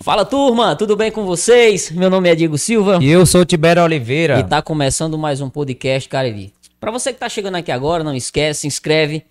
[0.00, 1.90] Fala turma, tudo bem com vocês?
[1.90, 3.00] Meu nome é Diego Silva.
[3.02, 4.38] E eu sou Tibério Oliveira.
[4.38, 6.54] E tá começando mais um podcast Cariri.
[6.78, 9.24] Para você que tá chegando aqui agora, não esquece, se inscreve,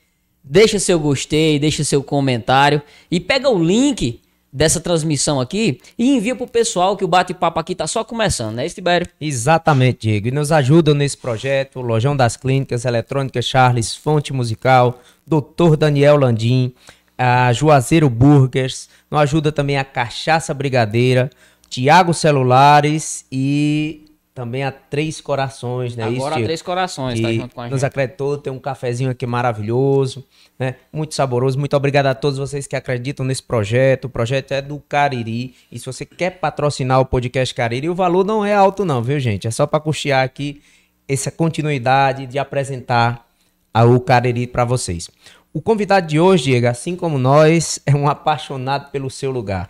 [0.43, 4.19] deixa seu gostei, deixa seu comentário e pega o link
[4.51, 8.67] dessa transmissão aqui e envia pro pessoal que o bate-papo aqui tá só começando, né,
[8.67, 9.07] Tibério?
[9.21, 10.27] Exatamente, Diego.
[10.27, 15.77] E nos ajudam nesse projeto o Lojão das Clínicas, Eletrônica Charles, Fonte Musical, Dr.
[15.77, 16.73] Daniel Landim,
[17.17, 21.29] a Juazeiro Burgers, nos ajuda também a Cachaça Brigadeira,
[21.69, 24.05] Tiago Celulares e
[24.37, 26.03] também a Três Corações, né?
[26.03, 27.73] Agora Isso, a Três Corações, tá junto com a gente.
[27.73, 30.23] Nos acreditou, tem um cafezinho aqui maravilhoso,
[30.59, 30.75] né?
[30.93, 31.57] Muito saboroso.
[31.57, 34.05] Muito obrigado a todos vocês que acreditam nesse projeto.
[34.05, 35.55] O projeto é do Cariri.
[35.71, 39.19] E se você quer patrocinar o podcast Cariri, o valor não é alto não, viu,
[39.19, 39.47] gente?
[39.47, 40.61] É só para custear aqui
[41.09, 43.25] essa continuidade de apresentar
[43.73, 45.09] o Cariri para vocês.
[45.53, 49.69] O convidado de hoje, Diego, assim como nós, é um apaixonado pelo seu lugar.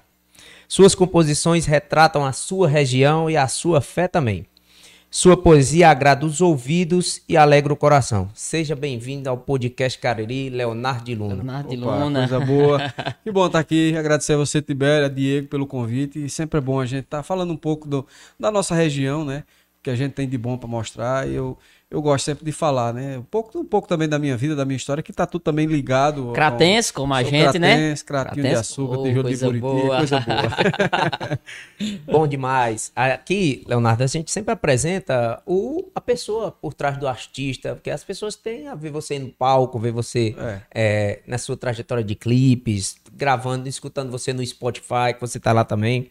[0.68, 4.46] Suas composições retratam a sua região e a sua fé também.
[5.10, 8.30] Sua poesia agrada os ouvidos e alegra o coração.
[8.34, 11.36] Seja bem-vindo ao podcast Cariri, Leonardo de Luna.
[11.36, 12.28] Leonardo de Opa, Luna.
[12.28, 12.94] Coisa boa.
[13.24, 13.96] que bom estar aqui.
[13.96, 16.26] Agradecer a você, Tibério, a Diego, pelo convite.
[16.26, 18.06] E sempre é bom a gente estar falando um pouco do,
[18.38, 19.46] da nossa região, né?
[19.82, 21.26] Que a gente tem de bom para mostrar.
[21.26, 21.58] E eu,
[21.90, 23.18] eu gosto sempre de falar, né?
[23.18, 25.66] Um pouco, um pouco também da minha vida, da minha história, que tá tudo também
[25.68, 26.28] ligado.
[26.30, 27.70] ao- Cratense, como a Sou gente, né?
[27.76, 29.98] cratense, Cratinho de Cratense, açúcar, oh, tijolo de Buriti, boa.
[29.98, 31.40] coisa boa.
[32.06, 32.92] Bom demais.
[32.96, 38.04] Aqui, Leonardo, a gente sempre apresenta o, a pessoa por trás do artista, porque as
[38.04, 40.62] pessoas têm a ver você no palco, ver você É.
[40.74, 45.64] é, na sua trajetória de clipes, gravando, escutando você no Spotify, que você tá lá
[45.64, 46.10] também,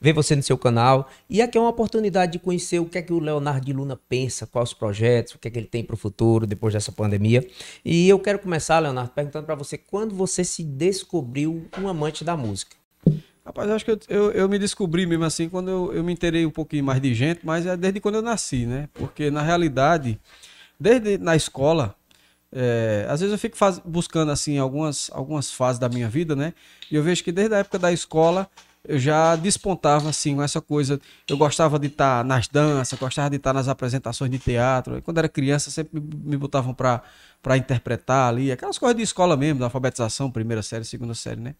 [0.00, 1.08] ver você no seu canal.
[1.28, 3.98] E aqui é uma oportunidade de conhecer o que é que o Leonardo de Luna
[4.08, 6.92] pensa, quais os projetos, o que é que ele tem para o futuro depois dessa
[6.92, 7.46] pandemia.
[7.84, 12.36] E eu quero começar, Leonardo, perguntando para você quando você se descobriu um amante da
[12.36, 12.76] música.
[13.44, 16.44] Rapaz, acho que eu, eu, eu me descobri mesmo assim quando eu, eu me inteirei
[16.44, 18.90] um pouquinho mais de gente, mas é desde quando eu nasci, né?
[18.92, 20.20] Porque na realidade,
[20.78, 21.96] desde na escola,
[22.52, 26.52] é, às vezes eu fico faz- buscando assim algumas, algumas fases da minha vida, né?
[26.90, 28.50] E eu vejo que desde a época da escola
[28.88, 30.98] eu já despontava assim com essa coisa.
[31.28, 34.96] Eu gostava de estar nas danças, gostava de estar nas apresentações de teatro.
[34.96, 37.02] E quando era criança sempre me, botavam para
[37.40, 41.54] para interpretar ali, aquelas coisas de escola mesmo, da alfabetização, primeira série, segunda série, né?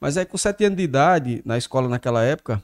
[0.00, 2.62] Mas aí com sete anos de idade, na escola naquela época,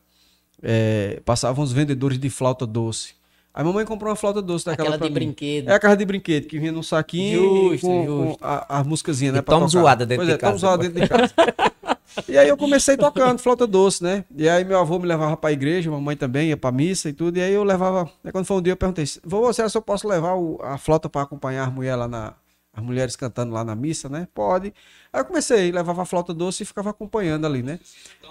[0.62, 3.14] é, passavam os vendedores de flauta doce.
[3.52, 5.26] Aí mamãe comprou uma flauta doce daquela Aquela de mim.
[5.26, 5.68] brinquedo.
[5.68, 8.38] É a casa de brinquedo, que vinha num saquinho Justo, e com, justo.
[8.38, 9.38] com a, a músicazinha, né?
[9.38, 11.34] E toma zoada dentro pois de é, toma casa zoada dentro de casa.
[12.28, 14.24] e aí eu comecei tocando flauta doce, né?
[14.36, 17.36] E aí meu avô me levava pra igreja, mamãe também ia pra missa e tudo.
[17.38, 18.10] E aí eu levava.
[18.24, 20.76] Aí quando foi um dia eu perguntei: Vovô, será que eu posso levar o- a
[20.78, 22.34] flauta pra acompanhar as mulheres lá na.
[22.74, 24.26] As mulheres cantando lá na missa, né?
[24.32, 24.72] Pode.
[25.12, 27.78] Aí eu comecei, levava a flauta doce e ficava acompanhando ali, né?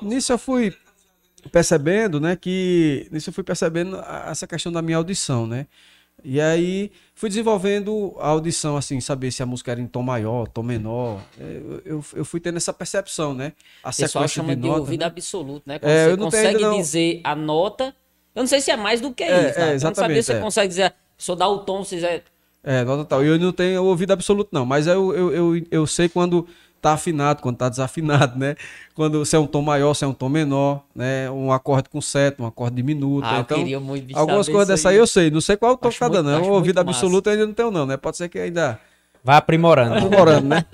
[0.02, 0.74] Nisso eu fui
[1.52, 5.68] percebendo, né, que nisso eu fui percebendo a- essa questão da minha audição, né?
[6.24, 10.48] E aí fui desenvolvendo a audição, assim, saber se a música era em tom maior,
[10.48, 11.20] tom menor.
[11.40, 13.54] É, Eu, eu, eu fui tendo essa percepção, né?
[13.84, 15.06] A pessoal sequência chama de, nota, ouvido né?
[15.08, 15.80] absoluto, né?
[15.80, 17.96] Quando É, você eu consegue não- dizer a nota.
[18.36, 19.62] Eu não sei se é mais do que É, isso, tá?
[19.62, 20.40] é, Eu não sabia exatamente, se você é.
[20.40, 20.94] consegue dizer.
[21.18, 22.24] Se eu dar o tom, se quiser.
[22.64, 23.24] É, nota tal.
[23.24, 24.66] E eu não tenho ouvido absoluto, não.
[24.66, 26.48] Mas eu, eu, eu, eu sei quando
[26.82, 28.56] tá afinado, quando tá desafinado, né?
[28.96, 31.30] Quando se é um tom maior, se é um tom menor, né?
[31.32, 33.28] Um acorde com sétimo, um acorde diminuto.
[33.28, 35.30] Ah, então, queria muito bicho, algumas saber coisas isso dessa aí eu sei.
[35.32, 36.40] Não sei qual eu tô Acho cada muito- não.
[36.42, 36.90] acho O ouvido massa.
[36.90, 37.96] absoluto ainda não tenho, não, né?
[37.98, 38.80] Pode ser que ainda
[39.24, 39.98] Vai aprimorando.
[39.98, 40.66] aprimorando, né?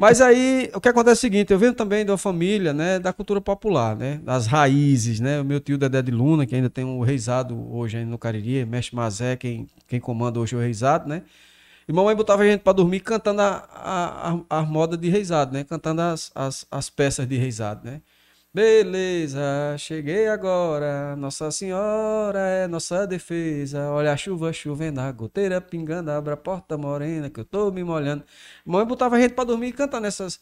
[0.00, 2.98] Mas aí, o que acontece é o seguinte, eu venho também de uma família, né,
[2.98, 6.68] da cultura popular, né, das raízes, né, o meu tio Dedé de Luna, que ainda
[6.68, 10.60] tem um reizado hoje aí no Cariri, Mestre Mazé, quem, quem comanda hoje é o
[10.60, 11.22] reizado, né,
[11.88, 15.64] e mamãe botava a gente para dormir cantando a, a, a, moda de reizado, né,
[15.64, 18.00] cantando as, as, as peças de reizado, né.
[18.54, 19.40] Beleza,
[19.78, 21.16] cheguei agora.
[21.16, 23.90] Nossa Senhora é nossa defesa.
[23.90, 27.82] Olha a chuva chovendo, a goteira pingando, abre a porta morena que eu tô me
[27.82, 28.22] molhando.
[28.64, 30.38] Mãe botava a gente pra dormir cantando essas,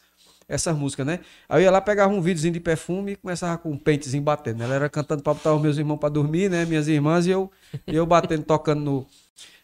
[0.46, 1.20] essas músicas, né?
[1.48, 4.62] Aí eu ia lá, pegava um videozinho de perfume e começava com um pentezinho batendo.
[4.62, 6.66] Ela era cantando pra botar os meus irmãos pra dormir, né?
[6.66, 7.50] Minhas irmãs e eu,
[7.86, 9.06] e eu batendo, tocando no.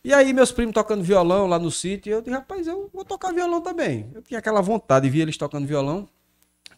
[0.08, 3.30] E aí, meus primos tocando violão lá no sítio, eu disse, rapaz, eu vou tocar
[3.30, 4.06] violão também.
[4.14, 6.08] Eu tinha aquela vontade de ver eles tocando violão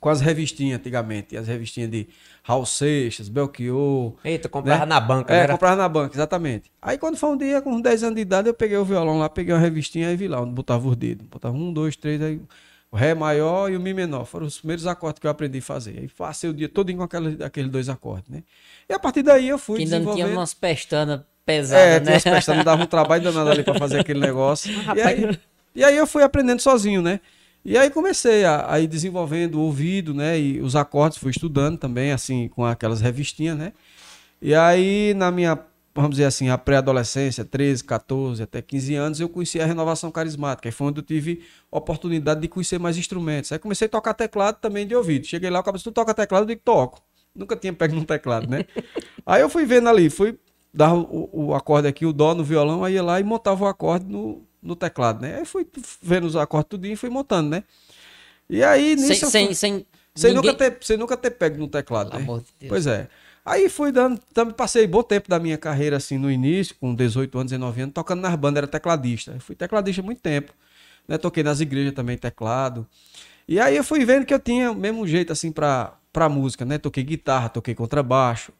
[0.01, 2.09] com as revistinhas antigamente, as revistinhas de
[2.43, 4.15] Raul Seixas, Belchior.
[4.25, 4.87] Eita, comprava Né?
[4.87, 5.43] na banca, É, né?
[5.45, 6.73] Era- comprava na banca, exatamente.
[6.83, 9.17] Aí quando foi um dia, com uns 10 anos de idade, eu peguei o violão
[9.21, 11.25] lá, peguei uma revistinha e vi lá onde botava os dedos.
[11.29, 12.41] Botava um, dois, três, aí
[12.91, 14.25] o Ré maior e o Mi menor.
[14.25, 15.97] Foram os primeiros acordes que eu aprendi a fazer.
[16.01, 18.43] Aí passei o dia todo com aqueles, aqueles dois acordes, né?
[18.89, 20.37] E a partir daí eu fui Que ainda não tinha desenvolvendo...
[20.39, 22.05] umas pestanas pesadas, É, né?
[22.05, 24.71] tinha as pestanas, dava um trabalho danado ali pra fazer aquele negócio.
[24.97, 25.39] e, aí,
[25.75, 27.21] e aí eu fui aprendendo sozinho, né?
[27.65, 30.39] E aí comecei a, a ir desenvolvendo o ouvido, né?
[30.39, 33.73] E os acordes, fui estudando também, assim, com aquelas revistinhas, né?
[34.41, 35.59] E aí, na minha,
[35.95, 40.69] vamos dizer assim, a pré-adolescência, 13, 14, até 15 anos, eu conheci a renovação carismática.
[40.69, 43.53] Aí foi onde eu tive oportunidade de conhecer mais instrumentos.
[43.53, 45.27] Aí comecei a tocar teclado também de ouvido.
[45.27, 46.45] Cheguei lá, o disse, tu toca teclado?
[46.45, 47.03] Eu digo, toco.
[47.35, 48.65] Nunca tinha pego num teclado, né?
[49.27, 50.39] aí eu fui vendo ali, fui
[50.73, 53.67] dar o, o, acorde aqui, o dó no violão, aí ia lá e montava o
[53.67, 55.39] acorde no, no teclado, né?
[55.39, 55.67] Aí fui
[56.01, 57.65] vendo os acordes tudinho e fui montando, né?
[58.49, 59.27] E aí nisso.
[59.27, 59.55] Sem, fui...
[59.55, 60.53] sem, sem, ninguém...
[60.53, 62.43] nunca ter, sem nunca ter pego no teclado, Pelo né?
[62.61, 62.69] De.
[62.69, 63.09] Pois é.
[63.45, 67.39] Aí fui dando, também passei bom tempo da minha carreira assim no início, com 18
[67.39, 69.33] anos, 19 anos, tocando nas bandas, era tecladista.
[69.33, 70.53] Eu fui tecladista há muito tempo,
[71.09, 71.19] né?
[71.19, 72.87] Toquei nas igrejas também teclado.
[73.49, 76.65] E aí eu fui vendo que eu tinha o mesmo jeito assim para para música,
[76.65, 76.79] né?
[76.79, 78.53] Toquei guitarra, toquei contrabaixo,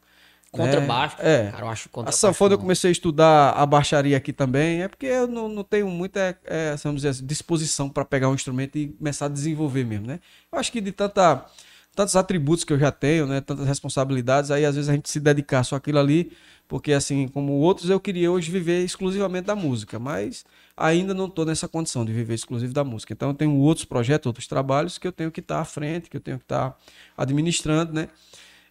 [0.51, 1.17] Contrabaixo?
[1.21, 1.49] É.
[1.51, 2.27] Cara, eu acho contrabaixo.
[2.27, 5.63] A sanfona eu comecei a estudar a baixaria aqui também, é porque eu não, não
[5.63, 9.85] tenho muita, é, vamos dizer, assim, disposição para pegar um instrumento e começar a desenvolver
[9.85, 10.19] mesmo, né?
[10.53, 11.47] Eu acho que de tanta,
[11.95, 13.41] tantos atributos que eu já tenho, né?
[13.41, 16.33] Tantas responsabilidades, aí às vezes a gente se dedicar só aquilo ali,
[16.67, 20.45] porque assim, como outros, eu queria hoje viver exclusivamente da música, mas
[20.77, 23.13] ainda não estou nessa condição de viver exclusivo da música.
[23.13, 26.11] Então eu tenho outros projetos, outros trabalhos que eu tenho que estar tá à frente,
[26.11, 26.77] que eu tenho que estar tá
[27.17, 28.09] administrando, né?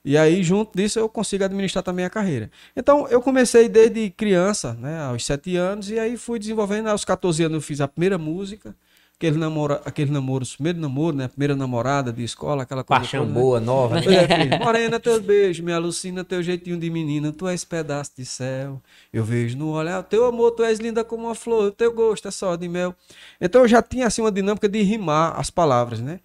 [0.04, 2.50] E aí, junto disso, eu consigo administrar também a carreira.
[2.76, 6.88] Então, eu comecei desde criança, né, aos 7 anos, e aí fui desenvolvendo.
[6.88, 8.74] Aos 14 anos, eu fiz a primeira música,
[9.14, 13.02] aquele namoro, aquele namoro, primeiro namoro, né, primeira namorada de escola, aquela coisa.
[13.02, 13.42] Paixão toda, né?
[13.42, 13.66] boa, né?
[13.66, 13.96] nova.
[14.00, 14.06] Né?
[14.54, 18.82] É, Morena, teus beijos, me alucina, teu jeitinho de menina, tu és pedaço de céu.
[19.12, 22.32] Eu vejo no olhar, teu amor, tu és linda como uma flor, teu gosto é
[22.32, 22.96] só de mel.
[23.42, 26.22] Então, eu já tinha, assim, uma dinâmica de rimar as palavras, né?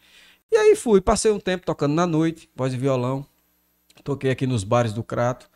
[0.52, 3.26] E aí fui, passei um tempo tocando na noite, voz e violão
[4.02, 5.48] toquei aqui nos bares do Crato.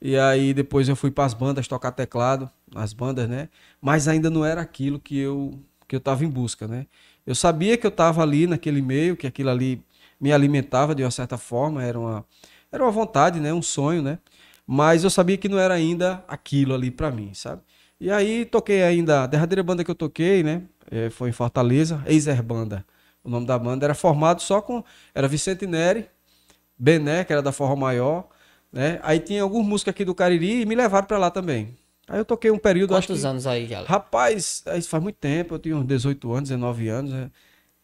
[0.00, 3.48] E aí depois eu fui para as bandas tocar teclado, nas bandas, né?
[3.80, 5.58] Mas ainda não era aquilo que eu
[5.88, 6.86] que eu tava em busca, né?
[7.26, 9.82] Eu sabia que eu estava ali naquele meio, que aquilo ali
[10.20, 12.24] me alimentava de uma certa forma, era uma
[12.72, 13.52] era uma vontade, né?
[13.52, 14.18] Um sonho, né?
[14.66, 17.62] Mas eu sabia que não era ainda aquilo ali para mim, sabe?
[18.00, 20.62] E aí toquei ainda, a derradeira banda que eu toquei, né?
[20.90, 22.84] É, foi em Fortaleza, Eiser Banda.
[23.22, 24.82] O nome da banda era formado só com
[25.14, 26.08] era Vicente Neri,
[26.80, 28.26] Bené, que era da Forró Maior,
[28.72, 28.98] né?
[29.02, 31.76] Aí tinha alguns músicos aqui do Cariri e me levaram para lá também.
[32.08, 32.94] Aí eu toquei um período.
[32.94, 33.82] Quantos que, anos aí já?
[33.82, 37.12] Rapaz, isso faz muito tempo, eu tinha uns 18 anos, 19 anos.
[37.12, 37.30] Né?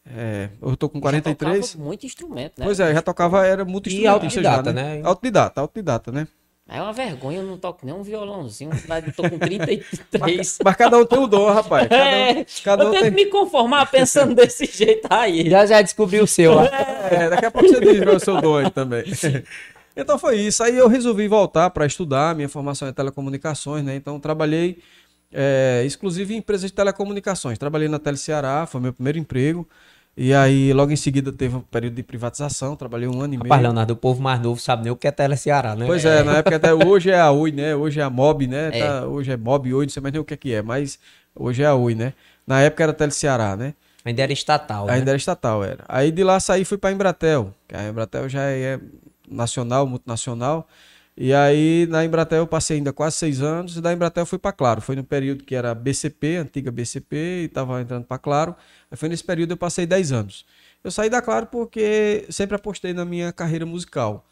[0.06, 1.72] É, eu tô com 43.
[1.72, 2.64] Já muito instrumento, né?
[2.64, 4.04] Pois é, já tocava, era muito instrumento.
[4.04, 4.96] E autodidata, já, né?
[4.96, 5.02] né?
[5.04, 6.26] Autodidata, autodidata, né?
[6.68, 8.72] É uma vergonha, eu não toco nem um violãozinho.
[9.06, 10.18] Eu tô com 33.
[10.18, 11.88] mas, mas cada um tem um dom, rapaz.
[11.88, 13.10] Cada um, é, cada eu um tento tem...
[13.12, 15.48] me conformar pensando desse jeito aí.
[15.48, 16.58] Já já descobriu o seu.
[16.60, 19.04] É, daqui a pouco você diz o seu dom aí também.
[19.98, 20.62] Então foi isso.
[20.62, 22.34] Aí eu resolvi voltar para estudar.
[22.34, 23.96] Minha formação é telecomunicações, né?
[23.96, 24.82] Então trabalhei
[25.32, 27.58] é, exclusive em empresas de telecomunicações.
[27.58, 29.66] Trabalhei na Tele Ceará, foi meu primeiro emprego.
[30.16, 33.42] E aí, logo em seguida, teve um período de privatização, trabalhei um ano e meio.
[33.42, 35.84] Rapaz, Leonardo, o povo mais novo sabe nem o que é Tele Ceará, né?
[35.84, 37.76] Pois é, na época até hoje é a Oi, né?
[37.76, 38.70] Hoje é a Mob, né?
[38.72, 38.80] É.
[38.80, 40.98] Tá, hoje é Mob Oi, não sei mais nem o que é que é, mas
[41.34, 42.14] hoje é a Oi, né?
[42.46, 43.74] Na época era Tele Ceará, né?
[44.06, 44.94] Ainda era estatal, né?
[44.94, 45.84] Ainda era estatal, era.
[45.86, 48.80] Aí de lá saí fui pra Embratel, que a Embratel já é
[49.28, 50.66] nacional, multinacional.
[51.16, 54.38] E aí na Embratel eu passei ainda quase seis anos, e da Embratel eu fui
[54.38, 54.80] para Claro.
[54.82, 58.54] Foi no período que era BCP, antiga BCP, e estava entrando para Claro.
[58.90, 60.44] Aí foi nesse período eu passei dez anos.
[60.84, 64.26] Eu saí da Claro porque sempre apostei na minha carreira musical.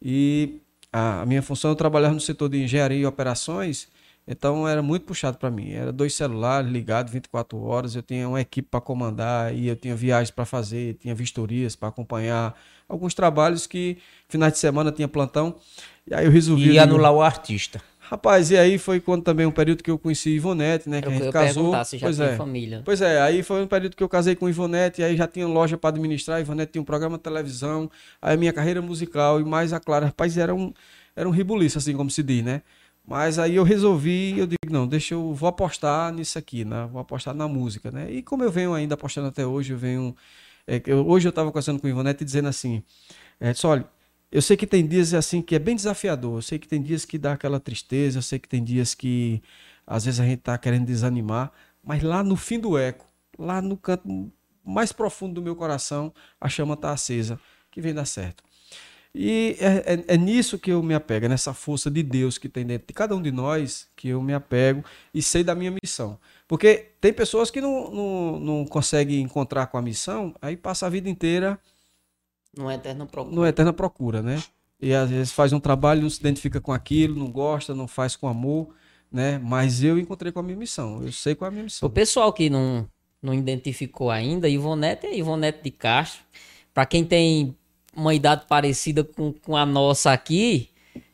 [0.00, 0.60] E
[0.92, 3.88] a, minha função, eu trabalhava no setor de engenharia e operações,
[4.28, 5.72] então era muito puxado para mim.
[5.72, 9.96] Era dois celulares ligados 24 horas, eu tinha uma equipe para comandar, e eu tinha
[9.96, 12.54] viagens para fazer, tinha vistorias para acompanhar,
[12.86, 13.96] alguns trabalhos que
[14.28, 15.56] finais de semana tinha plantão.
[16.06, 16.72] E aí eu resolvi.
[16.72, 17.82] E anular o artista.
[17.98, 21.02] Rapaz, e aí foi quando também um período que eu conheci Ivonete, né?
[21.02, 21.84] Que eu, a gente casou.
[21.84, 22.36] Se já pois é.
[22.36, 22.82] família.
[22.82, 25.46] Pois é, aí foi um período que eu casei com Ivonete, e aí já tinha
[25.46, 29.44] loja para administrar, Ivonete tinha um programa de televisão, aí a minha carreira musical e
[29.44, 30.72] mais a Clara, rapaz, era um,
[31.14, 32.62] era um ribuliço, assim como se diz, né?
[33.08, 36.86] Mas aí eu resolvi, eu digo, não, deixa eu, vou apostar nisso aqui, né?
[36.92, 38.12] Vou apostar na música, né?
[38.12, 40.14] E como eu venho ainda apostando até hoje, eu venho...
[40.66, 42.82] É, eu, hoje eu estava conversando com o Ivonete dizendo assim,
[43.40, 43.88] é, disse, olha,
[44.30, 46.36] eu sei que tem dias assim que é bem desafiador.
[46.38, 48.18] Eu sei que tem dias que dá aquela tristeza.
[48.18, 49.42] Eu sei que tem dias que
[49.86, 51.50] às vezes a gente está querendo desanimar.
[51.82, 53.06] Mas lá no fim do eco,
[53.38, 54.30] lá no canto
[54.62, 58.44] mais profundo do meu coração, a chama está acesa, que vem dar certo.
[59.20, 62.48] E é, é, é, nisso que eu me apego, é nessa força de Deus que
[62.48, 65.74] tem dentro de cada um de nós, que eu me apego e sei da minha
[65.82, 66.16] missão.
[66.46, 70.88] Porque tem pessoas que não, não, não conseguem encontrar com a missão, aí passa a
[70.88, 71.58] vida inteira
[72.56, 73.34] numa eterna procura.
[73.34, 74.40] Numa eterna procura, né?
[74.80, 78.14] E às vezes faz um trabalho, não se identifica com aquilo, não gosta, não faz
[78.14, 78.72] com amor,
[79.10, 79.36] né?
[79.40, 81.02] Mas eu encontrei com a minha missão.
[81.02, 81.88] Eu sei qual é a minha missão.
[81.88, 82.88] O pessoal que não
[83.20, 86.22] não identificou ainda, Ivonete é Ivonete de Castro.
[86.72, 87.56] Para quem tem
[87.98, 90.70] uma idade parecida com, com a nossa aqui,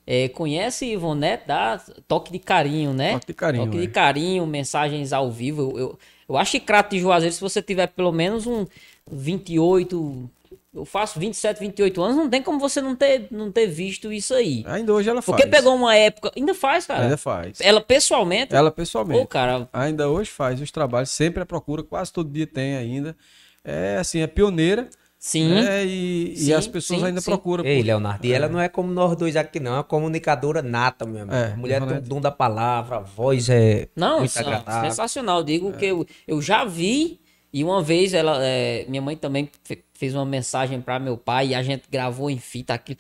[0.07, 3.15] é, conhece Ivonete, dá toque de carinho, né?
[3.15, 3.89] Toque de carinho, Toque de é.
[3.89, 5.63] carinho, mensagens ao vivo.
[5.63, 5.99] Eu, eu,
[6.29, 8.67] eu acho que Crato de Juazeiro, se você tiver pelo menos um
[9.11, 10.31] 28,
[10.75, 14.35] eu faço 27, 28 anos, não tem como você não ter, não ter visto isso
[14.35, 14.63] aí.
[14.67, 15.37] Ainda hoje ela faz.
[15.37, 16.33] Porque pegou uma época.
[16.37, 17.05] Ainda faz, cara.
[17.05, 17.61] Ainda faz.
[17.63, 18.55] Ela pessoalmente.
[18.55, 19.27] Ela Pô, pessoalmente.
[19.29, 23.17] cara, Ainda hoje faz os trabalhos, sempre a procura, quase todo dia tem ainda.
[23.65, 24.91] É assim, é pioneira.
[25.27, 25.49] Sim.
[25.49, 25.85] né?
[25.87, 27.31] E, e Sim, as pessoas sim, ainda sim.
[27.31, 27.65] procuram.
[27.65, 29.73] Ei, por- Leonardo, e ela não é como nós dois aqui, não.
[29.73, 31.35] É uma comunicadora nata, meu amigo.
[31.35, 34.91] É, a mulher tem o dom da palavra, a voz é Não, muito são- agradável.
[34.91, 35.43] sensacional.
[35.43, 37.21] Digo que eu, eu já vi
[37.53, 41.49] e uma vez ela, é, minha mãe também fe- fez uma mensagem para meu pai
[41.49, 42.99] e a gente gravou em fita aquilo.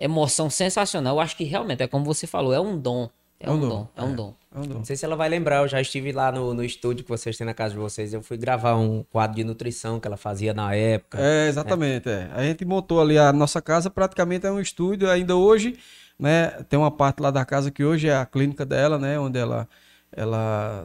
[0.00, 1.16] Emoção sensacional.
[1.16, 3.08] Eu acho que realmente é como você falou, é um dom.
[3.40, 3.88] É, um, dom, é um dom.
[3.96, 4.34] É um dom.
[4.54, 7.36] Não sei se ela vai lembrar, eu já estive lá no, no estúdio que vocês
[7.36, 8.14] têm na casa de vocês.
[8.14, 11.18] Eu fui gravar um quadro de nutrição que ela fazia na época.
[11.20, 12.08] É, exatamente.
[12.08, 12.30] É.
[12.32, 15.10] A gente montou ali a nossa casa, praticamente é um estúdio.
[15.10, 15.76] Ainda hoje,
[16.18, 16.50] né?
[16.68, 19.18] Tem uma parte lá da casa que hoje é a clínica dela, né?
[19.18, 19.68] Onde ela,
[20.12, 20.84] ela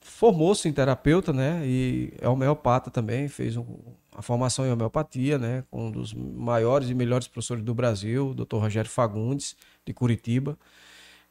[0.00, 1.62] formou-se em terapeuta, né?
[1.64, 3.78] E é homeopata também, fez um-
[4.14, 5.64] a formação em homeopatia, né?
[5.70, 8.56] Com um dos maiores e melhores professores do Brasil, o Dr.
[8.56, 10.56] Rogério Fagundes, de Curitiba.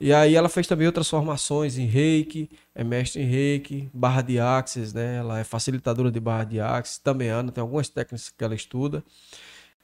[0.04, 4.40] E aí ela fez também outras formações em reiki, é mestre em reiki, barra de
[4.40, 5.18] axis, né?
[5.18, 9.04] Ela é facilitadora de barra de axis, também anda, tem algumas técnicas que ela estuda.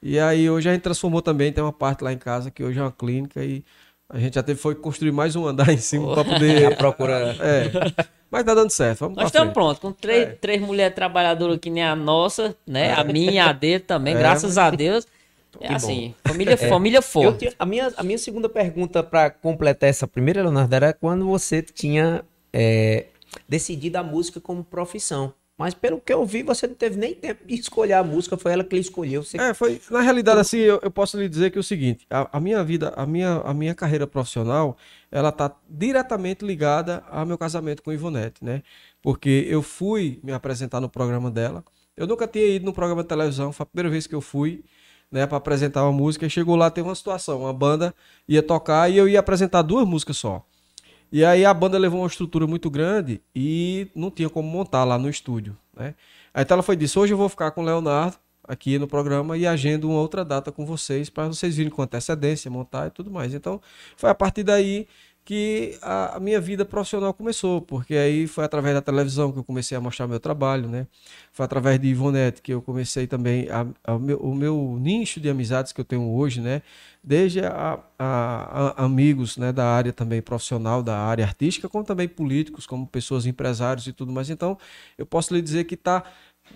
[0.02, 2.80] E aí hoje a gente transformou também, tem uma parte lá em casa que hoje
[2.80, 3.64] é uma clínica e
[4.10, 6.78] a gente já teve foi construir mais um andar em cima para A poder.
[6.78, 7.36] procura.
[7.40, 7.72] É.
[8.32, 9.54] Mas tá dando certo, vamos Nós estamos frente.
[9.54, 12.94] prontos, com três, três mulheres trabalhadoras que nem a nossa, né?
[12.94, 15.06] A minha e a dele também, É, graças a Deus.
[15.60, 17.40] É Que assim, família, família Eu forte.
[17.40, 21.62] tinha- a, minha, a minha segunda pergunta para completar essa primeira, Leonardo, era quando você
[21.62, 22.24] tinha
[22.54, 23.06] é,
[23.48, 25.34] decidido a música como profissão.
[25.58, 28.52] Mas pelo que eu vi, você não teve nem tempo de escolher a música, foi
[28.54, 29.24] ela que lhe escolheu.
[29.24, 29.42] Você...
[29.42, 29.82] É, foi.
[29.90, 32.64] Na realidade, assim, eu, eu posso lhe dizer que é o seguinte: a, a minha
[32.64, 34.78] vida, a minha, a minha carreira profissional,
[35.12, 38.62] ela tá diretamente ligada ao meu casamento com Ivonete, né?
[39.02, 41.64] Porque eu fui me apresentar no programa dela.
[41.96, 44.64] Eu nunca tinha ido no programa de televisão, foi a primeira vez que eu fui,
[45.12, 46.26] né, para apresentar uma música.
[46.26, 47.94] E chegou lá, tem uma situação: uma banda
[48.28, 50.44] ia tocar e eu ia apresentar duas músicas só.
[51.12, 54.98] E aí a banda levou uma estrutura muito grande e não tinha como montar lá
[54.98, 55.96] no estúdio, né?
[56.34, 59.38] Aí então ela foi disse: "Hoje eu vou ficar com o Leonardo aqui no programa
[59.38, 63.10] e agendo uma outra data com vocês para vocês virem com antecedência, montar e tudo
[63.10, 63.34] mais".
[63.34, 63.62] Então,
[63.96, 64.88] foi a partir daí
[65.28, 69.78] que a, minha vida profissional começou, porque aí foi através da televisão que eu comecei
[69.78, 70.88] a mostrar meu trabalho, né?
[71.34, 75.20] Foi através de Ivonete que eu comecei também a, a- o, meu, o meu nicho
[75.20, 76.62] de amizades que eu tenho hoje, né?
[77.04, 82.66] Desde a- a- amigos né, da área também profissional, da área artística, como também políticos,
[82.66, 84.30] como pessoas empresários e tudo mais.
[84.30, 84.58] Então,
[84.98, 86.04] eu posso lhe dizer que está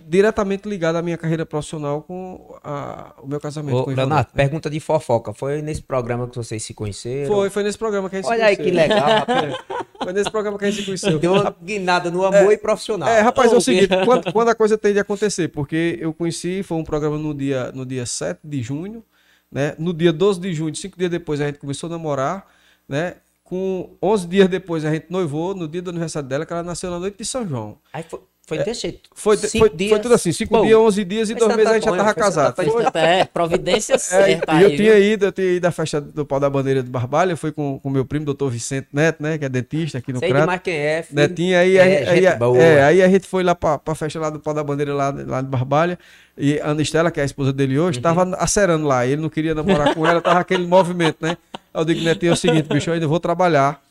[0.07, 4.29] diretamente ligado à minha carreira profissional com a- o meu casamento Ô, com Leonardo, Ivonete.
[4.33, 4.43] né?
[4.43, 5.33] pergunta de fofoca.
[5.33, 7.27] Foi nesse programa que vocês se conheceram?
[7.33, 8.81] Foi, foi nesse programa que a gente se Olha aí que conheceu.
[8.81, 9.55] legal, rapaz.
[10.03, 11.19] Foi nesse programa que a gente se conheceu.
[11.19, 13.07] Deu uma guinada no amor e profissional.
[13.07, 16.63] É, rapaz, é o seguinte, quando, quando a coisa tem de acontecer, porque eu conheci,
[16.63, 19.03] foi um programa no dia, no dia 7 de junho,
[19.51, 19.75] né?
[19.77, 22.47] No dia 12 de junho, cinco dias depois, a gente começou a namorar,
[22.89, 23.15] né?
[23.43, 26.89] Com 11 dias depois, a gente noivou, no dia do aniversário dela, que ela nasceu
[26.89, 27.77] na noite de São João.
[27.91, 29.09] Aí foi, foi desse jeito.
[29.15, 31.73] Foi, Cinco foi, foi tudo assim, 5 Bom, dias, 11 dias e dois meses a
[31.75, 32.55] gente já tava casado.
[32.55, 32.65] Foi.
[32.95, 36.25] É, providência É, certa e aí, eu tinha ido, eu tinha ido à festa do
[36.25, 39.37] pau da bandeira de Barbalha, foi com o meu primo, doutor Vicente Neto, né?
[39.37, 40.41] Que é dentista aqui no Sei Crato.
[40.43, 41.03] demais quem é.
[41.03, 41.15] filho.
[41.21, 44.29] Netinho, aí, É, aí, aí, é, aí a gente foi lá pra, pra festa lá
[44.29, 45.97] do pau da bandeira lá, lá de Barbalha.
[46.37, 48.03] E a Ana Estela, que é a esposa dele hoje, Uhum.
[48.03, 49.05] tava acerando lá.
[49.05, 51.37] Ele não queria namorar com ela, tava aquele movimento, né?
[51.73, 53.81] Aí eu digo, Netinho, é o seguinte, bicho, eu ainda vou trabalhar.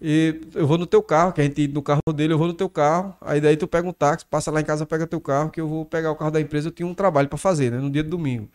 [0.00, 2.54] E eu vou no teu carro, que a gente no carro dele, eu vou no
[2.54, 3.14] teu carro.
[3.20, 5.68] Aí daí tu pega um táxi, passa lá em casa, pega teu carro, que eu
[5.68, 7.78] vou pegar o carro da empresa, eu tinha um trabalho pra fazer, né?
[7.78, 8.48] No dia de domingo.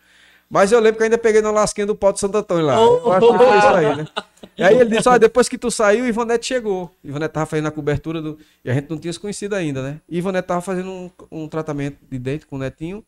[0.49, 2.75] Mas eu lembro que ainda peguei na lasquinha do pau de Santo Antônio lá.
[2.75, 4.07] Eu acho que foi isso aí, né?
[4.55, 6.91] E aí ele disse: Olha, depois que tu saiu, Ivonete chegou.
[7.03, 8.37] Ivonete tava fazendo a cobertura do.
[8.63, 9.99] E a gente não tinha se conhecido ainda, né?
[10.07, 13.03] E Ivonete tava fazendo um, um tratamento de dente com o Netinho.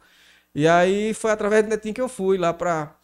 [0.56, 2.96] E aí foi através do Netinho que eu fui lá pra,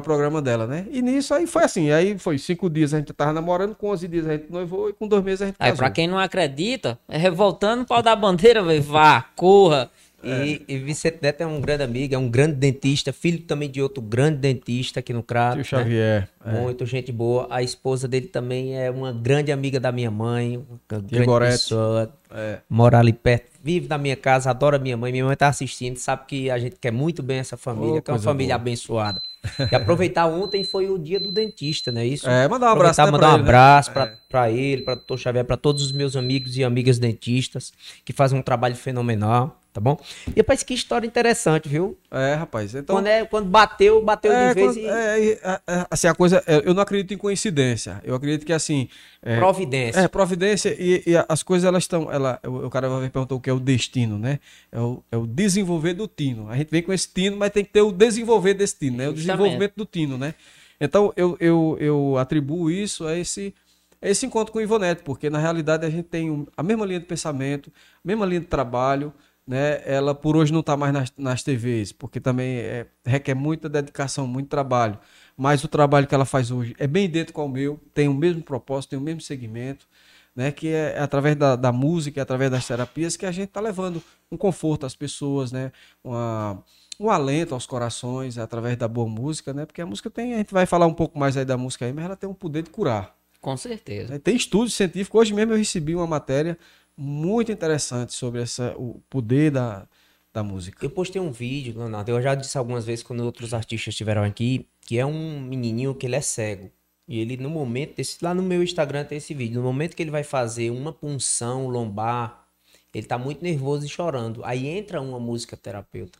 [0.00, 0.86] para o programa dela, né?
[0.90, 1.90] E nisso aí foi assim.
[1.90, 4.92] Aí foi cinco dias a gente tava namorando, com 11 dias a gente noivou e
[4.92, 5.78] com dois meses a gente Aí, casou.
[5.78, 8.82] pra quem não acredita, é revoltando o pau da bandeira, velho.
[8.82, 9.90] Vá, corra.
[10.24, 13.82] E, e Vicente Neto é um grande amigo, é um grande dentista, filho também de
[13.82, 15.54] outro grande dentista aqui no Crato.
[15.54, 15.64] Tio né?
[15.64, 16.28] Xavier.
[16.46, 16.60] é.
[16.60, 17.48] Muito gente boa.
[17.50, 20.58] A esposa dele também é uma grande amiga da minha mãe.
[20.58, 22.12] Uma grande pessoa.
[22.30, 22.58] É.
[22.70, 25.10] Mora ali perto, vive na minha casa, adora minha mãe.
[25.10, 28.10] Minha mãe tá assistindo, sabe que a gente quer muito bem essa família, Ô, que
[28.10, 28.62] é uma família boa.
[28.62, 29.20] abençoada.
[29.70, 32.06] E aproveitar ontem foi o dia do dentista, né?
[32.06, 32.28] Isso.
[32.28, 33.48] É, mandar um abraço até mandar um ele, né?
[33.48, 37.72] abraço pra, pra ele, pra doutor Xavier, pra todos os meus amigos e amigas dentistas
[38.04, 39.61] que fazem um trabalho fenomenal.
[39.72, 39.98] Tá bom?
[40.36, 41.96] E rapaz, que história interessante, viu?
[42.10, 42.74] É, rapaz.
[42.74, 44.86] Então, quando, é, quando bateu, bateu é, de vez quando- e.
[44.86, 46.44] é, é, é, assim, a coisa.
[46.46, 47.98] é, eu não acredito em coincidência.
[48.04, 48.86] Eu acredito que assim.
[49.22, 50.00] é, Providência.
[50.00, 52.12] É, providência e, e as coisas elas estão.
[52.12, 54.40] Ela, o, o cara vai perguntar o que é o destino, né?
[54.70, 56.50] É o, é o desenvolver do tino.
[56.50, 59.08] A gente vem com esse tino, mas tem que ter o desenvolver desse tino, né?
[59.08, 59.38] O Justamente.
[59.38, 60.34] desenvolvimento do tino, né?
[60.78, 63.54] Então eu, eu, eu atribuo isso a esse,
[64.02, 67.06] esse encontro com o Ivonete, porque na realidade a gente tem a mesma linha de
[67.06, 67.72] pensamento,
[68.04, 69.14] a mesma linha de trabalho.
[69.46, 69.82] Né?
[69.84, 74.26] Ela por hoje não está mais nas, nas TVs, porque também é, requer muita dedicação,
[74.26, 74.98] muito trabalho.
[75.36, 78.42] Mas o trabalho que ela faz hoje é bem idêntico ao meu, tem o mesmo
[78.42, 79.86] propósito, tem o mesmo segmento
[80.34, 83.60] né, que é através da, da música, é através das terapias que a gente está
[83.60, 85.70] levando um conforto às pessoas, né,
[86.02, 86.62] uma,
[86.98, 90.38] um alento aos corações é através da boa música, né, porque a música tem, a
[90.38, 92.62] gente vai falar um pouco mais aí da música aí, mas ela tem um poder
[92.62, 93.14] de curar.
[93.40, 94.12] Com certeza.
[94.12, 94.18] né?
[94.20, 96.56] Tem estudos científicos, hoje mesmo eu recebi uma matéria
[96.96, 99.86] muito interessante sobre essa, o poder da,
[100.32, 100.84] da música.
[100.84, 104.68] Eu postei um vídeo, Leonardo, eu já disse algumas vezes quando outros artistas estiveram aqui,
[104.80, 106.70] que é um menininho que ele é cego.
[107.08, 110.02] E ele, no momento, desse, lá no meu Instagram tem esse vídeo, no momento que
[110.02, 112.46] ele vai fazer uma punção lombar,
[112.94, 114.42] ele tá muito nervoso e chorando.
[114.44, 116.18] Aí entra uma música terapeuta.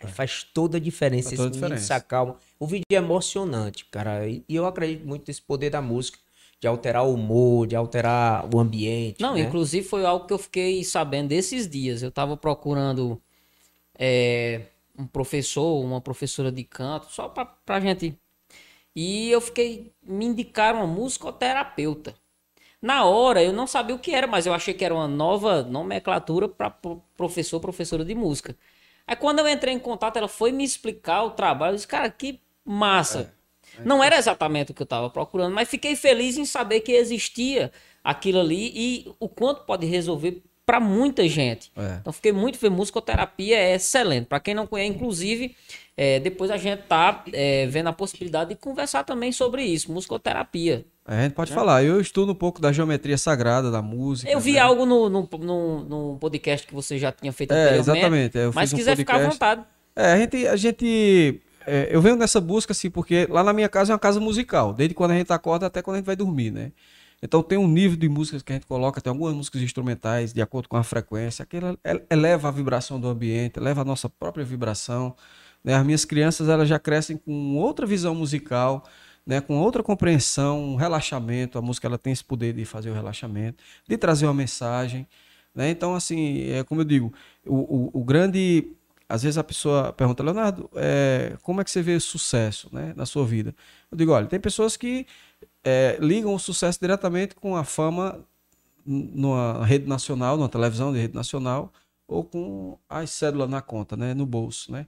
[0.00, 1.94] Aí faz toda a diferença, Faz toda a esse se diferença.
[1.96, 2.36] acalma.
[2.58, 4.26] O vídeo é emocionante, cara.
[4.26, 6.18] E eu acredito muito nesse poder da música,
[6.64, 9.20] de alterar o humor, de alterar o ambiente.
[9.20, 9.40] Não, né?
[9.40, 12.02] inclusive foi algo que eu fiquei sabendo desses dias.
[12.02, 13.20] Eu tava procurando
[13.98, 14.62] é,
[14.98, 18.18] um professor, uma professora de canto, só pra, pra gente.
[18.96, 19.92] E eu fiquei.
[20.02, 22.14] Me indicaram uma musicoterapeuta.
[22.80, 25.62] Na hora eu não sabia o que era, mas eu achei que era uma nova
[25.62, 26.70] nomenclatura para
[27.14, 28.56] professor, professora de música.
[29.06, 31.72] Aí quando eu entrei em contato, ela foi me explicar o trabalho.
[31.72, 33.34] Eu disse, cara, que massa.
[33.84, 37.72] Não era exatamente o que eu estava procurando, mas fiquei feliz em saber que existia
[38.02, 41.70] aquilo ali e o quanto pode resolver para muita gente.
[41.76, 41.98] É.
[42.00, 42.76] Então fiquei muito feliz.
[42.76, 44.26] Musicoterapia é excelente.
[44.26, 45.54] Para quem não conhece, inclusive,
[45.96, 50.84] é, depois a gente tá é, vendo a possibilidade de conversar também sobre isso, musicoterapia.
[51.06, 54.30] A gente pode falar, eu estudo um pouco da geometria sagrada, da música.
[54.30, 54.60] Eu vi né?
[54.60, 57.90] algo no, no, no, no podcast que você já tinha feito É, anteriormente.
[57.90, 59.64] exatamente, é, eu mas fiz um quiser ficar à vontade.
[59.94, 60.46] É, a gente.
[60.48, 63.98] A gente é, eu venho nessa busca, assim, porque lá na minha casa é uma
[63.98, 66.72] casa musical, desde quando a gente acorda até quando a gente vai dormir, né?
[67.22, 70.42] Então tem um nível de músicas que a gente coloca, tem algumas músicas instrumentais, de
[70.42, 74.44] acordo com a frequência, aquilo ele- eleva a vibração do ambiente, eleva a nossa própria
[74.44, 75.16] vibração.
[75.62, 75.74] Né?
[75.74, 78.84] As minhas crianças elas já crescem com outra visão musical,
[79.26, 79.40] né?
[79.40, 81.56] com outra compreensão, um relaxamento.
[81.58, 85.06] A música ela tem esse poder de fazer o relaxamento, de trazer uma mensagem.
[85.54, 85.70] Né?
[85.70, 87.12] Então, assim, é como eu digo,
[87.46, 87.54] o,
[87.98, 88.70] o, o grande.
[89.08, 93.06] Às vezes a pessoa pergunta, Leonardo, é, como é que você vê sucesso né, na
[93.06, 93.54] sua vida?
[93.90, 95.06] Eu digo, olha, tem pessoas que
[95.64, 98.24] é, ligam o sucesso diretamente com a fama
[98.86, 101.72] numa rede nacional, numa televisão de rede nacional,
[102.06, 104.70] ou com as cédulas na conta, né, no bolso.
[104.72, 104.86] Né?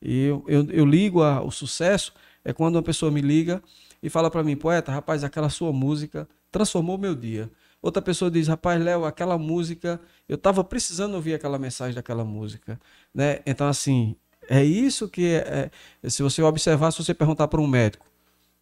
[0.00, 2.12] E eu, eu, eu ligo a- o sucesso
[2.44, 3.62] é quando uma pessoa me liga
[4.02, 7.50] e fala para mim, poeta, rapaz, aquela sua música transformou meu dia.
[7.84, 12.80] Outra pessoa diz, rapaz, Léo, aquela música, eu estava precisando ouvir aquela mensagem daquela música.
[13.14, 13.40] Né?
[13.44, 14.16] Então, assim,
[14.48, 15.70] é isso que, é,
[16.02, 18.06] é- se você observar, se você perguntar para um médico,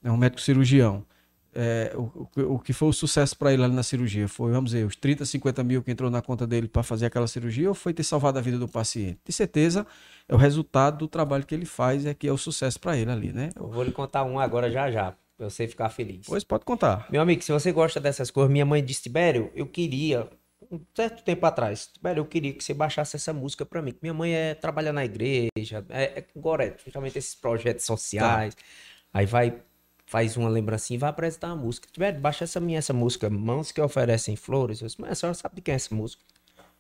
[0.03, 1.07] né, um médico cirurgião,
[1.55, 4.27] é, o, o, o que foi o sucesso para ele ali na cirurgia?
[4.27, 7.29] Foi, vamos dizer, os 30, 50 mil que entrou na conta dele para fazer aquela
[7.29, 9.21] cirurgia ou foi ter salvado a vida do paciente?
[9.25, 9.87] De certeza,
[10.29, 13.13] é o resultado do trabalho que ele faz, é que é o sucesso para ele
[13.13, 13.51] ali, né?
[13.55, 16.27] Eu vou lhe contar um agora já já, pra você ficar feliz.
[16.27, 17.07] Pois pode contar.
[17.11, 20.29] Meu amigo, se você gosta dessas coisas, minha mãe disse, Tibério, eu queria,
[20.71, 23.95] um certo tempo atrás, Tibério, eu queria que você baixasse essa música pra mim.
[24.01, 28.57] Minha mãe é trabalha na igreja, é, é com Gorete, justamente esses projetos sociais.
[29.13, 29.61] Aí vai,
[30.07, 31.89] faz uma lembrancinha e vai apresentar uma música.
[31.91, 34.81] Tibério, baixa essa minha, essa música, Mãos que oferecem flores.
[34.81, 36.23] Eu disse, mas a senhora sabe de quem é essa música?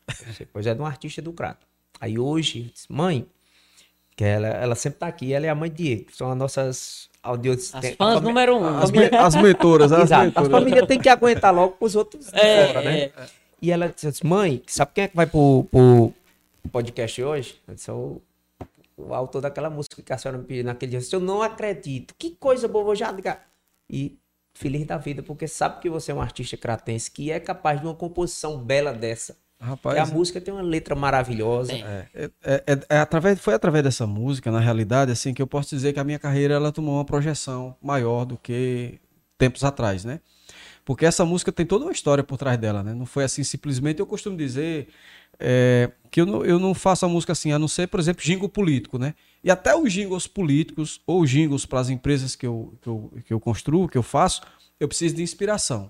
[0.08, 1.66] Disse, pois é de um artista do Crato.
[2.00, 3.26] Aí hoje, eu disse, mãe,
[4.16, 7.11] que ela, ela sempre tá aqui, ela é a mãe de Diego, são as nossas
[7.22, 7.74] audios...
[7.74, 8.78] As fãs fami- número um.
[8.78, 10.22] As, me- as mentoras, as Exato.
[10.22, 10.50] A mentoras.
[10.50, 12.98] família tem que aguentar logo pros outros É, fora, né?
[13.04, 13.12] é.
[13.60, 16.12] E ela disse, mãe, sabe quem é que vai pro, pro
[16.70, 17.60] podcast hoje?
[17.68, 18.20] Eu disse, o,
[18.96, 20.98] o autor daquela música que a senhora me pediu naquele dia.
[20.98, 22.14] Eu disse, eu não acredito.
[22.18, 23.46] Que coisa boa, vou já ligar.
[23.88, 24.18] E
[24.54, 27.86] feliz da vida, porque sabe que você é um artista cratense que é capaz de
[27.86, 29.36] uma composição bela dessa.
[29.64, 31.72] Rapaz, e a música tem uma letra maravilhosa.
[31.72, 32.30] É, é,
[32.66, 36.00] é- é através, foi através dessa música, na realidade, assim, que eu posso dizer que
[36.00, 38.98] a minha carreira ela tomou uma projeção maior do que
[39.38, 40.18] tempos atrás, né?
[40.84, 42.92] Porque essa música tem toda uma história por trás dela, né?
[42.92, 44.00] Não foi assim simplesmente.
[44.00, 44.88] Eu costumo dizer
[45.38, 48.24] é, que eu não, eu não faço a música assim, a não ser, por exemplo,
[48.24, 49.14] jingle político, né?
[49.44, 53.32] E até os jingles políticos ou jingles para as empresas que eu, que, eu, que
[53.32, 54.42] eu construo, que eu faço,
[54.80, 55.88] eu preciso de inspiração.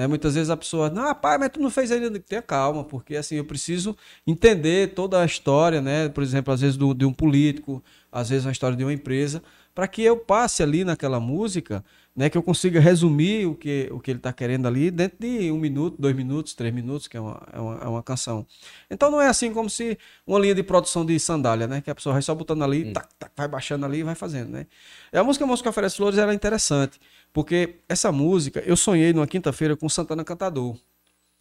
[0.00, 0.06] Né?
[0.06, 2.18] Muitas vezes a pessoa, não, pai, mas tu não fez ainda.
[2.20, 3.94] Tenha calma, porque assim, eu preciso
[4.26, 6.08] entender toda a história, né?
[6.08, 9.42] Por exemplo, às vezes do, de um político, às vezes a história de uma empresa,
[9.74, 11.84] para que eu passe ali naquela música,
[12.16, 12.30] né?
[12.30, 15.58] Que eu consiga resumir o que, o que ele está querendo ali dentro de um
[15.58, 18.46] minuto, dois minutos, três minutos, que é uma, é, uma, é uma canção.
[18.90, 21.82] Então não é assim como se uma linha de produção de sandália, né?
[21.82, 22.92] Que a pessoa vai só botando ali, hum.
[22.94, 24.66] tac, tac, vai baixando ali e vai fazendo, né?
[25.12, 26.98] E a música Música Oferece Flores era interessante,
[27.32, 30.76] porque essa música, eu sonhei numa quinta-feira com Santana Cantador.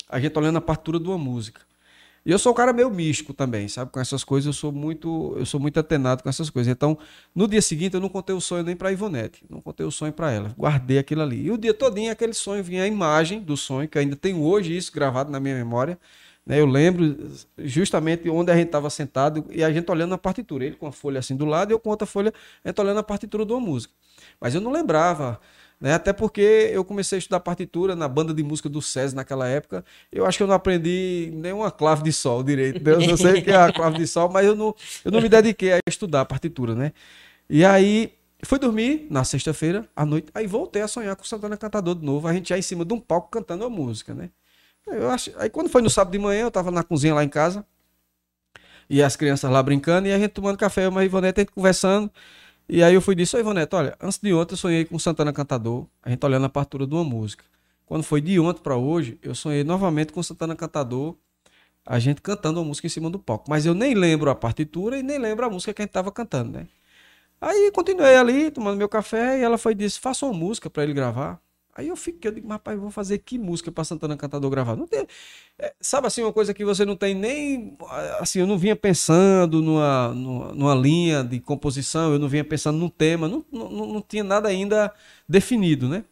[0.08, 1.62] A gente olhando a partitura de uma música.
[2.26, 3.92] E eu sou um cara meio místico também, sabe?
[3.92, 6.72] Com essas coisas eu sou muito, eu sou muito atenado com essas coisas.
[6.72, 6.98] Então,
[7.34, 10.12] no dia seguinte eu não contei o sonho nem para Ivonete, não contei o sonho
[10.12, 10.54] para ela.
[10.58, 11.46] Guardei aquilo ali.
[11.46, 14.76] E o dia todinho aquele sonho vinha a imagem do sonho, que ainda tenho hoje
[14.76, 15.98] isso gravado na minha memória.
[16.46, 16.60] Né?
[16.60, 20.76] Eu lembro justamente onde a gente estava sentado e a gente olhando a partitura, ele
[20.76, 23.04] com a folha assim do lado e eu com outra folha, a gente olhando a
[23.04, 23.94] partitura de uma música.
[24.42, 25.40] Mas eu não lembrava
[25.80, 25.94] né?
[25.94, 29.86] Até porque eu comecei a estudar partitura na banda de música do SES naquela época.
[30.12, 32.80] Eu acho que eu não aprendi nenhuma clave de sol direito.
[32.80, 35.30] Deus, eu sei que é a clave de sol, mas eu não, eu não me
[35.30, 36.92] dediquei a estudar partitura, né?
[37.50, 38.14] E aí
[38.44, 40.28] fui dormir na sexta-feira à noite.
[40.34, 42.28] Aí voltei a sonhar com o Santana Cantador de novo.
[42.28, 44.30] A gente já em cima de um palco cantando a música, né?
[44.86, 45.32] Eu acho...
[45.38, 47.66] Aí quando foi no sábado de manhã, eu tava na cozinha lá em casa.
[48.90, 51.46] E as crianças lá brincando, e a gente tomando café, eu e a a gente
[51.46, 52.12] conversando.
[52.72, 55.34] E aí eu fui disse, oi Ivanete, olha, antes de ontem eu sonhei com Santana
[55.34, 57.44] Cantador, a gente olhando a partitura de uma música.
[57.84, 61.16] Quando foi de ontem para hoje, eu sonhei novamente com Santana Cantador,
[61.84, 63.50] a gente cantando uma música em cima do palco.
[63.50, 66.12] Mas eu nem lembro a partitura e nem lembro a música que a gente tava
[66.12, 66.68] cantando, né?
[67.42, 70.84] Aí continuei ali, tomando meu café, e ela foi e disse, faça uma música para
[70.84, 71.42] ele gravar.
[71.80, 74.76] Aí eu fiquei, eu digo, rapaz, vou fazer que música para Santana Cantador gravar?
[74.76, 75.08] Não tem,
[75.58, 77.78] é, sabe assim, uma coisa que você não tem nem,
[78.20, 82.78] assim, eu não vinha pensando numa, numa, numa linha de composição, eu não vinha pensando
[82.78, 84.94] num tema, não, não, não tinha nada ainda
[85.28, 86.04] definido, né?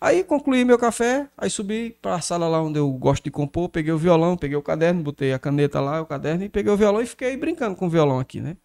[0.00, 3.68] Aí concluí meu café, aí subi para a sala lá onde eu gosto de compor,
[3.68, 6.76] peguei o violão, peguei o caderno, botei a caneta lá, o caderno, e peguei o
[6.76, 8.56] violão e fiquei brincando com o violão aqui, né?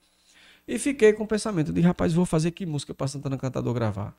[0.68, 4.16] E fiquei com o pensamento de, rapaz, vou fazer que música para Santana Cantador gravar?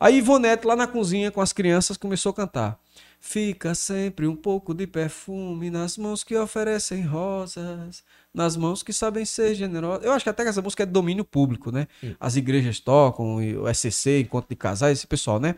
[0.00, 2.78] Aí Ivonete, lá na cozinha com as crianças, começou a cantar.
[3.20, 9.24] Fica sempre um pouco de perfume nas mãos que oferecem rosas, nas mãos que sabem
[9.24, 10.04] ser generosas.
[10.04, 11.88] Eu acho que até que essa música é de domínio público, né?
[12.20, 15.56] As igrejas tocam, o SCC, Encontro de Casais, esse pessoal, né?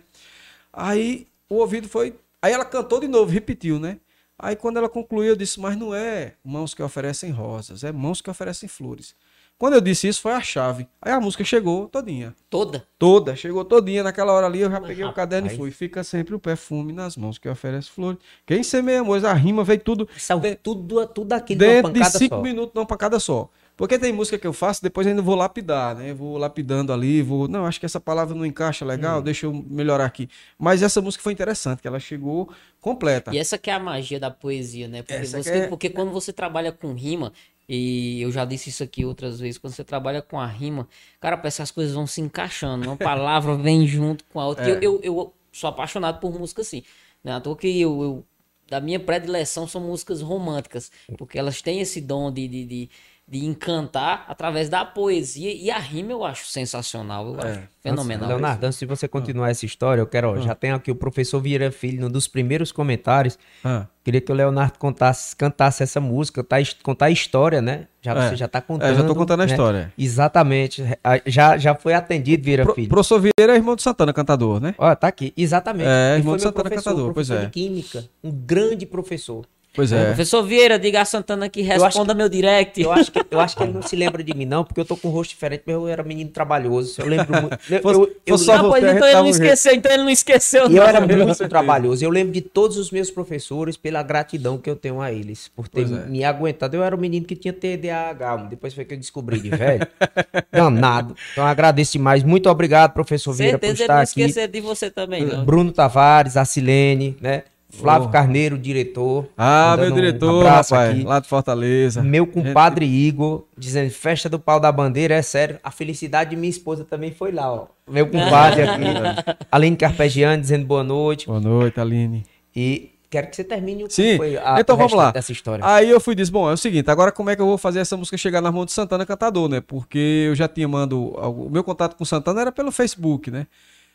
[0.73, 2.15] Aí o ouvido foi.
[2.41, 3.99] Aí ela cantou de novo, repetiu, né?
[4.39, 8.23] Aí quando ela concluiu, eu disse: Mas não é mãos que oferecem rosas, é mãos
[8.23, 9.15] que oferecem flores.
[9.61, 10.89] Quando eu disse isso, foi a chave.
[11.03, 12.35] Aí a música chegou todinha.
[12.49, 12.83] Toda?
[12.99, 14.03] Toda, chegou todinha.
[14.03, 15.13] Naquela hora ali eu já peguei rapaz.
[15.13, 15.71] o caderno e fui.
[15.71, 18.19] Fica sempre o perfume nas mãos que oferece flores.
[18.47, 20.09] Quem semeia amores, a rima veio tudo.
[20.17, 22.41] Saiu tudo, tudo aquilo Dentro de cinco só.
[22.43, 23.51] minutos, numa pancada só.
[23.77, 26.15] Porque tem música que eu faço, depois ainda vou lapidar, né?
[26.15, 27.47] Vou lapidando ali, vou.
[27.47, 29.23] Não, acho que essa palavra não encaixa legal, hum.
[29.23, 30.27] deixa eu melhorar aqui.
[30.59, 32.49] Mas essa música foi interessante, que ela chegou
[32.81, 33.31] completa.
[33.35, 35.03] E essa que é a magia da poesia, né?
[35.03, 35.67] Porque, você, é...
[35.67, 37.33] porque quando você trabalha com rima,
[37.73, 40.89] e eu já disse isso aqui outras vezes, quando você trabalha com a rima,
[41.21, 44.69] cara, parece que as coisas vão se encaixando, uma palavra vem junto com a outra.
[44.69, 44.73] É.
[44.73, 46.83] Eu, eu, eu, sou apaixonado por música assim,
[47.23, 47.31] né?
[47.31, 48.27] À toa que eu, eu,
[48.69, 52.91] da minha predileção são músicas românticas, porque elas têm esse dom de, de, de
[53.31, 57.53] de encantar através da poesia e a rima eu acho sensacional, eu é.
[57.53, 58.29] acho fenomenal.
[58.29, 59.51] Leonardo, antes de você continuar ah.
[59.51, 60.41] essa história, eu quero, ah.
[60.41, 63.87] já tenho aqui o professor Vieira Filho, num dos primeiros comentários, ah.
[64.03, 67.87] queria que o Leonardo contasse, cantasse essa música, tá, contar a história, né?
[68.03, 68.31] Já, é.
[68.31, 68.91] Você já tá contando.
[68.91, 69.53] É, já tô contando a né?
[69.53, 69.93] história.
[69.97, 70.83] Exatamente,
[71.25, 72.89] já, já foi atendido, Vieira Pro, Filho.
[72.89, 74.75] Professor Vieira é irmão de Santana, cantador, né?
[74.77, 75.89] Ó, tá aqui, exatamente.
[75.89, 77.45] É, irmão de Santana, cantador, pois é.
[77.45, 79.47] de Química, um grande professor.
[79.73, 80.07] Pois é.
[80.07, 82.81] Professor Vieira, diga a Santana que responda que, meu direct.
[82.81, 84.85] Eu acho, que, eu acho que ele não se lembra de mim, não, porque eu
[84.85, 87.01] tô com um rosto diferente, mas eu era menino trabalhoso.
[87.01, 87.59] Eu lembro muito.
[87.71, 90.71] Eu, eu, eu, só ah, pois, então ele não esqueceu, então ele não esqueceu.
[90.71, 92.05] E eu era muito trabalhoso.
[92.05, 95.69] Eu lembro de todos os meus professores pela gratidão que eu tenho a eles, por
[95.69, 96.07] ter é.
[96.07, 96.77] me aguentado.
[96.77, 99.87] Eu era um menino que tinha TDAH, depois foi que eu descobri de velho.
[100.51, 101.15] Danado.
[101.33, 102.23] Então agradeço demais.
[102.23, 104.21] Muito obrigado, professor Vieira, por estar aqui.
[104.21, 105.45] não esquecer de você também, não.
[105.45, 107.45] Bruno Tavares, a Silene, né?
[107.71, 108.11] Flávio oh.
[108.11, 109.29] Carneiro, diretor.
[109.39, 111.03] Ah, meu diretor, um rapaz, aqui.
[111.05, 112.03] lá de Fortaleza.
[112.03, 113.09] Meu compadre Gente...
[113.09, 115.59] Igor, dizendo, festa do pau da bandeira, é sério.
[115.63, 117.67] A felicidade de minha esposa também foi lá, ó.
[117.89, 118.83] Meu compadre aqui.
[119.51, 121.27] Aline Carpegiani, dizendo boa noite.
[121.27, 122.25] Boa noite, Aline.
[122.55, 124.17] E quero que você termine o Sim.
[124.17, 125.11] foi a, então vamos lá.
[125.11, 125.65] dessa história.
[125.65, 127.81] Aí eu fui disse, bom, é o seguinte, agora como é que eu vou fazer
[127.81, 129.61] essa música chegar na mão de Santana Cantador, né?
[129.61, 133.47] Porque eu já tinha mando, o meu contato com Santana era pelo Facebook, né?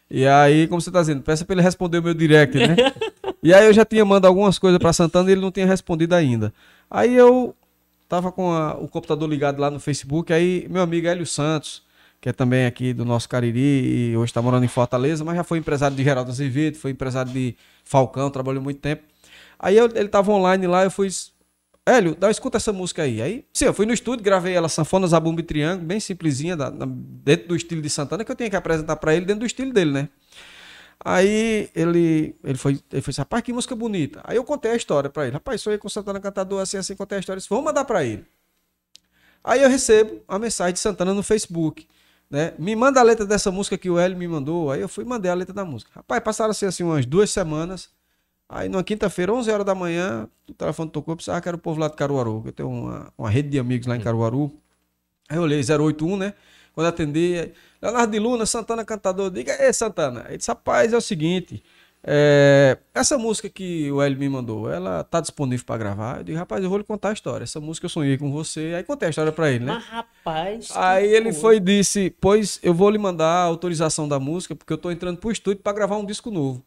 [0.09, 2.75] E aí, como você tá dizendo, peça para ele responder o meu direct, né?
[3.41, 6.13] e aí eu já tinha mandado algumas coisas para Santana e ele não tinha respondido
[6.13, 6.53] ainda.
[6.89, 7.55] Aí eu
[8.07, 11.83] tava com a, o computador ligado lá no Facebook, aí meu amigo Hélio Santos,
[12.21, 15.43] que é também aqui do nosso Cariri e hoje está morando em Fortaleza, mas já
[15.43, 19.03] foi empresário de Geraldo Azevedo, foi empresário de Falcão, trabalhou muito tempo.
[19.59, 21.09] Aí eu, ele tava online lá, eu fui.
[21.85, 23.21] Hélio, dá, escuta essa música aí.
[23.21, 26.69] Aí, sim, eu fui no estúdio, gravei ela, Sanfona, Zabumba e Triângulo, bem simplesinha, da,
[26.69, 29.71] dentro do estilo de Santana, que eu tinha que apresentar para ele dentro do estilo
[29.71, 30.09] dele, né?
[31.03, 34.21] Aí ele, ele foi, ele foi assim, rapaz, que música bonita.
[34.23, 35.33] Aí eu contei a história para ele.
[35.33, 37.39] Rapaz, sou eu com Santana Cantador, assim, assim, contei a história.
[37.39, 38.25] Disse, mandar para ele.
[39.43, 41.87] Aí eu recebo a mensagem de Santana no Facebook.
[42.29, 42.53] Né?
[42.57, 44.71] Me manda a letra dessa música que o Hélio me mandou.
[44.71, 45.91] Aí eu fui e mandei a letra da música.
[45.93, 47.89] Rapaz, passaram assim, assim umas duas semanas.
[48.47, 51.60] Aí numa quinta-feira, 11 horas da manhã, o telefone tocou, eu precisava que era o
[51.60, 52.43] povo lá de Caruaru.
[52.45, 54.51] Eu tenho uma, uma rede de amigos lá em Caruaru.
[55.27, 56.34] Aí eu olhei 081, né?
[56.73, 60.25] Quando atendi, Leonardo de Luna, Santana cantador, diga aí, Santana.
[60.27, 61.63] Ele disse, rapaz, é o seguinte,
[62.08, 66.17] é, essa música que o Hélio me mandou, ela tá disponível para gravar?
[66.17, 67.45] Eu digo, rapaz, eu vou lhe contar a história.
[67.45, 68.73] Essa música eu sonhei com você.
[68.77, 69.73] Aí contei a história para ele, né?
[69.73, 70.69] Mas, rapaz.
[70.75, 74.71] Aí ele foi e disse: Pois eu vou lhe mandar a autorização da música, porque
[74.71, 76.63] eu tô entrando pro estúdio para gravar um disco novo.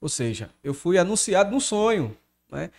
[0.00, 2.16] Ou seja, eu fui anunciado num sonho,
[2.50, 2.70] né?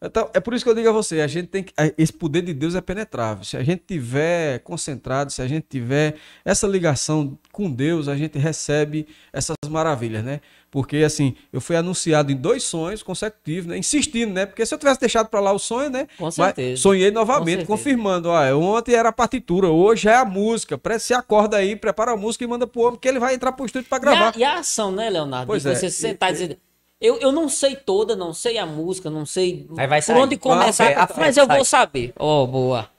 [0.00, 2.42] Então, é por isso que eu digo a você, a gente tem que, esse poder
[2.42, 3.42] de Deus é penetrável.
[3.42, 6.14] Se a gente tiver concentrado, se a gente tiver
[6.44, 10.40] essa ligação com Deus, a gente recebe essas maravilhas, né?
[10.70, 13.76] Porque assim, eu fui anunciado em dois sonhos consecutivos, né?
[13.76, 14.46] Insistindo, né?
[14.46, 16.06] Porque se eu tivesse deixado para lá o sonho, né?
[16.16, 16.80] Com certeza.
[16.80, 20.80] sonhei novamente, confirmando, ó, ontem era a partitura, hoje é a música.
[21.00, 23.66] Se acorda aí, prepara a música e manda pro homem que ele vai entrar pro
[23.66, 24.36] estúdio para gravar.
[24.36, 25.48] E a, e a, ação, né, Leonardo?
[25.48, 25.74] Pois é.
[25.74, 26.58] Você sentar e dizer
[27.00, 30.20] eu, eu não sei toda, não sei a música, não sei Aí vai por sair.
[30.20, 32.12] onde começar, Ah, mas vai eu vou saber.
[32.16, 32.90] Ó, boa.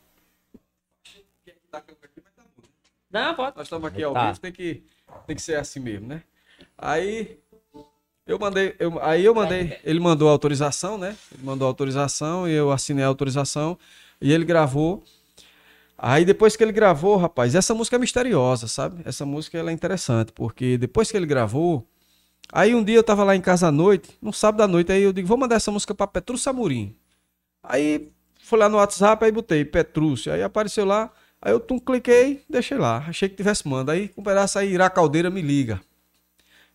[3.11, 3.57] Não, pode.
[3.57, 4.27] Nós estamos aqui ao Tá.
[4.27, 4.83] vivo, tem que,
[5.25, 6.21] tem que ser assim mesmo, né?
[6.77, 7.39] Aí
[8.27, 11.17] eu mandei, eu, aí eu mandei, ele mandou a autorização, né?
[11.33, 13.77] Ele mandou a autorização e eu assinei a autorização
[14.21, 15.03] e ele gravou.
[15.97, 19.01] Aí depois que ele gravou, rapaz, essa música é misteriosa, sabe?
[19.03, 21.85] Essa música ela é interessante, porque depois que ele gravou,
[22.51, 25.01] aí um dia eu tava lá em casa à noite, no sábado à noite, aí
[25.01, 26.95] eu digo, vou mandar essa música pra Petrúcio Amorim.
[27.63, 28.09] Aí
[28.41, 32.77] fui lá no WhatsApp, aí botei Petrúcio, aí apareceu lá, aí eu tum, cliquei, deixei
[32.77, 33.91] lá, achei que tivesse manda.
[33.91, 35.79] Aí com um pedaço aí, Ira Caldeira me liga.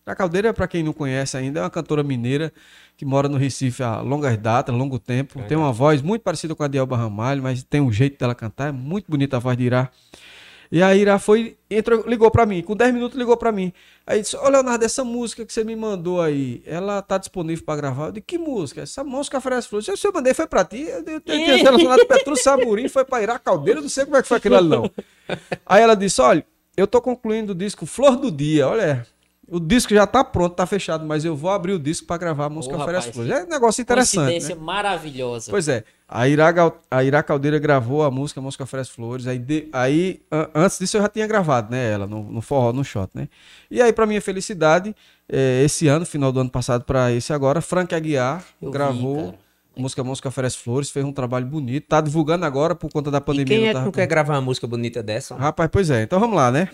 [0.07, 2.53] Ira Caldeira, pra quem não conhece ainda, é uma cantora mineira
[2.97, 5.43] que mora no Recife há longas datas, longo tempo.
[5.45, 8.35] Tem uma voz muito parecida com a de Elba Ramalho, mas tem um jeito dela
[8.35, 9.91] cantar, é muito bonita a voz de Ira.
[10.75, 13.73] E a Ira foi, entrou, ligou pra mim, com 10 minutos ligou pra mim.
[14.05, 17.77] Aí disse: Ô Leonardo, essa música que você me mandou aí, ela tá disponível pra
[17.77, 18.07] gravar?
[18.07, 18.81] Eu disse: Que música?
[18.81, 19.87] Essa música oferece flores.
[19.87, 20.81] Se eu mandei, foi pra ti.
[20.81, 24.17] Eu, eu, eu tinha selecionado Petrúcio Samurim, foi pra Ira Caldeira, eu não sei como
[24.17, 24.91] é que foi aquilo ali, não.
[25.65, 26.45] Aí ela disse: Olha,
[26.77, 29.07] eu tô concluindo o disco Flor do Dia, olha.
[29.47, 32.47] O disco já tá pronto, tá fechado, mas eu vou abrir o disco pra gravar
[32.47, 33.33] a música Oferece rapaz, Flores.
[33.33, 34.17] É um negócio interessante.
[34.17, 34.61] Coincidência Né?
[34.63, 35.51] maravilhosa.
[35.51, 36.55] Pois é, a Ira,
[36.91, 39.27] a Ira Caldeira gravou a música, a música Oferece Flores.
[39.27, 41.93] Aí, de- aí an- antes disso eu já tinha gravado, né?
[41.93, 43.29] Ela no, no forró, no shot, né?
[43.71, 44.97] E aí, pra minha felicidade,
[45.29, 49.35] eh, esse ano, final do ano passado pra esse agora, Frank Aguiar Eu vi, gravou
[49.77, 51.87] a música a Música Oferece Flores, fez um trabalho bonito.
[51.87, 53.47] Tá divulgando agora por conta da E pandemia.
[53.47, 55.35] quem não é que não quer gravar uma música bonita dessa?
[55.35, 56.03] Rapaz, pois é.
[56.03, 56.69] Então vamos lá, né?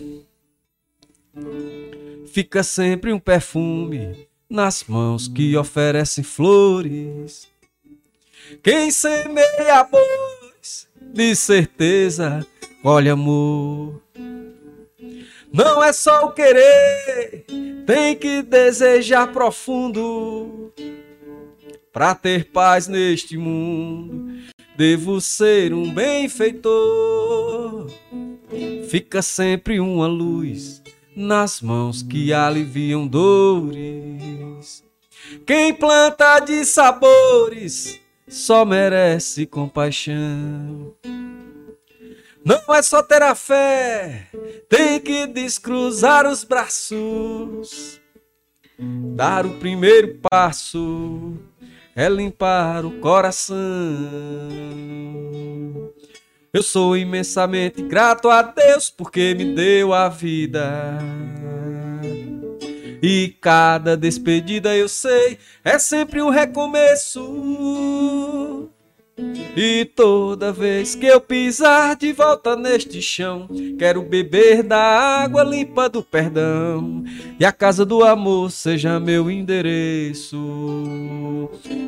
[2.26, 7.48] Fica sempre um perfume nas mãos que oferecem flores.
[8.62, 12.44] Quem semeia amores, de certeza
[12.82, 14.00] colhe amor.
[15.52, 17.44] Não é só o querer,
[17.86, 20.72] tem que desejar profundo.
[21.92, 24.32] Pra ter paz neste mundo,
[24.76, 27.90] devo ser um benfeitor.
[28.88, 30.79] Fica sempre uma luz
[31.20, 34.82] nas mãos que aliviam dores.
[35.46, 40.94] Quem planta de sabores só merece compaixão.
[42.42, 44.28] Não é só ter a fé,
[44.68, 48.00] tem que descruzar os braços.
[49.14, 51.36] Dar o primeiro passo
[51.94, 53.58] é limpar o coração.
[56.52, 60.98] Eu sou imensamente grato a Deus porque me deu a vida.
[63.02, 67.20] E cada despedida eu sei é sempre um recomeço.
[69.56, 75.88] E toda vez que eu pisar de volta neste chão, quero beber da água limpa
[75.88, 77.04] do perdão.
[77.38, 80.38] E a casa do amor seja meu endereço.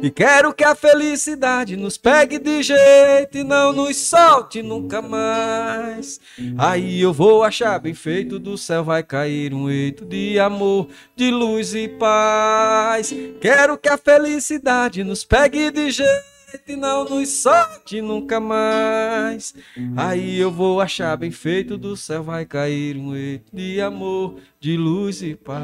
[0.03, 6.21] E quero que a felicidade nos pegue de jeito e não nos solte nunca mais.
[6.59, 11.31] Aí eu vou achar bem feito, do céu vai cair um eito de amor, de
[11.31, 13.15] luz e paz.
[13.41, 19.55] Quero que a felicidade nos pegue de jeito noite não nos solte nunca mais.
[19.97, 24.77] Aí eu vou achar bem feito, do céu vai cair um eito de amor, de
[24.77, 25.57] luz e paz.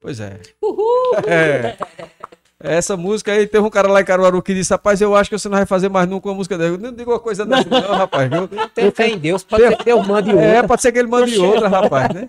[0.00, 0.40] Pois é.
[0.60, 1.16] Uhul!
[1.26, 1.76] É.
[2.58, 5.36] Essa música aí, teve um cara lá em Caruaru que disse, rapaz, eu acho que
[5.36, 6.76] você não vai fazer mais nunca uma música dela.
[6.76, 8.30] Eu não digo uma coisa dessa não, rapaz.
[8.30, 10.44] Eu, tem fé em Deus, pode ser que Deus mande outra.
[10.44, 12.28] É, pode ser que ele mande outra, rapaz, né?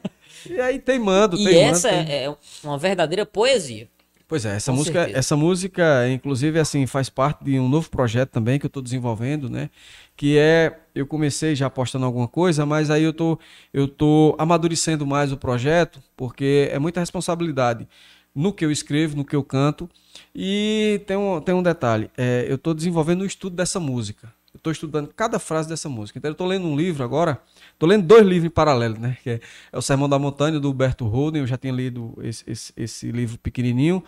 [0.49, 2.15] E aí tem mando, e tem essa mando, tem...
[2.15, 3.87] é uma verdadeira poesia.
[4.33, 5.19] Pois é, essa Com música, certeza.
[5.19, 9.47] essa música, inclusive, assim, faz parte de um novo projeto também que eu estou desenvolvendo,
[9.47, 9.69] né?
[10.17, 13.37] Que é, eu comecei já postando alguma coisa, mas aí eu tô,
[13.71, 17.87] eu tô amadurecendo mais o projeto, porque é muita responsabilidade
[18.33, 19.87] no que eu escrevo, no que eu canto.
[20.33, 24.33] E tem um, tem um detalhe: é, eu estou desenvolvendo o um estudo dessa música.
[24.63, 26.17] Estou estudando cada frase dessa música.
[26.17, 27.37] Então, eu estou lendo um livro agora.
[27.73, 29.17] Estou lendo dois livros em paralelo, né?
[29.21, 29.39] Que é,
[29.73, 31.41] é, O Sermão da Montanha, do Huberto Holden.
[31.41, 34.01] Eu já tinha lido esse, esse, esse livro pequenininho.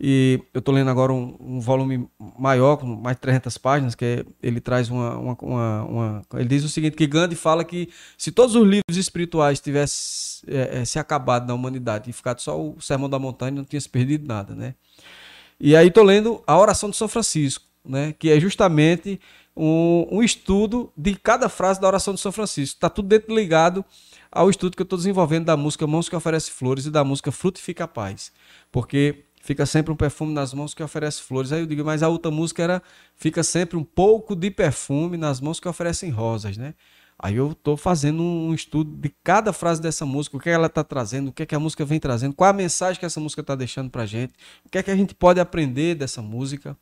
[0.00, 4.04] E eu estou lendo agora um, um, volume maior, com mais de 300 páginas, que
[4.04, 7.88] é, ele traz uma, uma, uma, uma, Ele diz o seguinte, que Gandhi fala que
[8.18, 12.60] se todos os livros espirituais tivessem é, é, se acabado na humanidade e ficado só
[12.60, 14.74] o Sermão da Montanha, não tinha se perdido nada, né?
[15.60, 18.12] E aí estou lendo a oração de São Francisco, né?
[18.18, 19.20] Que é justamente
[19.56, 22.76] um, um estudo de cada frase da oração de São Francisco.
[22.76, 23.84] Está tudo dentro ligado
[24.30, 27.32] ao estudo que eu estou desenvolvendo da música Mãos que Oferece Flores e da música
[27.32, 28.32] Frutifica a Paz.
[28.70, 31.50] Porque fica sempre um perfume nas mãos que oferece flores.
[31.52, 32.82] Aí eu digo, mas a outra música era
[33.16, 36.74] fica sempre um pouco de perfume nas mãos que oferecem rosas, né?
[37.22, 40.82] Aí eu estou fazendo um estudo de cada frase dessa música, o que ela está
[40.82, 43.42] trazendo, o que, é que a música vem trazendo, qual a mensagem que essa música
[43.42, 44.32] está deixando para gente,
[44.64, 46.74] o que é que a gente pode aprender dessa música.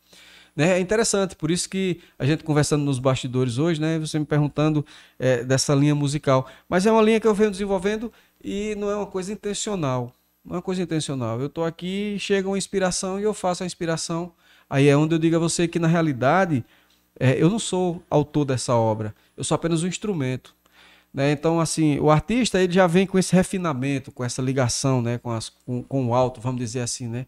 [0.59, 0.71] Né?
[0.71, 3.97] É interessante, por isso que a gente conversando nos bastidores hoje, né?
[4.01, 4.85] Você me perguntando
[5.16, 6.49] é, dessa linha musical.
[6.68, 10.12] Mas é uma linha que eu venho desenvolvendo e não é uma coisa intencional.
[10.44, 11.40] Não é uma coisa intencional.
[11.40, 14.33] Eu estou aqui, chega uma inspiração e eu faço a inspiração.
[14.68, 16.64] Aí é onde eu digo a você que, na realidade,
[17.21, 19.14] é, eu não sou autor dessa obra.
[19.37, 20.57] Eu sou apenas um instrumento.
[21.14, 21.31] Né?
[21.31, 25.18] Então, assim, o artista ele já vem com esse refinamento, com essa ligação né?
[25.18, 27.27] com, as, com, com o alto, vamos dizer assim, né?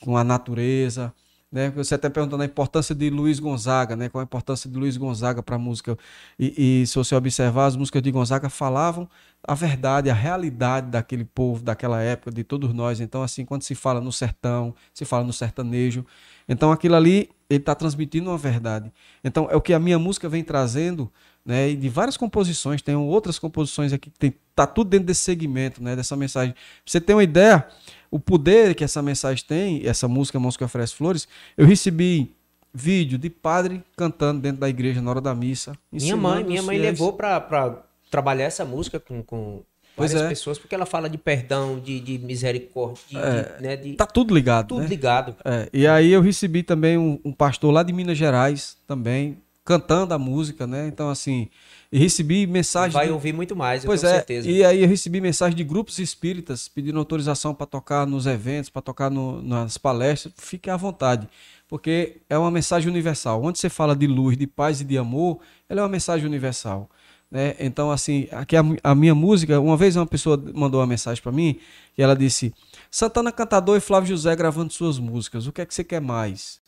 [0.00, 1.12] com a natureza.
[1.52, 1.70] Né?
[1.70, 4.08] Você até perguntando a importância de Luiz Gonzaga, né?
[4.08, 5.98] qual a importância de Luiz Gonzaga para a música.
[6.38, 9.08] E, e, se você observar, as músicas de Gonzaga falavam
[9.42, 13.00] a verdade, a realidade daquele povo, daquela época, de todos nós.
[13.00, 16.06] Então, assim, quando se fala no sertão, se fala no sertanejo,
[16.48, 18.92] então aquilo ali, ele está transmitindo uma verdade.
[19.24, 21.10] Então, é o que a minha música vem trazendo,
[21.44, 21.70] né?
[21.70, 25.82] E de várias composições, tem outras composições aqui que tem, tá tudo dentro desse segmento,
[25.82, 25.96] né?
[25.96, 26.52] Dessa mensagem.
[26.52, 27.66] Pra você ter uma ideia,
[28.10, 32.34] o poder que essa mensagem tem, essa música Mãos que Oferece Flores, eu recebi
[32.72, 35.72] vídeo de padre cantando dentro da igreja na hora da missa.
[35.90, 36.98] Minha mãe, minha mãe fiéis.
[36.98, 39.62] levou para trabalhar essa música com, com
[39.96, 40.28] várias é.
[40.28, 44.06] pessoas, porque ela fala de perdão, de, de misericórdia, de, é, de, né, de, tá
[44.06, 44.68] tudo ligado.
[44.68, 44.86] Tudo né?
[44.86, 45.36] ligado.
[45.44, 50.14] É, e aí eu recebi também um, um pastor lá de Minas Gerais também, cantando
[50.14, 50.88] a música, né?
[50.88, 51.48] Então, assim,
[51.92, 52.92] e recebi mensagem.
[52.92, 53.12] Vai de...
[53.12, 54.48] ouvir muito mais, pois é, certeza.
[54.48, 58.82] E aí eu recebi mensagem de grupos espíritas pedindo autorização para tocar nos eventos, para
[58.82, 60.32] tocar no, nas palestras.
[60.36, 61.28] Fique à vontade,
[61.68, 63.42] porque é uma mensagem universal.
[63.42, 66.88] Onde você fala de luz, de paz e de amor, ela é uma mensagem universal.
[67.28, 67.56] Né?
[67.58, 71.32] Então, assim, aqui a, a minha música, uma vez uma pessoa mandou uma mensagem para
[71.32, 71.58] mim
[71.98, 72.54] e ela disse:
[72.88, 76.60] Santana Cantador e Flávio José gravando suas músicas, o que é que você quer mais?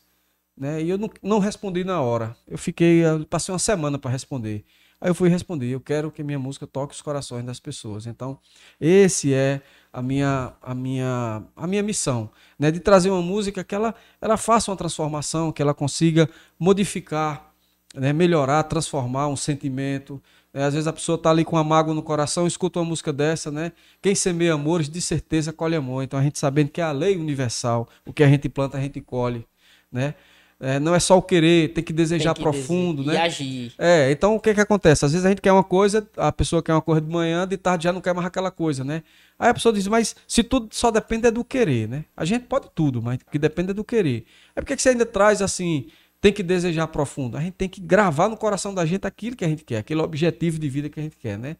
[0.55, 0.83] Né?
[0.83, 2.35] E eu não, não respondi na hora.
[2.47, 4.63] Eu fiquei, eu passei uma semana para responder.
[5.01, 8.05] Aí eu fui responder, eu quero que minha música toque os corações das pessoas.
[8.05, 8.39] Então,
[8.79, 13.75] esse é a minha a minha a minha missão, né, de trazer uma música que
[13.75, 16.29] ela ela faça uma transformação, que ela consiga
[16.59, 17.53] modificar,
[17.93, 20.21] né, melhorar, transformar um sentimento.
[20.53, 23.11] É, às vezes a pessoa está ali com uma mágoa no coração, escuta uma música
[23.11, 23.71] dessa, né?
[24.01, 26.03] Quem semeia amores, de certeza colhe amor.
[26.03, 28.81] Então a gente sabendo que é a lei universal, o que a gente planta, a
[28.81, 29.45] gente colhe,
[29.91, 30.13] né?
[30.59, 33.15] É, não é só o querer, tem que desejar tem que profundo, né?
[33.15, 33.73] E agir.
[33.77, 35.03] É, então o que que acontece?
[35.03, 37.57] Às vezes a gente quer uma coisa, a pessoa quer uma coisa de manhã, de
[37.57, 39.03] tarde já não quer mais aquela coisa, né?
[39.37, 42.05] Aí a pessoa diz, mas se tudo só depende é do querer, né?
[42.15, 44.25] A gente pode tudo, mas o que depende é do querer.
[44.55, 45.87] É porque que você ainda traz assim,
[46.21, 47.35] tem que desejar profundo.
[47.35, 50.01] A gente tem que gravar no coração da gente aquilo que a gente quer, aquele
[50.01, 51.57] objetivo de vida que a gente quer, né?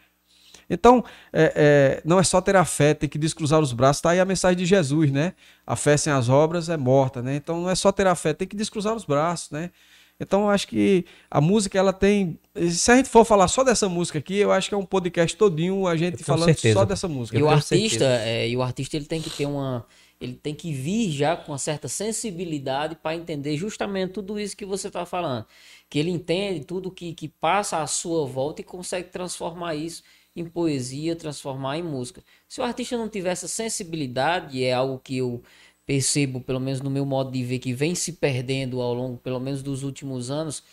[0.69, 3.99] Então, é, é, não é só ter a fé, tem que descruzar os braços.
[3.99, 5.33] Está aí a mensagem de Jesus, né?
[5.65, 7.35] A fé sem as obras é morta, né?
[7.35, 9.71] Então, não é só ter a fé, tem que descruzar os braços, né?
[10.19, 12.39] Então, eu acho que a música, ela tem.
[12.71, 15.35] Se a gente for falar só dessa música aqui, eu acho que é um podcast
[15.35, 16.79] todinho a gente falando certeza.
[16.79, 17.37] só dessa música.
[17.37, 19.85] E o artista, é, e o artista ele tem que ter uma.
[20.21, 24.65] Ele tem que vir já com uma certa sensibilidade para entender justamente tudo isso que
[24.65, 25.45] você está falando.
[25.89, 30.01] Que ele entende tudo que, que passa à sua volta e consegue transformar isso
[30.35, 32.23] em poesia, transformar em música.
[32.47, 35.41] Se o artista não tiver essa sensibilidade, e é algo que eu
[35.85, 39.39] percebo, pelo menos no meu modo de ver, que vem se perdendo ao longo, pelo
[39.39, 40.63] menos dos últimos anos,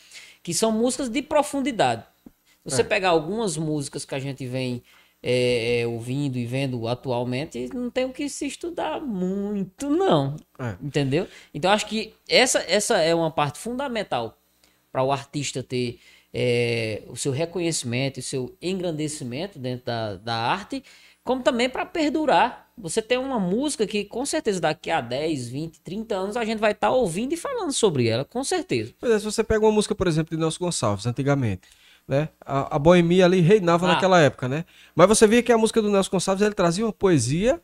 [0.43, 2.05] que são músicas de profundidade.
[2.65, 2.85] Você É.
[2.85, 4.83] pegar algumas músicas que a gente vem
[5.23, 10.37] é, é, ouvindo e vendo atualmente, não tem o que se estudar muito, não.
[10.59, 10.77] É.
[10.83, 11.29] Entendeu?
[11.53, 14.39] Então acho que essa, essa é uma parte fundamental
[14.91, 15.99] para o artista ter
[16.33, 20.83] é, o seu reconhecimento e o seu engrandecimento dentro da, da arte,
[21.25, 22.69] como também para perdurar.
[22.79, 26.59] Você tem uma música que com certeza daqui a 10, 20, 30 anos a gente
[26.59, 28.95] vai estar ouvindo e falando sobre ela, com certeza.
[28.99, 31.69] Pois é, se você pega uma música, por exemplo, de Nelson Gonçalves, antigamente,
[32.09, 32.31] né?
[32.45, 33.89] A, a boemia ali reinava Ah.
[33.95, 34.65] naquela época, né?
[34.95, 37.61] Mas você via que a música do Nelson Gonçalves, ele trazia uma poesia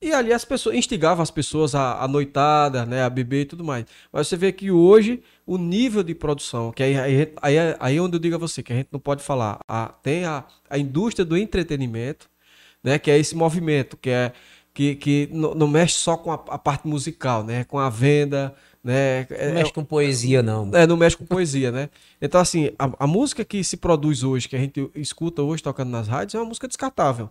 [0.00, 3.02] e ali as pessoas, instigava as pessoas a, a noitada, né?
[3.02, 3.84] A beber e tudo mais.
[4.12, 7.96] Mas você vê que hoje, o nível de produção, que aí, aí, aí, é- aí
[7.96, 10.44] é onde eu digo a você, que a gente não pode falar, a, tem a,
[10.70, 12.28] a indústria do entretenimento,
[12.82, 12.98] né?
[12.98, 14.32] Que é esse movimento, que é
[14.74, 17.64] que, que não, não mexe só com a, a parte musical, né?
[17.64, 19.26] Com a venda, né?
[19.30, 20.70] É- Não mexe com poesia, não.
[20.74, 21.90] é, não mexe com poesia, né?
[22.22, 25.90] Então, assim, a, a música que se produz hoje, que a gente escuta hoje tocando
[25.90, 27.30] nas rádios, é uma música descartável.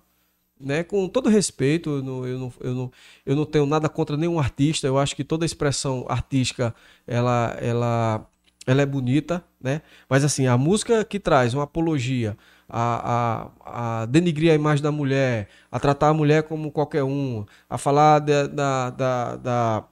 [0.59, 0.83] Né?
[0.83, 2.91] Com todo respeito, eu não, eu, não, eu, não,
[3.25, 4.87] eu não tenho nada contra nenhum artista.
[4.87, 6.73] Eu acho que toda expressão artística
[7.05, 8.27] ela, ela,
[8.65, 9.81] ela é bonita, né?
[10.09, 12.37] Mas assim, a música que traz uma apologia
[12.69, 17.45] a, a, a denigrir a imagem da mulher, a tratar a mulher como qualquer um,
[17.69, 19.83] a falar da, da, da, da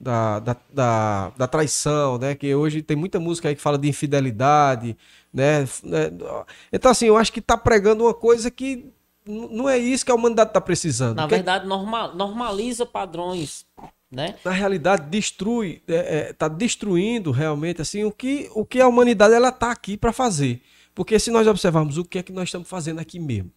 [0.00, 2.34] da, da, da, da traição, né?
[2.34, 4.96] Que hoje tem muita música aí que fala de infidelidade,
[5.32, 5.62] né?
[5.82, 6.10] Né?
[6.72, 8.92] Então, assim, eu acho que tá pregando uma coisa que
[9.28, 11.16] não é isso que a humanidade tá precisando.
[11.16, 13.66] Na Porque, verdade, norma- normaliza padrões,
[14.10, 14.36] né?
[14.44, 15.94] na realidade, destrui, é,
[16.28, 20.12] é, tá destruindo realmente, assim, o que, o que a humanidade, ela tá aqui para
[20.12, 20.62] fazer.
[20.94, 23.50] Porque se nós observarmos o que é que nós estamos fazendo aqui mesmo.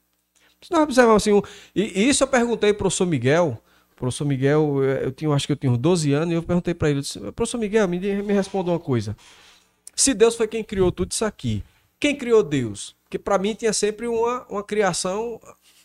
[0.61, 1.43] Se nós observarmos assim, o-
[1.76, 3.59] e, e isso eu perguntei pro professor Miguel,
[3.93, 6.43] o professor Miguel, eh, eu tinha, acho que eu tinha uns 12 anos, e eu
[6.43, 9.15] perguntei para ele, eu disse, professor Miguel, me, me responda uma coisa.
[9.95, 11.63] Se Deus foi quem criou tudo isso aqui,
[11.99, 12.95] quem criou Deus?
[13.03, 15.39] Porque para mim tinha sempre uma, uma criação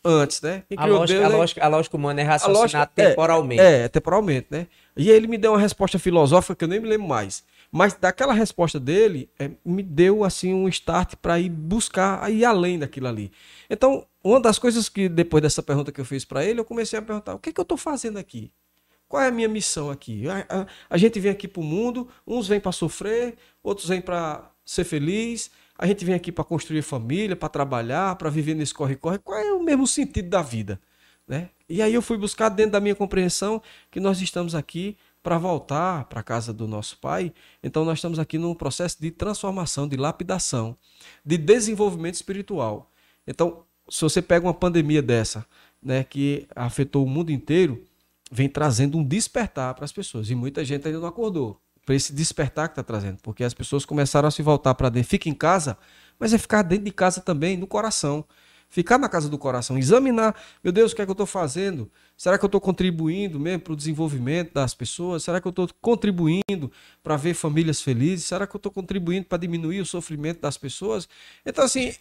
[0.06, 0.62] antes, né?
[0.68, 3.60] Quem A lógica, Deus a, é- lógica, a lógica humana é raciocinar lógica- é, temporalmente.
[3.62, 4.66] É, temporalmente, né?
[4.96, 7.44] E ele me deu uma resposta filosófica que eu nem me lembro mais.
[7.70, 12.78] Mas daquela resposta dele, é, me deu assim um start para ir buscar, ir além
[12.78, 13.30] daquilo ali.
[13.68, 16.98] Então, uma das coisas que depois dessa pergunta que eu fiz para ele, eu comecei
[16.98, 18.50] a perguntar: o que, é que eu estou fazendo aqui?
[19.08, 20.28] Qual é a minha missão aqui?
[20.28, 24.00] A, a- a gente vem aqui para o mundo, uns vêm para sofrer, outros vêm
[24.00, 25.50] para ser feliz.
[25.78, 29.18] A gente vem aqui para construir família, para trabalhar, para viver nesse corre-corre.
[29.18, 30.80] Qual é o mesmo sentido da vida?
[31.28, 31.50] Né?
[31.68, 33.60] E aí eu fui buscar dentro da minha compreensão
[33.90, 37.32] que nós estamos aqui para voltar para a casa do nosso pai.
[37.62, 40.76] Então nós estamos aqui num processo de transformação, de lapidação,
[41.24, 42.90] de desenvolvimento espiritual.
[43.26, 45.44] Então, se você pega uma pandemia dessa,
[45.82, 47.84] né, que afetou o mundo inteiro,
[48.30, 50.30] vem trazendo um despertar para as pessoas.
[50.30, 53.84] E muita gente ainda não acordou para esse despertar que está trazendo, porque as pessoas
[53.84, 55.08] começaram a se voltar para dentro.
[55.08, 55.78] Fica em casa,
[56.18, 58.24] mas é ficar dentro de casa também, no coração.
[58.68, 60.34] Ficar na casa do coração, examinar,
[60.64, 61.88] meu Deus, o que é que eu estou fazendo?
[62.16, 65.22] Será que eu estou contribuindo mesmo para o desenvolvimento das pessoas?
[65.22, 68.26] Será que eu estou contribuindo para ver famílias felizes?
[68.26, 71.08] Será que eu estou contribuindo para diminuir o sofrimento das pessoas?
[71.46, 71.94] Então, assim,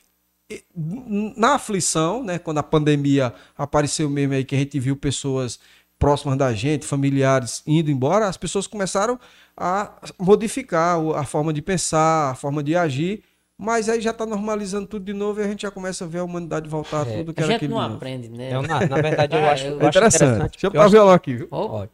[1.37, 5.59] na aflição, né, quando a pandemia apareceu mesmo aí, que a gente viu pessoas
[5.99, 9.19] próximas da gente, familiares indo embora, as pessoas começaram
[9.55, 13.23] a modificar a forma de pensar, a forma de agir,
[13.57, 16.19] mas aí já está normalizando tudo de novo e a gente já começa a ver
[16.19, 17.95] a humanidade voltar a tudo que A era gente aquele não novo.
[17.95, 18.51] aprende, né?
[18.51, 20.23] É, na, na verdade, eu Ah, acho, eu- eu É acho interessante.
[20.25, 20.51] interessante.
[20.51, 21.47] Deixa eu eu acho- violão aqui, viu?
[21.51, 21.87] Ó,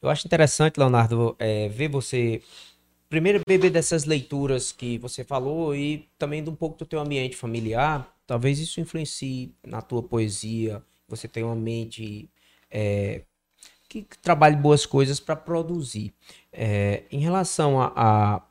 [0.00, 2.40] eu acho interessante, Leonardo, é, ver você
[3.08, 7.36] primeiro beber dessas leituras que você falou e também de um pouco do teu ambiente
[7.36, 8.10] familiar.
[8.26, 10.82] Talvez isso influencie na tua poesia.
[11.08, 12.28] Você tem uma mente
[12.70, 13.22] é,
[14.00, 16.12] que trabalhe boas coisas para produzir.
[16.52, 18.42] É, em relação a, a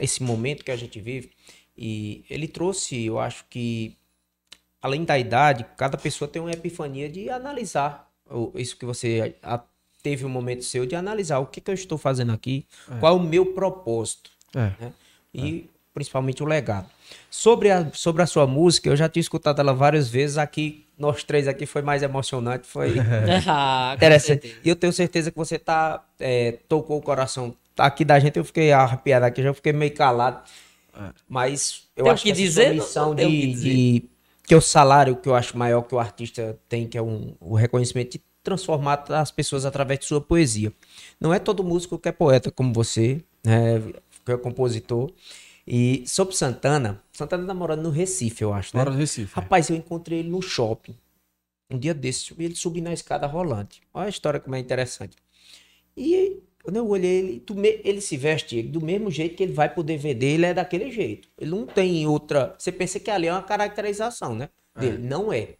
[0.00, 1.30] esse momento que a gente vive,
[1.76, 3.96] e ele trouxe, eu acho que
[4.82, 8.10] além da idade, cada pessoa tem uma epifania de analisar
[8.54, 9.62] isso que você a-
[10.02, 12.66] teve um momento seu de analisar o que, que eu estou fazendo aqui,
[13.00, 14.72] qual é o meu propósito É.
[14.80, 14.92] né?
[15.32, 16.88] e principalmente o legado.
[17.30, 21.24] Sobre a, sobre a sua música, eu já tinha escutado ela várias vezes aqui, nós
[21.24, 22.94] três aqui foi mais emocionante, foi
[23.48, 24.56] Ah, com interessante.
[24.64, 28.44] E eu tenho certeza que você tá é, tocou o coração aqui da gente, eu
[28.44, 30.42] fiquei arrepiado aqui, já fiquei meio calado.
[31.28, 32.74] Mas eu Tem acho que que dizer?
[32.74, 33.70] missão de, que dizer.
[33.74, 34.04] de-
[34.46, 37.34] que é o salário que eu acho maior que o artista tem, que é um,
[37.40, 40.70] o reconhecimento de transformar as pessoas através de sua poesia.
[41.18, 43.80] Não é todo músico que é poeta como você, né,
[44.24, 45.10] que é compositor.
[45.66, 48.80] E sobre Santana, Santana tá morando no Recife, eu acho, né?
[48.82, 49.32] Mora no Recife.
[49.38, 49.40] é.
[49.42, 50.94] Rapaz, eu encontrei ele no shopping.
[51.70, 53.80] Um dia vi ele subir na escada rolante.
[53.92, 55.16] Olha a história como é interessante.
[55.96, 59.52] E quando eu olhei ele, do me- ele se veste do mesmo jeito que ele
[59.52, 61.28] vai pro DVD, ele é daquele jeito.
[61.38, 62.54] Ele não tem outra.
[62.58, 64.48] Você pensa que ali é uma caracterização, né?
[64.76, 64.98] Dele.
[64.98, 65.54] Não é.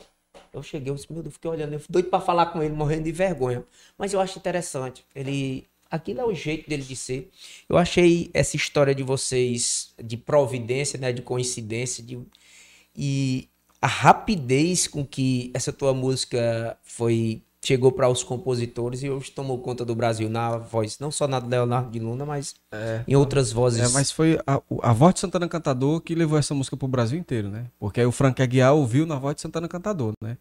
[0.53, 2.75] Eu cheguei, eu disse, meu Deus, fiquei olhando, eu fui doido pra falar com ele,
[2.75, 3.65] morrendo de vergonha.
[3.99, 5.05] Mas eu acho interessante.
[5.15, 5.67] Ele.
[5.95, 7.31] Aquilo é o jeito dele de ser.
[7.69, 11.13] Eu achei essa história de vocês, de providência, né?
[11.13, 12.19] De coincidência, de.
[12.97, 13.49] E
[13.81, 19.59] a rapidez com que essa tua música foi chegou para os compositores e hoje tomou
[19.59, 22.55] conta do Brasil na voz, não só na do Leonardo de Luna, mas
[23.09, 23.81] em outras vozes.
[23.81, 26.87] É, mas foi a, o- a voz de Santana Cantador que levou essa música pro
[26.87, 27.65] Brasil inteiro, né?
[27.79, 30.37] Porque aí o Frank Aguiar ouviu na voz de Santana Cantador, né?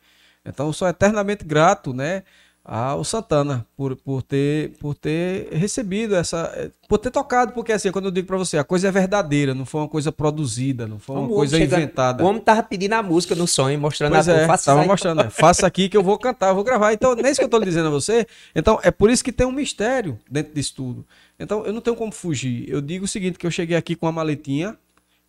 [0.45, 2.23] Então eu sou eternamente grato, né?
[2.65, 6.71] Ao Santana por, por, ter, por ter recebido essa.
[6.87, 9.65] por ter tocado, porque assim, quando eu digo pra você, a coisa é verdadeira, não
[9.65, 12.23] foi uma coisa produzida, não foi uma o coisa chega- inventada.
[12.23, 15.23] O homem tava pedindo a música no sonho, mostrando Pois a é, faça tava mostrando,
[15.25, 15.29] né?
[15.29, 16.93] faça aqui que eu vou cantar, eu vou gravar.
[16.93, 18.25] Então, nem isso que eu tô lhe dizendo a você.
[18.55, 21.05] Então, é por isso que tem um mistério dentro disso tudo.
[21.37, 22.63] Então, eu não tenho como fugir.
[22.69, 24.77] Eu digo o seguinte, que eu cheguei aqui com uma maletinha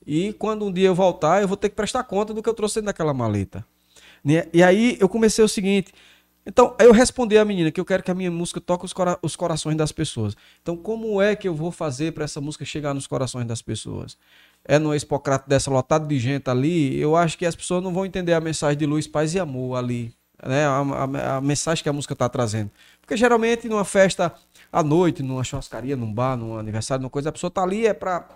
[0.06, 2.54] e quando um dia eu voltar, eu vou ter que prestar conta do que eu
[2.54, 3.66] trouxe dentro daquela maleta.
[4.52, 5.92] E aí, eu comecei o seguinte...
[6.46, 9.18] Então, eu respondi à menina que eu quero que a minha música toque os, cora-
[9.22, 10.36] os corações das pessoas.
[10.62, 14.18] Então, como é que eu vou fazer para essa música chegar nos corações das pessoas?
[14.64, 18.04] É no Expocrato dessa lotada de gente ali, eu acho que as pessoas não vão
[18.06, 20.14] entender a mensagem de luz, paz e amor ali,
[20.46, 20.66] né?
[20.66, 22.70] A, a- a mensagem que a música está trazendo.
[23.00, 24.34] Porque geralmente numa festa
[24.72, 27.92] à noite, numa churrascaria, num bar, num aniversário, numa coisa, a pessoa tá ali é
[27.94, 28.26] para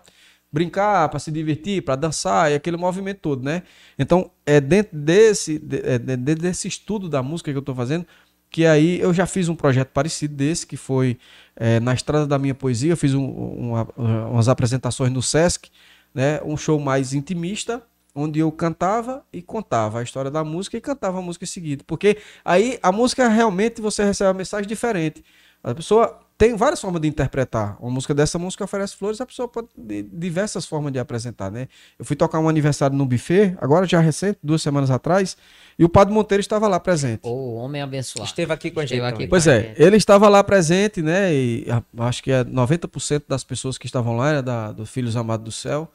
[0.50, 3.62] brincar, para se divertir, para dançar, e aquele movimento todo, né?
[3.98, 8.06] Então, é dentro desse, de- é dentro desse estudo da música que eu estou fazendo,
[8.50, 11.18] que aí eu já fiz um projeto parecido desse, que foi
[11.60, 15.70] é, na Estrada da Minha Poesia, eu fiz um- uma- umas apresentações no Sesc,
[16.14, 16.40] né?
[16.44, 17.82] um show mais intimista,
[18.14, 21.84] onde eu cantava e contava a história da música e cantava a música em seguida.
[21.86, 25.22] Porque aí a música realmente você recebe uma mensagem diferente.
[25.62, 27.76] A pessoa tem várias formas de interpretar.
[27.80, 31.66] Uma música dessa música oferece flores, a pessoa pode de diversas formas de apresentar, né?
[31.98, 35.36] Eu fui tocar um aniversário no buffet, agora já recente, duas semanas atrás,
[35.76, 37.22] e o Padre Monteiro estava lá presente.
[37.24, 38.24] Ô, homem abençoado.
[38.28, 39.26] Esteve aqui com a gente aqui.
[39.26, 41.34] Pois é, ele estava lá presente, né?
[41.34, 45.16] E a- acho que é 90% das pessoas que estavam lá era da, do Filhos
[45.16, 45.90] Amados do Céu.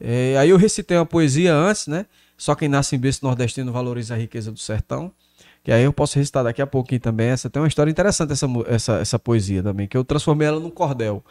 [0.00, 2.06] É, aí eu recitei uma poesia antes, né?
[2.36, 5.12] Só quem nasce em berço nordestino valoriza a riqueza do sertão.
[5.62, 7.28] Que aí eu posso recitar daqui a pouquinho também.
[7.28, 10.70] Essa tem uma história interessante, essa, essa, essa poesia também, que eu transformei ela num
[10.70, 11.24] cordel.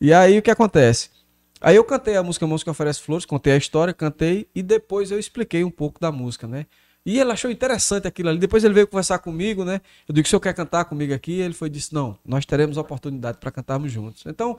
[0.00, 1.10] E aí o que acontece?
[1.60, 5.18] Aí eu cantei a música Música Oferece Flores, contei a história, cantei e depois eu
[5.18, 6.66] expliquei um pouco da música, né?
[7.04, 8.38] E ele achou interessante aquilo ali.
[8.38, 9.80] Depois ele veio conversar comigo, né?
[10.08, 11.38] Eu digo, o senhor quer cantar comigo aqui?
[11.40, 14.24] Ele foi disse, não, nós teremos a oportunidade para cantarmos juntos.
[14.26, 14.58] Então,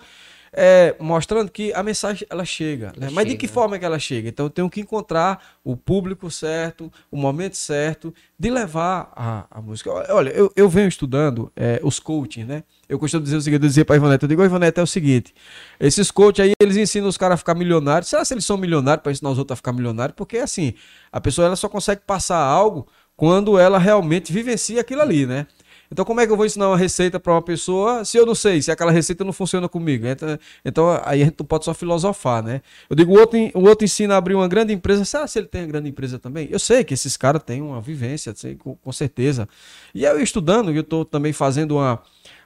[0.52, 3.10] é, mostrando que a mensagem ela chega, né?
[3.12, 4.30] Mas de que forma que ela chega?
[4.30, 9.62] Então eu tenho que encontrar o público certo, o momento certo de levar a, a
[9.62, 9.92] música.
[10.14, 12.64] Olha, eu, eu venho estudando é, os coaching, né?
[12.88, 14.88] Eu costumo dizer o seguinte, eu dizia para Ivanete, eu digo, "Ô, Ivanete, é o
[14.88, 15.34] seguinte,
[15.80, 18.10] esses coaching aí, eles ensinam os caras a ficar milionários.
[18.10, 20.16] Será que eles são milionários para ensinar os outros a ficar milionários?
[20.16, 20.74] Porque assim,
[21.12, 22.88] a pessoa ela só consegue passar algo
[23.18, 25.48] quando ela realmente vivencia aquilo ali, né?
[25.92, 28.36] Então, como é que eu vou ensinar uma receita para uma pessoa se eu não
[28.36, 30.06] sei, se aquela receita não funciona comigo?
[30.06, 32.62] Então, então, aí a gente pode só filosofar, né?
[32.90, 35.06] Eu digo, o outro, o outro ensina a abrir uma grande empresa.
[35.06, 36.48] Será se ele tem uma grande empresa também?
[36.52, 39.48] Eu sei que esses caras têm uma vivência, sei, com, com certeza.
[39.94, 42.02] E eu estudando, eu estou também fazendo uma,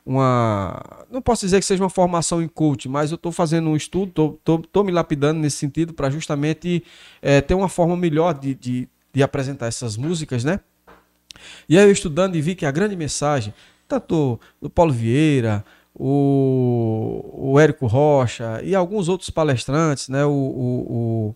[0.06, 1.06] uma.
[1.10, 4.40] Não posso dizer que seja uma formação em coach, mas eu estou fazendo um estudo,
[4.40, 6.84] estou me lapidando nesse sentido para justamente
[7.22, 10.60] eh, ter uma forma melhor de, de, de apresentar essas músicas, né?
[11.68, 13.54] E aí eu estudando e vi que a grande mensagem,
[13.88, 15.64] tanto do Paulo Vieira,
[15.94, 20.26] o, o Érico Rocha e alguns outros palestrantes, né?
[20.26, 21.36] O, o,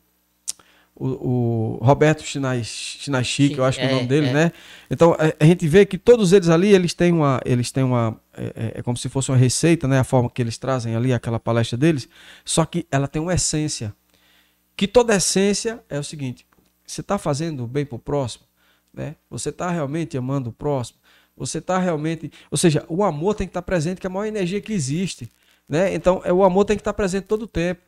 [0.96, 4.34] o, o, Roberto Chinachique, eu acho que é o nome dele, é.
[4.34, 4.52] né?
[4.90, 8.20] Então a, a gente vê que todos eles ali, eles têm uma, eles têm uma,
[8.34, 10.00] é, é- é como se fosse uma receita, né?
[10.00, 12.08] A forma que eles trazem ali, aquela palestra deles,
[12.46, 13.94] só que ela tem uma essência.
[14.78, 16.46] Que toda essência é o seguinte:
[16.86, 18.45] você está fazendo bem para o próximo,
[18.96, 19.16] né?
[19.30, 21.00] Você está realmente amando o próximo.
[21.38, 24.26] Você está realmente, ou seja, o amor tem que estar presente, que é a maior
[24.26, 25.30] energia que existe,
[25.68, 25.94] né?
[25.94, 27.82] Então, é, o amor tem que estar presente todo o tempo.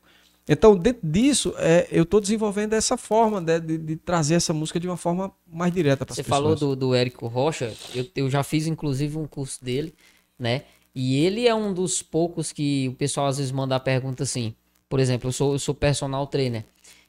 [0.49, 4.79] Então, dentro disso, é, eu estou desenvolvendo essa forma né, de, de trazer essa música
[4.79, 6.39] de uma forma mais direta para as Você pessoas.
[6.39, 9.93] falou do, do Érico Rocha, eu, eu já fiz inclusive um curso dele,
[10.39, 10.63] né?
[10.95, 14.55] E ele é um dos poucos que o pessoal às vezes manda a pergunta assim.
[14.89, 16.65] Por exemplo, eu sou, eu sou personal trainer.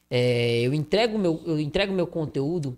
[0.09, 2.77] É, eu entrego meu, eu entrego meu conteúdo,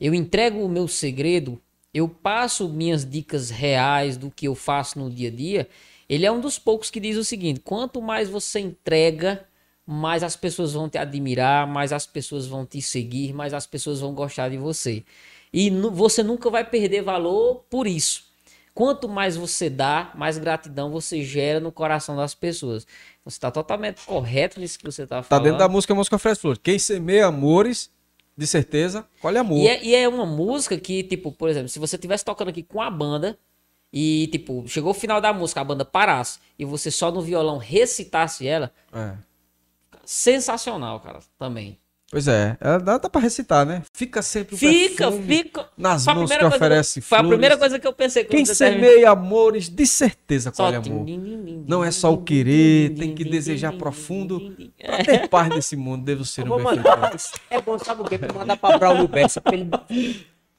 [0.00, 1.60] eu entrego o meu segredo,
[1.92, 5.68] eu passo minhas dicas reais do que eu faço no dia a dia.
[6.08, 9.44] Ele é um dos poucos que diz o seguinte: quanto mais você entrega,
[9.86, 14.00] mais as pessoas vão te admirar, mais as pessoas vão te seguir, mais as pessoas
[14.00, 15.04] vão gostar de você.
[15.52, 18.24] E você nunca vai perder valor por isso.
[18.74, 22.84] Quanto mais você dá, mais gratidão você gera no coração das pessoas.
[23.24, 25.44] Você está totalmente correto nisso que você está Tá falando.
[25.44, 26.60] dentro da música música oferece flores.
[26.60, 27.88] Quem semeia amores,
[28.36, 29.58] de certeza, colhe amor.
[29.58, 32.62] E é, e é uma música que, tipo, por exemplo, se você estivesse tocando aqui
[32.62, 33.38] com a banda
[33.92, 37.58] e, tipo, chegou o final da música, a banda parasse e você só no violão
[37.58, 39.14] recitasse ela, É.
[40.04, 41.78] sensacional, cara, também.
[42.10, 43.82] Pois é, é, dá, dá pra recitar, né?
[43.92, 45.68] Fica sempre o Fica, perfume fica.
[45.76, 47.36] nas mãos que oferece Foi a flores.
[47.36, 51.06] primeira coisa que eu pensei Quem você semeia amores, de certeza Só colhe amor.
[51.66, 54.54] Não é só o querer, tem que desejar profundo.
[54.78, 57.16] Pra ter paz nesse mundo, devo ser um benfeitor.
[57.50, 58.18] É bom, sabe o quê?
[58.18, 59.70] Pra mandar pra Braulio Bessa pra ele.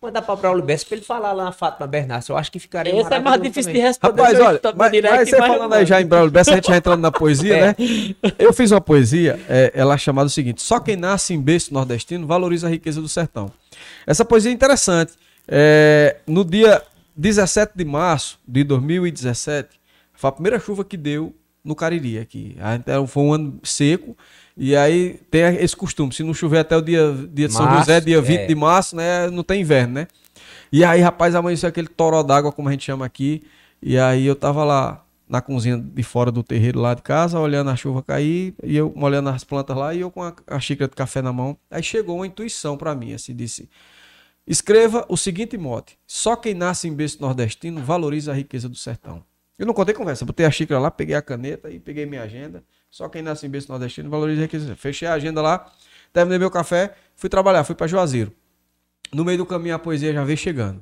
[0.06, 2.30] Mandar pra Braulio Bessa pra ele falar lá na Fátima Bernardes.
[2.30, 2.96] Eu acho que ficaria.
[3.00, 3.82] Esse é mais difícil de também.
[3.82, 4.22] responder.
[4.22, 6.56] Rapaz, olha, no mas, direct, mas você mas falando aí já em Braulio Bessa, a
[6.56, 7.66] gente já entrando na poesia, É.
[7.68, 7.76] né?
[8.38, 11.74] Eu fiz uma poesia, é, ela é chamada o seguinte: Só quem nasce em berço
[11.74, 13.52] nordestino valoriza a riqueza do sertão.
[14.06, 15.14] Essa poesia é interessante.
[15.48, 16.82] É, no dia
[17.16, 19.70] 17 de março de 2017,
[20.14, 21.34] foi a primeira chuva que deu
[21.64, 22.56] no Cariri aqui.
[22.80, 24.16] Então, foi um ano seco.
[24.58, 27.80] E aí tem esse costume: se não chover até o dia, dia de São Março,
[27.80, 28.48] José, dia 20 é.
[28.48, 29.30] de março, né?
[29.30, 30.08] Não tem inverno, né?
[30.72, 33.44] E aí, rapaz, amanheceu aquele toró d'água, como a gente chama aqui.
[33.82, 37.70] E aí eu tava lá na cozinha de fora do terreiro lá de casa, olhando
[37.70, 40.88] a chuva cair, e eu molhando as plantas lá, e eu com a, a xícara
[40.88, 41.58] de café na mão.
[41.70, 43.70] Aí chegou uma intuição pra mim, assim, disse:
[44.48, 49.24] Escreva o seguinte mote: Só quem nasce em berço nordestino valoriza a riqueza do sertão.
[49.58, 52.64] Eu não contei conversa, botei a xícara lá, peguei a caneta e peguei minha agenda.
[52.96, 54.74] Só quem nasce em berço nordestino valoriza a riqueza.
[54.74, 55.70] Fechei a agenda lá,
[56.14, 58.32] terminei meu café, fui trabalhar, fui pra Juazeiro.
[59.14, 60.82] No meio do caminho a poesia já veio chegando.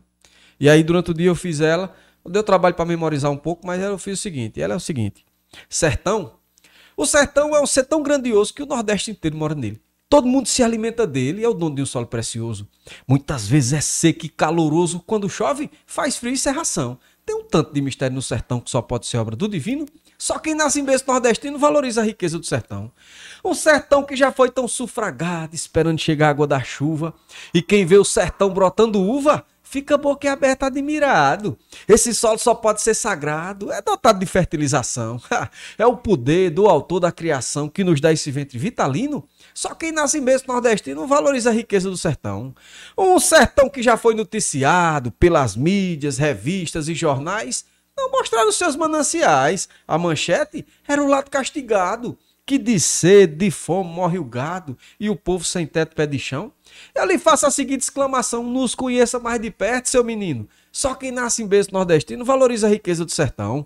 [0.59, 1.91] E aí durante o dia eu fiz ela,
[2.23, 5.25] deu trabalho para memorizar um pouco, mas eu fiz o seguinte, ela é o seguinte:
[5.67, 6.35] Sertão,
[6.95, 9.81] o sertão é um ser tão grandioso que o Nordeste inteiro mora nele.
[10.07, 12.69] Todo mundo se alimenta dele, é o dono de um solo precioso.
[13.07, 16.99] Muitas vezes é seco e caloroso, quando chove, faz frio e serração.
[17.25, 19.87] Tem um tanto de mistério no sertão que só pode ser obra do divino.
[20.23, 22.89] Só quem nasce em berço nordestino valoriza a riqueza do sertão.
[23.43, 27.13] Um sertão que já foi tão sufragado, esperando chegar a água da chuva.
[27.53, 31.59] E quem vê o sertão brotando uva, fica boquiaberto admirado.
[31.89, 35.19] Esse solo só pode ser sagrado, é dotado de fertilização.
[35.77, 39.27] É o poder do autor da criação que nos dá esse ventre vitalino.
[39.53, 42.55] Só quem nasce em berço nordestino valoriza a riqueza do sertão.
[42.97, 47.65] Um sertão que já foi noticiado pelas mídias, revistas e jornais,
[47.97, 49.69] não mostraram seus mananciais.
[49.87, 55.09] A manchete era o lado castigado, que de sede, de fome morre o gado e
[55.09, 56.51] o povo sem teto pé de chão.
[56.93, 60.47] Eu lhe faço a seguinte exclamação: nos conheça mais de perto, seu menino.
[60.71, 63.65] Só quem nasce em berço nordestino valoriza a riqueza do sertão.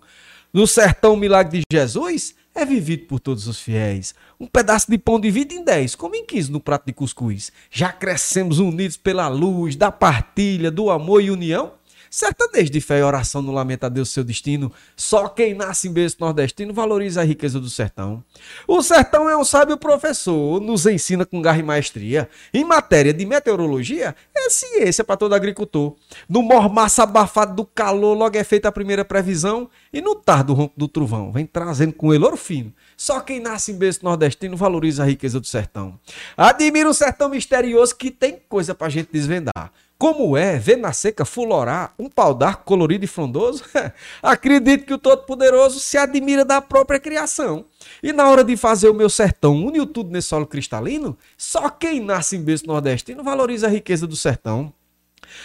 [0.53, 4.15] No sertão, o milagre de Jesus é vivido por todos os fiéis.
[4.39, 7.51] Um pedaço de pão divide em dez, como em quinze no prato de cuscuz.
[7.69, 11.73] Já crescemos unidos pela luz, da partilha, do amor e união.
[12.09, 14.71] Sertanejo de fé e oração no lamento a Deus seu destino.
[14.95, 18.23] Só quem nasce em berço nordestino valoriza a riqueza do sertão.
[18.67, 22.29] O sertão é um sábio professor, nos ensina com garra e maestria.
[22.53, 25.95] Em matéria de meteorologia, é ciência para todo agricultor.
[26.27, 29.69] No mormaço abafado do calor, logo é feita a primeira previsão.
[29.91, 32.73] E no tardo ronco do trovão, vem trazendo com ele ouro fino.
[32.95, 35.99] Só quem nasce em berço nordestino valoriza a riqueza do sertão.
[36.35, 39.71] Admira o sertão misterioso que tem coisa pra gente desvendar.
[39.97, 43.63] Como é ver na seca fulorar um pau d'arco colorido e frondoso?
[44.21, 47.65] Acredito que o Todo-Poderoso se admira da própria criação.
[48.03, 51.17] E na hora de fazer o meu sertão, uniu tudo nesse solo cristalino?
[51.35, 54.71] Só quem nasce em berço nordestino valoriza a riqueza do sertão.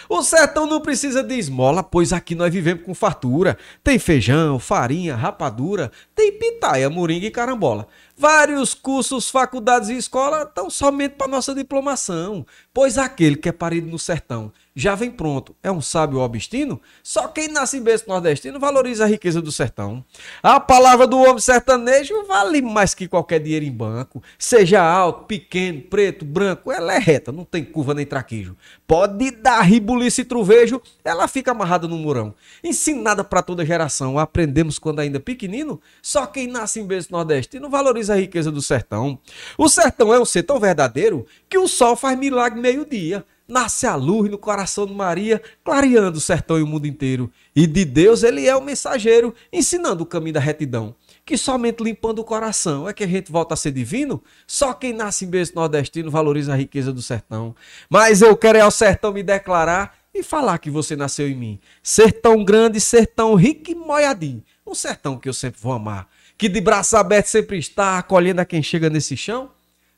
[0.09, 3.57] O sertão não precisa de esmola, pois aqui nós vivemos com fartura.
[3.83, 7.87] Tem feijão, farinha, rapadura, tem pitaia, moringa e carambola.
[8.17, 13.89] Vários cursos, faculdades e escola estão somente para nossa diplomação, pois aquele que é parido
[13.89, 15.55] no sertão já vem pronto.
[15.63, 16.81] É um sábio obstino?
[17.03, 20.05] Só quem nasce em berço nordestino valoriza a riqueza do sertão.
[20.43, 24.23] A palavra do homem sertanejo vale mais que qualquer dinheiro em banco.
[24.39, 28.57] Seja alto, pequeno, preto, branco, ela é reta, não tem curva nem traquejo.
[28.87, 32.35] Pode dar ribuliço e truvejo, ela fica amarrada no murão.
[32.65, 35.81] Ensinada para toda geração, aprendemos quando ainda pequenino.
[36.01, 39.19] Só quem nasce em berço nordestino valoriza a riqueza do sertão.
[39.59, 43.25] O sertão é um ser tão verdadeiro que o sol faz milagre meio-dia.
[43.53, 47.31] Nasce a luz no coração de Maria, clareando o sertão e o mundo inteiro.
[47.55, 50.95] E de Deus ele é o mensageiro, ensinando o caminho da retidão.
[51.23, 54.23] Que somente limpando o coração é que a gente volta a ser divino.
[54.47, 57.55] Só quem nasce em berço nordestino valoriza a riqueza do sertão.
[57.91, 61.61] Mas eu quero é ao sertão me declarar e falar que você nasceu em mim.
[61.83, 64.43] Ser tão grande, ser tão rico e moiadinho.
[64.67, 66.09] Um sertão que eu sempre vou amar.
[66.39, 69.51] Que de braços abertos sempre está, acolhendo a quem chega nesse chão.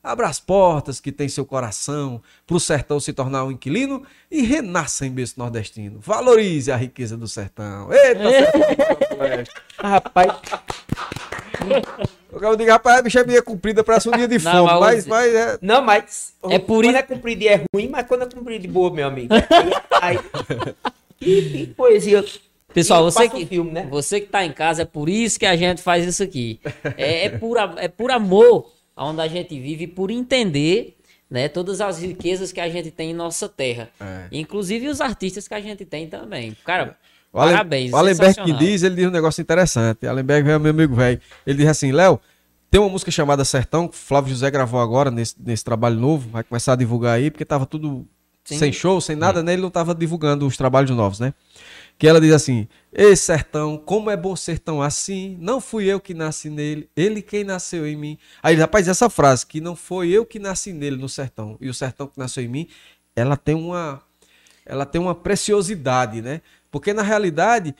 [0.04, 4.42] Abra as portas que tem seu coração para o sertão se tornar um inquilino e
[4.42, 5.98] renasça em berço nordestino.
[5.98, 7.90] Valorize a riqueza do sertão.
[7.90, 8.60] Eita, sertão
[9.78, 10.32] Rapaz,
[12.32, 14.80] Eu digo, rapaz, a bicha é meia comprida, parece um dia de Não, fome, mas
[14.80, 15.58] mas, o- mas é...
[15.62, 16.34] não, mas.
[16.50, 19.06] É por isso- é cumprido e é ruim, mas quando é cumprido de boa, meu
[19.06, 19.32] amigo.
[20.02, 20.18] Aí,
[21.20, 22.24] e, e poesia.
[22.74, 23.86] Pessoal, você que, filme, né?
[23.88, 26.60] você que tá em casa, é por isso que a gente faz isso aqui.
[26.98, 30.96] É, é, por, a- é por amor aonde a gente vive, por entender
[31.30, 33.88] né, todas as riquezas que a gente tem em nossa terra.
[34.00, 34.26] É.
[34.30, 36.56] Inclusive os artistas que a gente tem também.
[36.64, 36.96] Cara,
[37.32, 37.92] O parabéns.
[37.92, 40.06] O Allenberg que diz, ele diz um negócio interessante.
[40.06, 41.20] Allenberg é meu amigo velho.
[41.44, 42.20] Ele diz assim, Léo,
[42.70, 46.28] tem uma música chamada Sertão, que o Flávio José gravou agora nesse, nesse trabalho novo,
[46.30, 48.06] vai começar a divulgar aí, porque tava tudo
[48.44, 48.58] Sim.
[48.58, 49.52] sem show, sem nada, né?
[49.52, 51.32] Ele não tava divulgando os trabalhos novos, né?
[51.98, 55.36] Que ela diz assim: Ei, sertão, como é bom ser tão assim.
[55.40, 58.18] Não fui eu que nasci nele, ele quem nasceu em mim.
[58.42, 61.74] Aí, rapaz, essa frase, que não foi eu que nasci nele no sertão, e o
[61.74, 62.68] sertão que nasceu em mim,
[63.16, 64.00] ela tem uma,
[64.64, 66.40] ela tem uma preciosidade, né?
[66.70, 67.74] Porque na realidade,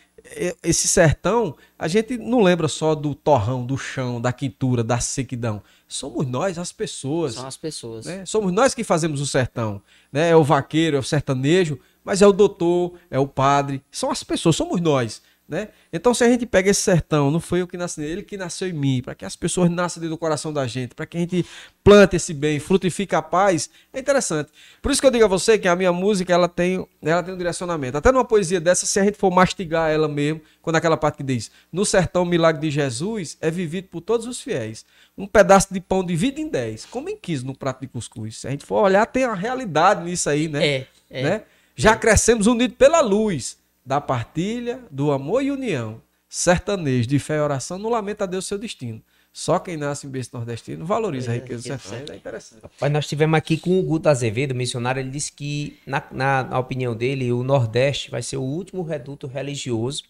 [0.63, 5.63] esse sertão, a gente não lembra só do torrão, do chão, da quintura, da sequidão.
[5.87, 7.35] Somos nós, as pessoas.
[7.35, 8.07] São as pessoas.
[8.07, 8.25] né?
[8.25, 9.83] Somos nós que fazemos o sertão.
[10.11, 10.31] Né?
[10.31, 13.83] É o vaqueiro, é o sertanejo, mas é o doutor, é o padre.
[13.91, 15.23] São as pessoas, somos nós.
[15.47, 15.69] Né?
[15.93, 18.35] Então, se a gente pega esse sertão, não foi eu que nasci nele, ele que
[18.35, 21.19] nasceu em mim, para que as pessoas nasçam dentro do coração da gente, para que
[21.19, 21.45] a gente
[21.83, 24.51] plante esse bem, frutifique a paz, é interessante.
[24.81, 27.35] Por isso que eu digo a você que a minha música ela tem, ela tem
[27.35, 27.99] um direcionamento.
[27.99, 31.23] Até numa poesia dessa, se a gente for mastigar ela mesmo, quando aquela parte que
[31.23, 34.87] diz: No sertão, o milagre de Jesus é vivido por todos os fiéis.
[35.17, 38.39] Um pedaço de pão divide em dez, como em 15 no prato de cuscuz.
[38.39, 40.67] Se a gente for olhar, tem a realidade nisso aí, né?
[40.67, 41.23] É, é.
[41.23, 41.43] né?
[41.77, 46.01] Já crescemos unidos pela luz da partilha, do amor e união.
[46.29, 49.03] Sertanejo, de fé e oração, não lamenta a Deus seu destino.
[49.33, 52.15] Só quem nasce em berço nordestino valoriza a É, riqueza do riqueza do sertão.
[52.15, 52.63] É interessante.
[52.81, 56.59] Mas nós tivemos aqui com o Guto Azevedo, missionário, ele disse que, na, na, na
[56.59, 60.05] opinião dele, o Nordeste vai ser o último reduto religioso.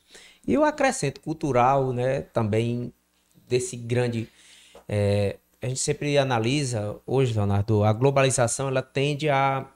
[0.47, 2.93] E eu acrescento cultural, né, também
[3.49, 4.29] desse grande...
[4.89, 9.67] é, a gente sempre analisa, hoje, Leonardo, a globalização, ela tende a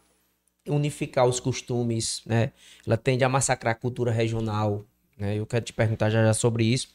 [0.69, 2.53] unificar os costumes, né?
[2.87, 4.85] Ela tende a massacrar a cultura regional,
[5.17, 5.37] né?
[5.37, 6.89] Eu quero te perguntar já já sobre isso.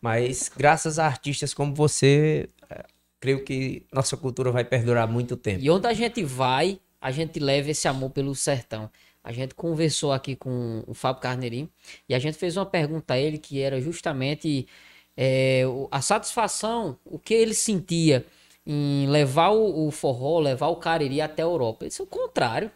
[0.00, 2.84] Mas graças a artistas como você, é,
[3.20, 5.62] creio que nossa cultura vai perdurar muito tempo.
[5.62, 8.90] E onde a gente vai, a gente leva esse amor pelo sertão.
[9.22, 11.68] A gente conversou aqui com o Fábio Carneirinho
[12.08, 14.66] e a gente fez uma pergunta a ele que era justamente
[15.14, 18.24] é, a satisfação, o que ele sentia
[18.66, 21.84] em levar o, o forró, levar o cariri até a Europa.
[21.84, 22.70] Ele disse o contrário.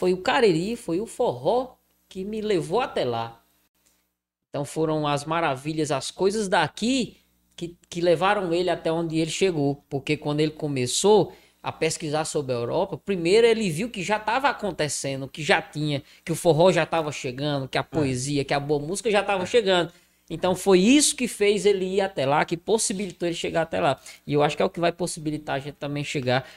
[0.00, 1.74] Foi o cariri, foi o forró
[2.08, 3.44] que me levou até lá.
[4.48, 7.18] Então foram as maravilhas, as coisas daqui
[7.54, 9.84] que, que levaram ele até onde ele chegou.
[9.90, 14.48] Porque quando ele começou a pesquisar sobre a Europa, primeiro ele viu que já estava
[14.48, 18.58] acontecendo, que já tinha, que o forró já estava chegando, que a poesia, que a
[18.58, 19.92] boa música já estava chegando.
[20.30, 24.00] Então foi isso que fez ele ir até lá, que possibilitou ele chegar até lá.
[24.24, 26.48] E eu acho que é o que vai possibilitar a gente também chegar,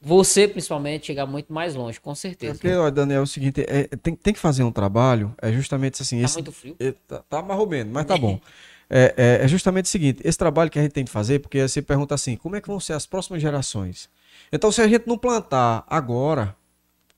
[0.00, 2.54] você principalmente, chegar muito mais longe, com É certeza.
[2.54, 6.00] porque, ó, Daniel, é o seguinte, é, tem, tem que fazer um trabalho, é justamente
[6.00, 6.18] assim...
[6.20, 6.76] Tá esse- muito frio.
[6.80, 8.40] é, tá, tá menos, mas tá bom.
[8.88, 11.60] É, é- é justamente o seguinte, esse trabalho que a gente tem que fazer, porque
[11.68, 14.08] você pergunta assim, como é que vão ser as próximas gerações?
[14.52, 16.56] Então, se a gente não plantar agora,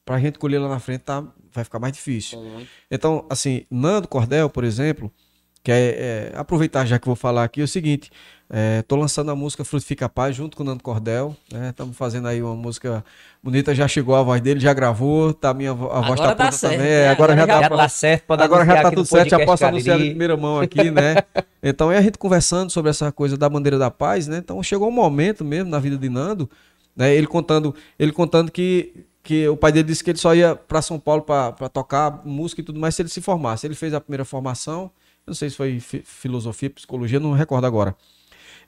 [0.05, 2.39] pra gente colher lá na frente, tá, vai ficar mais difícil.
[2.91, 5.11] Então, assim, Nando Cordel, por exemplo,
[5.63, 8.11] que é, é, aproveitar já que vou falar aqui, é o seguinte,
[8.51, 11.71] é, tô lançando a música Frutifica a Paz junto com o Nando Cordel, né?
[11.71, 13.05] Estamos fazendo aí uma música
[13.43, 16.35] bonita, já chegou a voz dele, já gravou, tá a minha a voz tá dá
[16.35, 17.03] pronta certo, também, né?
[17.05, 19.39] é, agora, já, já dá Já pra- tá certo, Agora já tá tudo certo, já
[19.47, 20.11] posso anunciar de Cariri.
[20.11, 21.15] primeira mão aqui, né?
[21.65, 24.39] Então é a gente conversando sobre essa coisa da bandeira da paz, né?
[24.39, 26.51] Então chegou um momento mesmo na vida de Nando,
[26.97, 27.15] né?
[27.15, 30.83] Ele contando, ele contando que, que o pai dele disse que ele só ia para
[30.83, 33.65] São Paulo para tocar música e tudo mais se ele se formasse.
[33.65, 34.91] Ele fez a primeira formação,
[35.27, 37.97] não sei se foi fi- filosofia, psicologia, não recordo agora.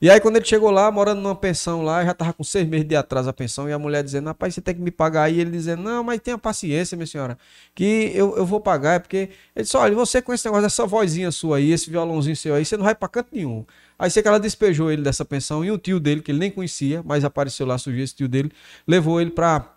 [0.01, 2.85] E aí, quando ele chegou lá, morando numa pensão lá, já tava com seis meses
[2.87, 5.39] de atraso a pensão, e a mulher dizendo, rapaz, você tem que me pagar aí.
[5.39, 7.37] Ele dizendo, não, mas tenha paciência, minha senhora,
[7.73, 9.29] que eu, eu vou pagar, é porque.
[9.55, 12.65] Ele disse, olha, você com esse negócio dessa vozinha sua aí, esse violãozinho seu aí,
[12.65, 13.65] você não vai pra canto nenhum.
[13.97, 16.51] Aí sei que ela despejou ele dessa pensão, e um tio dele, que ele nem
[16.51, 18.51] conhecia, mas apareceu lá, surgiu esse tio dele,
[18.85, 19.73] levou ele pra,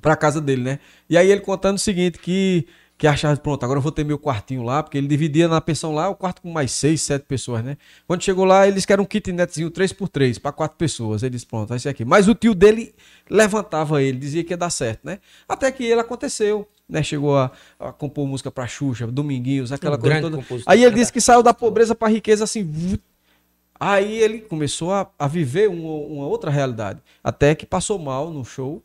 [0.00, 0.78] pra casa dele, né?
[1.08, 2.66] E aí ele contando o seguinte, que,
[2.96, 5.92] que achava, pronto, agora eu vou ter meu quartinho lá, porque ele dividia na pensão
[5.92, 7.76] lá o quarto com mais seis, sete pessoas, né?
[8.06, 11.22] Quando chegou lá, eles queriam um kitnetzinho 3x3 para quatro pessoas.
[11.22, 12.04] Ele disse, pronto, vai ser aqui.
[12.04, 12.94] Mas o tio dele
[13.28, 15.18] levantava ele, dizia que ia dar certo, né?
[15.48, 16.68] Até que ele aconteceu.
[16.86, 20.42] Né, chegou a, a compor música pra Xuxa, Dominguinhos, aquela Um coisa toda.
[20.66, 22.62] Aí ele disse que saiu da pobreza pra riqueza assim,
[23.80, 27.00] Aí ele começou a, a viver uma, uma outra realidade.
[27.22, 28.82] Até que passou mal no show,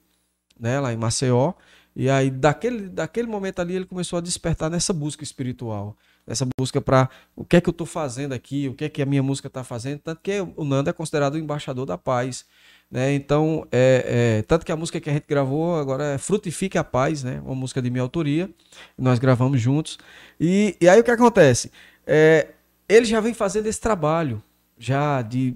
[0.60, 1.54] né, lá em Maceió.
[1.96, 5.98] E aí, daquele, daquele momento ali, ele começou a despertar nessa busca espiritual.
[6.26, 9.02] Nessa busca para o que é que eu estou fazendo aqui, o que é que
[9.02, 10.00] a minha música está fazendo.
[10.00, 12.46] Tanto que o Nando é considerado o embaixador da paz.
[12.90, 13.14] Né?
[13.14, 16.84] Então, é, é, tanto que a música que a gente gravou agora é Frutifique a
[16.84, 17.42] Paz, né?
[17.44, 18.50] uma música de minha autoria.
[18.98, 19.98] Nós gravamos juntos.
[20.40, 21.72] E, e aí o que acontece?
[22.06, 22.50] É,
[22.88, 24.42] ele já vem fazendo esse trabalho
[24.78, 25.56] já de,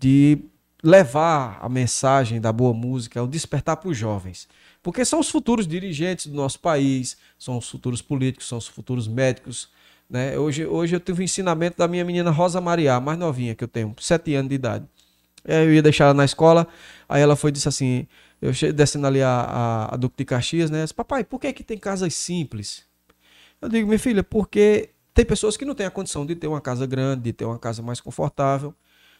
[0.00, 0.38] de
[0.82, 4.48] levar a mensagem da boa música, o despertar para os jovens.
[4.84, 9.08] Porque são os futuros dirigentes do nosso país, são os futuros políticos, são os futuros
[9.08, 9.70] médicos.
[10.10, 10.38] Né?
[10.38, 13.64] Hoje, hoje eu tive o um ensinamento da minha menina Rosa Maria, mais novinha que
[13.64, 14.84] eu tenho, sete anos de idade.
[15.42, 16.68] Eu ia deixar ela na escola,
[17.08, 18.06] aí ela foi disse assim,
[18.42, 20.82] eu descendo ali a, a, a Duque de Caxias, né?
[20.82, 22.84] Disse, Papai, por que, que tem casas simples?
[23.62, 26.60] Eu digo, minha filha, porque tem pessoas que não têm a condição de ter uma
[26.60, 28.74] casa grande, de ter uma casa mais confortável.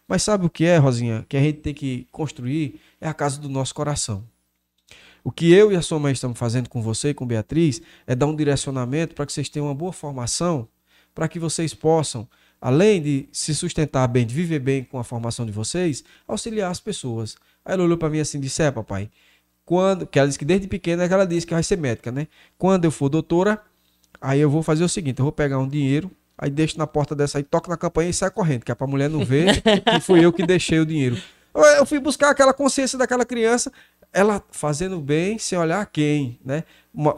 [0.06, 1.24] Mas sabe o que é, Rosinha?
[1.26, 4.22] Que a gente tem que construir é a casa do nosso coração.
[5.24, 8.14] O que eu e a sua mãe estamos fazendo com você e com Beatriz é
[8.14, 10.68] dar um direcionamento para que vocês tenham uma boa formação,
[11.14, 12.28] para que vocês possam,
[12.60, 16.78] além de se sustentar bem, de viver bem com a formação de vocês, auxiliar as
[16.78, 17.36] pessoas.
[17.64, 19.10] Aí ela olhou para mim assim e disse: É, papai,
[19.64, 20.06] quando.
[20.06, 22.28] Que ela disse que desde pequena ela disse que vai ser médica, né?
[22.58, 23.60] Quando eu for doutora,
[24.24, 27.14] Aí eu vou fazer o seguinte: eu vou pegar um dinheiro, aí deixo na porta
[27.14, 30.00] dessa aí, toco na campanha e sai correndo, que é pra mulher não ver que
[30.00, 31.20] fui eu que deixei o dinheiro.
[31.76, 33.70] Eu fui buscar aquela consciência daquela criança,
[34.14, 36.62] ela fazendo bem sem olhar quem, né?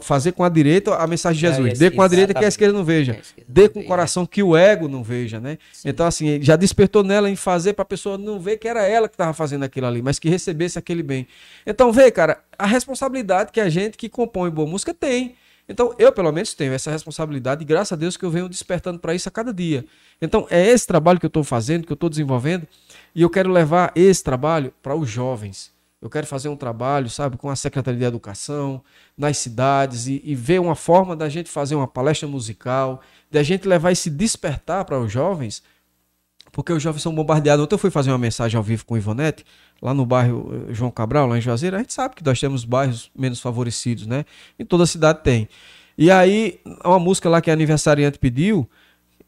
[0.00, 1.72] Fazer com a direita a mensagem de é, Jesus.
[1.74, 3.20] É, Dê com a direita que a esquerda não veja.
[3.46, 5.58] Dê com o coração que o ego não veja, né?
[5.70, 5.90] Sim.
[5.90, 9.06] Então, assim, já despertou nela em fazer para a pessoa não ver que era ela
[9.06, 11.28] que estava fazendo aquilo ali, mas que recebesse aquele bem.
[11.66, 15.36] Então, vê, cara, a responsabilidade que a gente que compõe boa música tem.
[15.68, 18.98] Então, eu pelo menos tenho essa responsabilidade e graças a Deus que eu venho despertando
[18.98, 19.84] para isso a cada dia.
[20.22, 22.66] Então, é esse trabalho que eu estou fazendo, que eu estou desenvolvendo,
[23.14, 25.75] e eu quero levar esse trabalho para os jovens.
[26.00, 28.82] Eu quero fazer um trabalho, sabe, com a Secretaria de Educação,
[29.16, 33.66] nas cidades, e, e ver uma forma da gente fazer uma palestra musical, da gente
[33.66, 35.62] levar esse despertar para os jovens,
[36.52, 37.64] porque os jovens são bombardeados.
[37.64, 39.44] Ontem eu fui fazer uma mensagem ao vivo com o Ivonete,
[39.80, 42.64] lá no bairro eh, João Cabral, lá em Juazeiro, a gente sabe que nós temos
[42.64, 44.24] bairros menos favorecidos, né?
[44.58, 45.48] Em toda cidade tem.
[45.98, 48.68] E aí, uma música lá que a aniversariante pediu,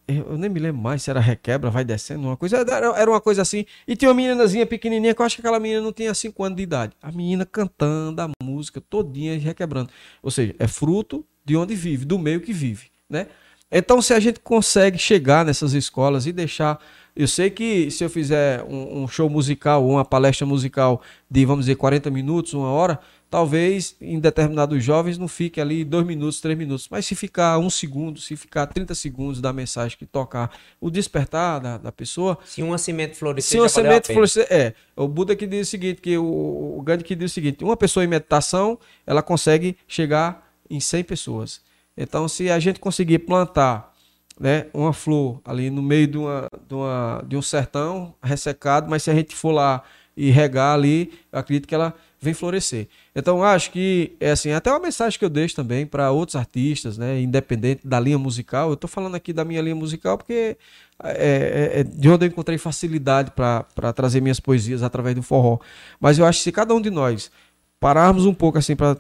[0.09, 3.43] eu nem me lembro mais se era requebra, vai descendo, uma coisa, era uma coisa
[3.43, 3.67] assim.
[3.87, 6.57] E tinha uma meninazinha pequenininha, que eu acho que aquela menina não tinha 5 anos
[6.57, 6.93] de idade.
[7.03, 9.91] A menina cantando a música todinha requebrando.
[10.23, 13.27] Ou seja, é fruto de onde vive, do meio que vive, né?
[13.71, 16.81] Então, se a gente consegue chegar nessas escolas e deixar
[17.19, 21.65] eu sei que se eu fizer um, um show musical uma palestra musical de, vamos
[21.65, 23.01] dizer, 40 minutos, uma hora,
[23.31, 26.89] talvez em determinados jovens não fique ali dois minutos, três minutos.
[26.91, 30.51] Mas se ficar um segundo, se ficar 30 segundos da mensagem que tocar
[30.81, 32.39] o despertar da, da pessoa.
[32.45, 33.51] Se um semente florescer.
[33.51, 34.47] Se um semente florescer.
[34.51, 34.75] É.
[34.97, 37.77] O Buda que diz o seguinte: que o, o Gandhi que diz o seguinte: uma
[37.77, 41.61] pessoa em meditação, ela consegue chegar em 100 pessoas.
[41.97, 43.93] Então, se a gente conseguir plantar
[44.39, 49.03] né, uma flor ali no meio de, uma, de, uma, de um sertão ressecado, mas
[49.03, 49.83] se a gente for lá
[50.19, 52.89] e regar ali, acredito que ela vem florescer.
[53.15, 56.99] Então acho que é assim, até uma mensagem que eu deixo também para outros artistas,
[56.99, 58.71] né, independente da linha musical.
[58.71, 60.57] Eu estou falando aqui da minha linha musical porque
[61.05, 65.59] é, é, é de onde eu encontrei facilidade para trazer minhas poesias através do forró.
[66.01, 67.31] Mas eu acho que se cada um de nós
[67.79, 68.97] pararmos um pouco assim para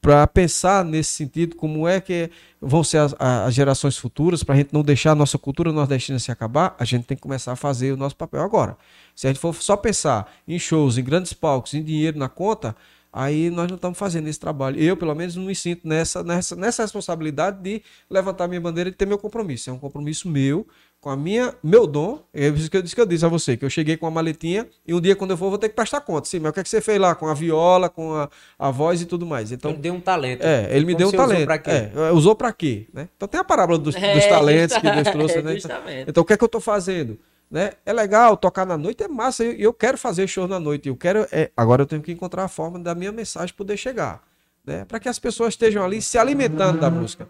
[0.00, 2.30] para pensar nesse sentido, como é que
[2.60, 6.18] vão ser as, as gerações futuras, para a gente não deixar a nossa cultura nordestina
[6.18, 8.76] se acabar, a gente tem que começar a fazer o nosso papel agora.
[9.14, 12.76] Se a gente for só pensar em shows, em grandes palcos, em dinheiro na conta,
[13.12, 14.78] aí nós não estamos fazendo esse trabalho.
[14.78, 18.92] Eu, pelo menos, não me sinto nessa, nessa, nessa responsabilidade de levantar minha bandeira e
[18.92, 19.70] ter meu compromisso.
[19.70, 20.66] É um compromisso meu
[21.06, 23.56] com a minha, meu dom, é isso que eu disse que eu disse a você,
[23.56, 25.76] que eu cheguei com uma maletinha e um dia quando eu for vou ter que
[25.76, 26.26] prestar conta.
[26.26, 28.28] Sim, mas o que, é que você fez lá com a viola, com a,
[28.58, 29.52] a voz e tudo mais?
[29.52, 30.42] Então, ele deu um talento.
[30.42, 31.36] É, ele me deu um talento.
[31.36, 31.70] Usou pra quê?
[31.70, 32.88] É, usou para quê?
[32.92, 33.08] Né?
[33.16, 35.56] Então tem a parábola dos, é, dos talentos que Deus trouxe, né?
[35.56, 37.16] Então, então, o que é que eu estou fazendo?
[37.48, 37.70] Né?
[37.86, 39.44] É legal tocar na noite, é massa.
[39.44, 40.88] Eu, eu quero fazer show na noite.
[40.88, 41.24] Eu quero.
[41.30, 44.24] É, agora eu tenho que encontrar a forma da minha mensagem poder chegar
[44.66, 44.84] né?
[44.84, 47.28] Para que as pessoas estejam ali se alimentando da música.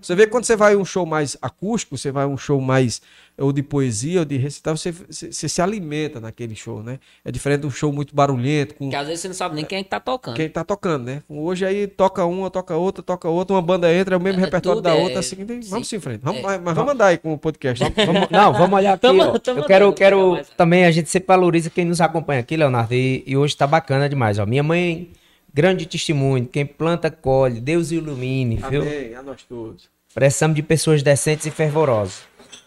[0.00, 3.02] Você vê quando você vai um show mais acústico, você vai um show mais
[3.36, 6.98] ou de poesia ou de recital, você, você, você, se alimenta naquele show, né?
[7.22, 8.74] É diferente de um show muito barulhento.
[8.74, 8.88] Com...
[8.88, 10.34] Que às vezes você não sabe nem quem é está tocando.
[10.34, 11.22] Quem está tocando, né?
[11.28, 14.44] Hoje aí toca uma, toca outra, toca outra, uma banda entra, é o mesmo é,
[14.44, 15.02] repertório da é...
[15.02, 15.36] outra, assim,
[15.68, 16.20] vamos sim, em frente.
[16.22, 16.58] Vamos, é.
[16.58, 17.84] Mas vamos andar aí com o podcast.
[17.84, 19.02] Vamos, não, vamos olhar aqui.
[19.02, 22.94] Tamo, tamo eu quero, quero também, a gente sempre valoriza quem nos acompanha aqui, Leonardo,
[22.94, 24.38] e, e hoje está bacana demais.
[24.38, 24.46] Ó.
[24.46, 25.10] Minha mãe
[25.56, 26.46] grande testemunho.
[26.46, 27.62] Quem planta, colhe.
[27.62, 28.82] Deus ilumine, Amém, viu?
[28.82, 29.88] Amém, a nós todos.
[30.14, 32.24] Precisamos de pessoas decentes e fervorosas.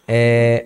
[0.08, 0.66] É...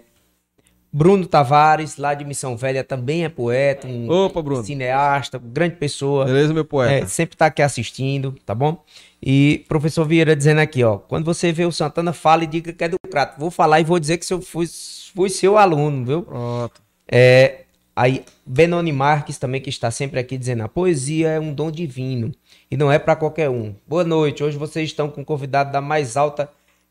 [0.90, 4.64] Bruno Tavares, lá de Missão Velha, também é poeta, um Opa, Bruno.
[4.64, 6.24] cineasta, grande pessoa.
[6.26, 7.06] Beleza, meu poeta?
[7.06, 8.82] É, sempre tá aqui assistindo, tá bom?
[9.22, 12.84] E professor Vieira dizendo aqui, ó, quando você vê o Santana, fala e diga que
[12.84, 13.40] é do Crato.
[13.40, 14.68] Vou falar e vou dizer que eu fui,
[15.16, 16.22] fui seu aluno, viu?
[16.22, 16.80] Pronto.
[17.12, 17.64] É,
[17.96, 22.32] aí, Benoni Marques também, que está sempre aqui dizendo, a poesia é um dom divino
[22.70, 23.76] e não é para qualquer um.
[23.88, 26.50] Boa noite, hoje vocês estão com um convidado da mais alta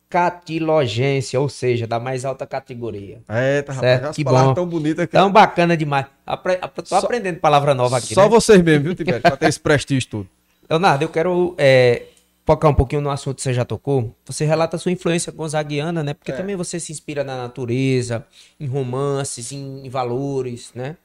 [0.08, 3.22] catilogência, ou seja, da mais alta categoria.
[3.28, 4.54] Eita, Certo, rapaz, as que palavras bom.
[4.54, 5.12] tão bonitas aqui.
[5.12, 6.06] Tão bacana demais.
[6.26, 8.28] Apre tô Só- aprendendo palavra nova aqui, Só né?
[8.28, 9.22] vocês mesmo, viu, Tibério?
[9.22, 10.28] Pra ter esse prestígio tudo.
[10.68, 12.02] Leonardo, eu quero é,
[12.44, 14.14] focar um pouquinho no assunto que você já tocou.
[14.24, 16.12] Você relata a sua influência gonzaguiana, né?
[16.14, 16.34] Porque É.
[16.36, 18.26] também você se inspira na natureza,
[18.58, 20.96] em romances, em, em valores, né?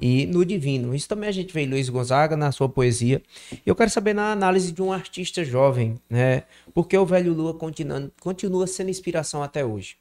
[0.00, 0.94] E no divino.
[0.94, 3.22] Isso também a gente vê em Luiz Gonzaga, na sua poesia.
[3.52, 6.44] E eu quero saber na análise de um artista jovem, né?
[6.72, 9.96] Porque o velho Lua continua, continua sendo inspiração até hoje.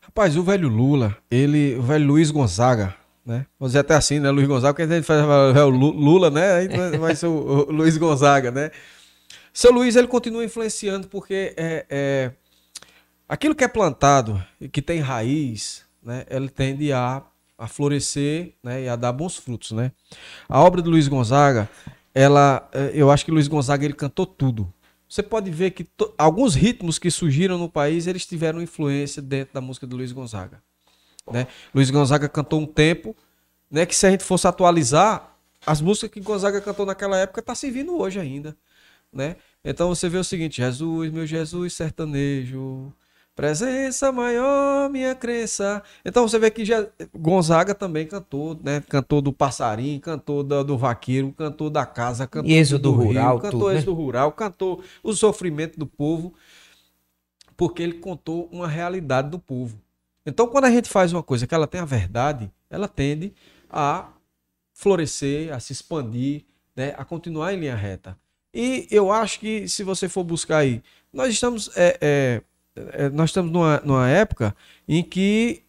[0.00, 2.94] Rapaz, o velho Lula, ele, o velho Luiz Gonzaga,
[3.26, 3.44] né?
[3.60, 4.30] Vou dizer até assim, né?
[4.30, 6.52] Luiz Gonzaga, porque a gente faz o Lula, né?
[6.54, 8.70] Aí vai ser o, o Luiz Gonzaga, né?
[9.58, 12.32] Seu Luiz, ele continua influenciando porque é, é,
[13.28, 16.24] aquilo que é plantado e que tem raiz, né?
[16.30, 17.24] Ele tende a,
[17.58, 18.84] a florescer, né?
[18.84, 19.90] E a dar bons frutos, né?
[20.48, 21.68] A obra do Luiz Gonzaga,
[22.14, 24.72] ela, eh, eu acho que Luiz Gonzaga, ele cantou tudo.
[25.08, 25.84] Você pode ver que
[26.16, 30.62] alguns ritmos que surgiram no país, eles tiveram influência dentro da música do Luiz Gonzaga.
[31.32, 31.48] Né?
[31.74, 33.12] Luiz Gonzaga cantou um tempo,
[33.68, 35.36] né, que se a gente fosse atualizar,
[35.66, 38.56] as músicas que Gonzaga cantou naquela época tá servindo hoje ainda,
[39.12, 39.34] né?
[39.64, 42.92] Então você vê o seguinte, Jesus, meu Jesus sertanejo,
[43.34, 45.80] presença maior, minha crença.
[46.04, 46.86] Então você vê que já,
[47.16, 48.82] Gonzaga também cantou, né?
[48.88, 53.38] Cantou do passarinho, cantou do, do vaqueiro, cantou da casa, cantou êxodo do rio, rural,
[53.38, 53.76] cantou tudo, né?
[53.76, 56.34] êxodo rural, cantou o sofrimento do povo,
[57.56, 59.80] porque ele contou uma realidade do povo.
[60.26, 63.32] Então, quando a gente faz uma coisa que ela tem a verdade, ela tende
[63.70, 64.08] a
[64.72, 66.44] florescer, a se expandir,
[66.74, 68.16] né, a continuar em linha reta.
[68.52, 70.82] E eu acho que se você for buscar aí,
[71.12, 72.42] nós estamos, é, é,
[72.76, 74.54] é, nós estamos numa, numa época
[74.86, 75.62] em que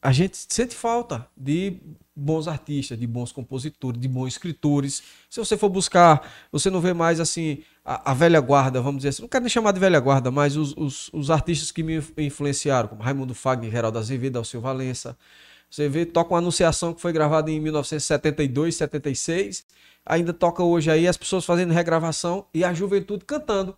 [0.00, 1.76] a gente sente falta de
[2.14, 5.02] bons artistas, de bons compositores, de bons escritores.
[5.30, 9.10] Se você for buscar, você não vê mais assim a, a velha guarda, vamos dizer
[9.10, 11.96] assim, não quero nem chamar de velha guarda, mas os, os, os artistas que me
[11.96, 15.16] inf- influenciaram, como Raimundo Fagner, Geraldo Azevedo, Alceu Valença.
[15.72, 19.64] Você vê, toca uma anunciação que foi gravada em 1972, 76,
[20.04, 23.74] ainda toca hoje aí as pessoas fazendo regravação e a juventude cantando.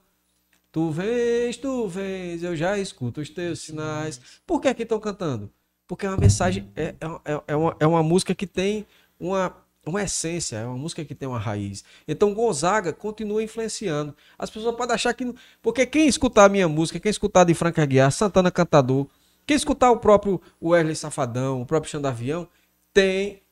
[0.72, 4.20] Tu vens, tu vens, eu já escuto os teus sinais.
[4.44, 5.48] Por que que estão cantando?
[5.86, 8.84] Porque é uma mensagem, é, é, é, uma, é uma música que tem
[9.20, 11.84] uma, uma essência, é uma música que tem uma raiz.
[12.08, 14.16] Então Gonzaga continua influenciando.
[14.36, 15.32] As pessoas podem achar que.
[15.62, 19.06] Porque quem escutar a minha música, quem escutar de Franca Aguiar, Santana Cantador,
[19.46, 22.48] quem escutar o próprio Wesley Safadão, o próprio Xandavião,
[22.92, 23.42] tem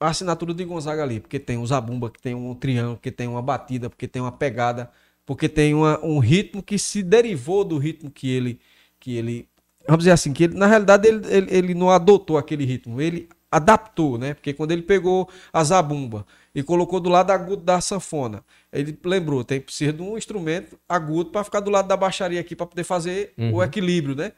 [0.00, 3.26] a assinatura de Gonzaga ali, porque tem um zabumba, que tem um triângulo, que tem
[3.26, 4.90] uma batida, porque tem uma pegada,
[5.26, 8.60] porque tem uma- um ritmo que se derivou do ritmo que ele,
[9.00, 9.48] que ele,
[9.86, 13.28] vamos dizer assim, que ele, na realidade ele, ele, ele não adotou aquele ritmo, ele
[13.50, 14.34] adaptou, né?
[14.34, 16.24] Porque quando ele pegou a zabumba
[16.54, 21.30] e colocou do lado agudo da sanfona, ele lembrou, tem precisa de um instrumento agudo
[21.30, 24.32] para ficar do lado da baixaria aqui para poder fazer o equilíbrio, né?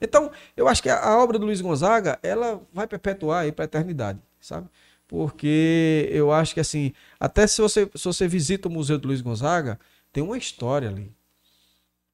[0.00, 3.66] Então, eu acho que a, obra do Luiz Gonzaga, ela vai perpetuar aí para a
[3.66, 4.68] eternidade, sabe?
[5.06, 9.20] Porque eu acho que assim, até se você, se você visita o Museu do Luiz
[9.20, 9.78] Gonzaga,
[10.12, 11.12] tem uma história ali.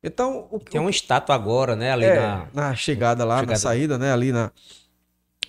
[0.02, 1.90] Então, o, Tem uma estátua agora, né?
[1.90, 2.48] Ali é, na.
[2.52, 3.58] na chegada lá, na Chegada.
[3.58, 4.12] saída, né?
[4.12, 4.52] Ali na.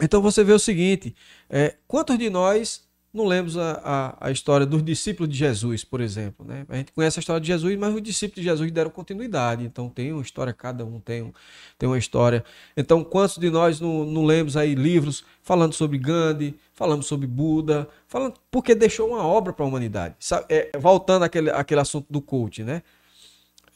[0.01, 1.13] Então você vê o seguinte:
[1.49, 2.84] é, quantos de nós
[3.15, 6.45] não lemos a, a, a história dos discípulos de Jesus, por exemplo?
[6.45, 6.65] Né?
[6.67, 9.63] A gente conhece a história de Jesus, mas os discípulos de Jesus deram continuidade.
[9.63, 11.31] Então tem uma história, cada um tem, um,
[11.79, 12.43] tem uma história.
[12.75, 17.87] Então, quantos de nós não, não lemos aí livros falando sobre Gandhi, falando sobre Buda,
[18.07, 20.15] falando porque deixou uma obra para a humanidade?
[20.19, 22.83] Sabe, é, voltando àquele, àquele assunto do coach, né?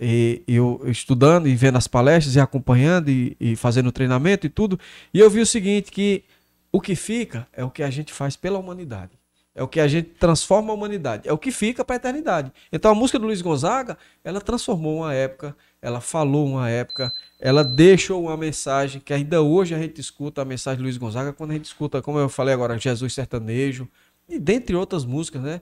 [0.01, 4.79] E eu estudando e vendo as palestras e acompanhando e, e fazendo treinamento e tudo,
[5.13, 6.23] e eu vi o seguinte, que
[6.71, 9.18] o que fica é o que a gente faz pela humanidade.
[9.59, 11.27] É o que a gente transforma a humanidade.
[11.27, 12.49] É o que fica para a eternidade.
[12.71, 17.61] Então a música do Luiz Gonzaga, ela transformou uma época, ela falou uma época, ela
[17.61, 21.51] deixou uma mensagem que ainda hoje a gente escuta a mensagem do Luiz Gonzaga quando
[21.51, 23.85] a gente escuta, como eu falei agora, Jesus Sertanejo,
[24.29, 25.59] e dentre outras músicas, né?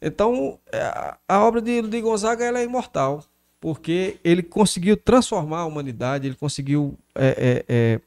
[0.00, 0.80] Então, é,
[1.28, 3.22] a- obra de, de Gonzaga ela é imortal,
[3.60, 8.00] porque ele conseguiu transformar a humanidade, ele conseguiu é, é, é,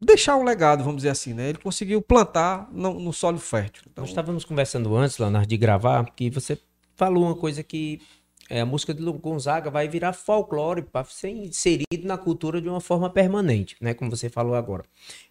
[0.00, 1.48] deixar um legado, vamos dizer assim, né?
[1.48, 3.82] Ele conseguiu plantar no, no solo fértil.
[3.90, 6.58] Então, Nós estávamos conversando antes, Leonardo, de gravar, que você
[6.94, 8.00] falou uma coisa que
[8.48, 12.80] é, a música de Gonzaga vai virar folclore para ser inserido na cultura de uma
[12.80, 13.92] forma permanente, né?
[13.94, 14.84] Como você falou agora.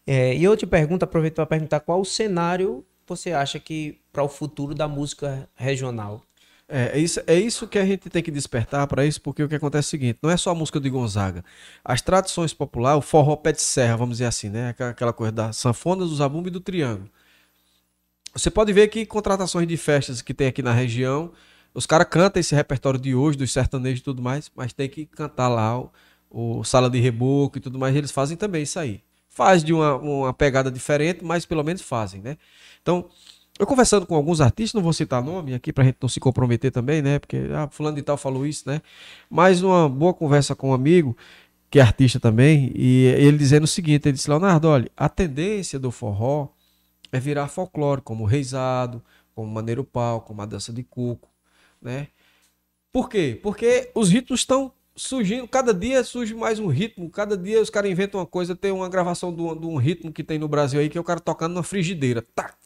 [0.06, 4.24] É, e eu te pergunto, aproveito para perguntar qual o cenário você acha que para
[4.24, 6.22] o futuro da música regional?
[6.68, 9.48] É, é, isso, é isso que a gente tem que despertar para isso, porque o
[9.48, 11.44] que acontece é o seguinte: não é só a música de Gonzaga.
[11.84, 14.70] As tradições populares, o forró pé de serra, vamos dizer assim, né?
[14.80, 17.10] Aquela coisa da sanfona, do zabumba e do triângulo.
[18.34, 21.32] Você pode ver que contratações de festas que tem aqui na região,
[21.74, 25.06] os caras cantam esse repertório de hoje, dos sertanejos e tudo mais, mas tem que
[25.06, 25.92] cantar lá o,
[26.30, 29.02] o Sala de Reboco e tudo mais, eles fazem também isso aí.
[29.30, 32.38] Faz de uma, uma pegada diferente, mas pelo menos fazem, né?
[32.82, 33.10] Então,
[33.58, 36.72] eu conversando com alguns artistas, não vou citar nome aqui pra gente não se comprometer
[36.72, 37.20] também, né?
[37.20, 38.82] Porque ah, fulano de tal falou isso, né?
[39.30, 41.16] Mas numa boa conversa com um amigo,
[41.70, 45.80] que é artista também, e ele dizendo o seguinte, ele disse, Leonardo, olha, a tendência
[45.80, 46.50] do forró
[47.12, 49.02] é virar folclore, como reizado,
[49.34, 51.30] como maneiro pau, como a dança de cuco,
[51.82, 52.08] né?
[52.92, 53.40] Por quê?
[53.42, 57.92] Porque os ritmos estão surgindo, cada dia surge mais um ritmo, cada dia os caras
[57.92, 60.98] inventam uma coisa, tem uma gravação de um, ritmo que tem no Brasil aí, que
[60.98, 62.22] é o cara tocando na frigideira.
[62.22, 62.65] Tac.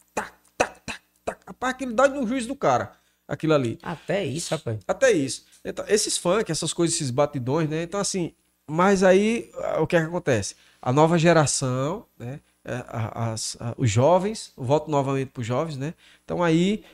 [1.50, 2.92] Rapaz, aquilo dá no juiz do cara,
[3.26, 3.76] aquilo ali.
[3.82, 4.78] Até isso, rapaz.
[4.86, 5.44] Até isso.
[5.64, 7.82] Então, esses funk, essas coisas, esses batidões, né?
[7.82, 8.32] Então, assim,
[8.68, 10.54] mas aí o que, é que acontece?
[10.80, 12.38] A nova geração, né?
[12.64, 15.94] É, as, os jovens, volto novamente para os jovens, né?
[16.24, 16.84] Então aí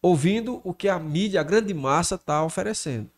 [0.00, 3.08] ouvindo o que a mídia, a grande massa está oferecendo.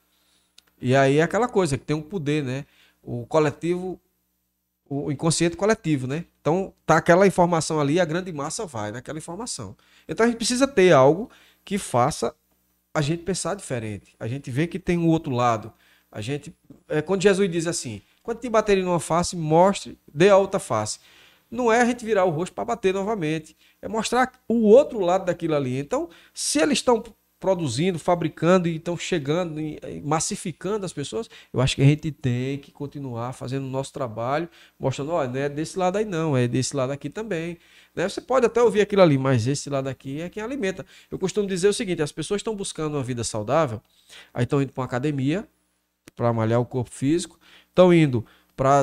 [0.82, 2.66] E aí é aquela coisa que tem um poder, né?
[3.02, 3.98] O coletivo,
[5.02, 6.24] o inconsciente coletivo, né?
[6.40, 9.76] Então tá aquela informação ali, a grande massa vai naquela informação.
[10.06, 11.30] Então a gente precisa ter algo
[11.64, 12.34] que faça
[12.92, 14.14] a gente pensar diferente.
[14.20, 15.72] A gente vê que tem um outro lado.
[16.12, 16.54] A gente,
[16.88, 21.00] é, quando Jesus diz assim, quando te baterem numa face, mostre, dê a outra face
[21.54, 25.24] não é a gente virar o rosto para bater novamente, é mostrar o outro lado
[25.24, 25.78] daquilo ali.
[25.78, 27.02] Então, se eles estão
[27.44, 32.56] produzindo, fabricando e estão chegando e massificando as pessoas, eu acho que a gente tem
[32.56, 34.48] que continuar fazendo o nosso trabalho,
[34.80, 37.58] mostrando, olha, não é desse lado aí não, é desse lado aqui também.
[37.94, 38.08] Né?
[38.08, 40.86] Você pode até ouvir aquilo ali, mas esse lado aqui é quem alimenta.
[41.10, 43.78] Eu costumo dizer o seguinte, as pessoas estão buscando uma vida saudável,
[44.32, 45.46] aí estão indo para uma academia
[46.16, 47.38] para malhar o corpo físico,
[47.68, 48.24] estão indo
[48.56, 48.82] para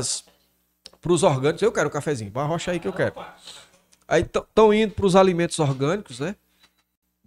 [1.07, 1.63] os orgânicos.
[1.63, 3.15] Eu quero um cafezinho, vai rocha aí que eu quero.
[4.07, 6.35] Aí estão indo para os alimentos orgânicos, né?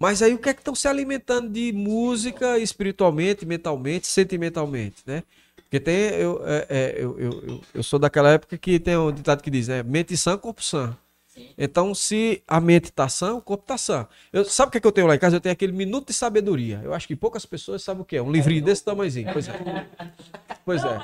[0.04, 5.22] Mas aí o que é que estão se alimentando de música espiritualmente, mentalmente, sentimentalmente, né?
[5.56, 5.94] Porque tem.
[6.10, 9.68] Eu, é, é, eu, eu, eu, sou daquela época que tem um ditado que diz,
[9.68, 9.82] né?
[9.82, 10.96] Mente sã, corpo sã.
[11.58, 14.06] Então, se a mente está sã, o corpo está sã.
[14.32, 15.36] Eu, sabe o que, é que eu tenho lá em casa?
[15.36, 16.80] Eu tenho aquele minuto de sabedoria.
[16.84, 18.22] Eu acho que poucas pessoas sabem o que é.
[18.22, 19.32] Um livrinho desse tamanhozinho.
[19.32, 19.52] Pois é.
[20.64, 20.98] Pois é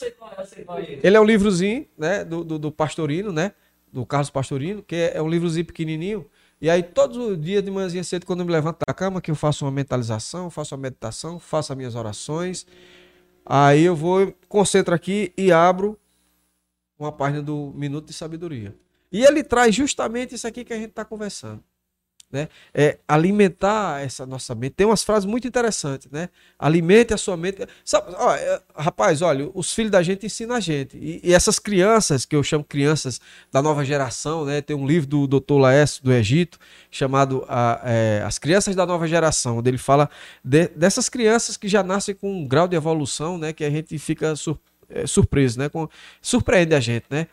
[0.00, 0.98] sei qual é, eu sei qual é.
[1.02, 3.52] Ele é um livrozinho, né, do, do, do, Pastorino, né,
[3.92, 6.26] do Carlos Pastorino, que é, é um livrozinho pequenininho.
[6.60, 9.30] E aí, todos os dias de manhã cedo, quando eu me levanto da cama, que
[9.30, 12.66] eu faço uma mentalização, faço uma meditação, faço as minhas orações.
[13.46, 15.98] Aí eu vou, concentro aqui e abro
[16.98, 18.76] uma página do Minuto de Sabedoria.
[19.10, 21.64] E ele traz justamente isso aqui que a gente está conversando
[22.32, 22.48] né?
[22.72, 24.72] É alimentar essa nossa mente.
[24.72, 26.28] Tem umas frases muito interessantes, né?
[26.58, 27.66] Alimente a sua mente.
[27.84, 30.96] Sabe, ó, é, rapaz, olha, os filhos da gente ensinam a gente.
[30.96, 33.20] E, e, essas crianças, que eu chamo crianças
[33.50, 34.60] da nova geração, né?
[34.60, 35.58] Tem um livro do Dr.
[35.58, 36.58] Laércio do Egito
[36.90, 40.08] chamado a, é, As Crianças da Nova Geração, onde ele fala
[40.44, 43.52] de, dessas crianças que já nascem com um grau de evolução, né?
[43.52, 44.58] Que a gente fica sur,
[44.88, 45.68] é, surpreso, né?
[45.68, 45.88] Com,
[46.22, 47.26] surpreende a gente, né?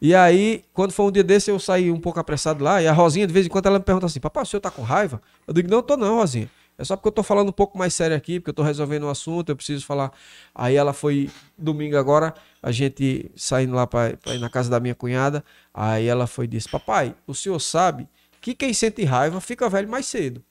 [0.00, 2.92] E aí, quando foi um dia desse, eu saí um pouco apressado lá, e a
[2.92, 5.20] Rosinha, de vez em quando, ela me pergunta assim: Papai, o senhor tá com raiva?
[5.46, 6.50] Eu digo: Não, tô não, Rosinha.
[6.78, 9.04] É só porque eu tô falando um pouco mais sério aqui, porque eu tô resolvendo
[9.04, 10.12] um assunto, eu preciso falar.
[10.54, 14.94] Aí ela foi domingo agora, a gente saindo lá para ir na casa da minha
[14.94, 15.42] cunhada.
[15.72, 18.06] Aí ela foi e disse: Papai, o senhor sabe
[18.40, 20.44] que quem sente raiva fica velho mais cedo.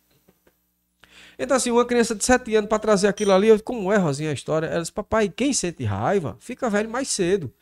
[1.38, 4.32] Então, assim, uma criança de 7 anos para trazer aquilo ali, eu, como é, Rosinha,
[4.32, 4.68] a história?
[4.68, 7.54] Ela disse: Papai, quem sente raiva fica velho mais cedo.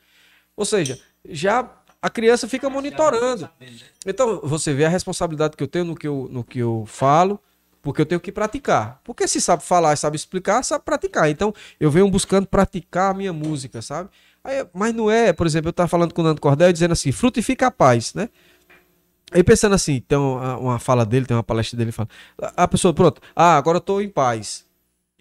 [0.56, 1.70] Ou seja, já
[2.02, 3.50] a criança fica monitorando.
[4.06, 7.40] Então, você vê a responsabilidade que eu tenho no que eu, no que eu falo,
[7.82, 9.00] porque eu tenho que praticar.
[9.04, 11.30] Porque se sabe falar e sabe explicar, sabe praticar.
[11.30, 14.10] Então, eu venho buscando praticar a minha música, sabe?
[14.44, 17.12] Aí, mas não é, por exemplo, eu estava falando com o Nando Cordel dizendo assim,
[17.12, 18.30] frutifica a paz, né?
[19.32, 23.22] Aí pensando assim, tem uma fala dele, tem uma palestra dele, fala, a pessoa, pronto,
[23.36, 24.66] ah, agora eu estou em paz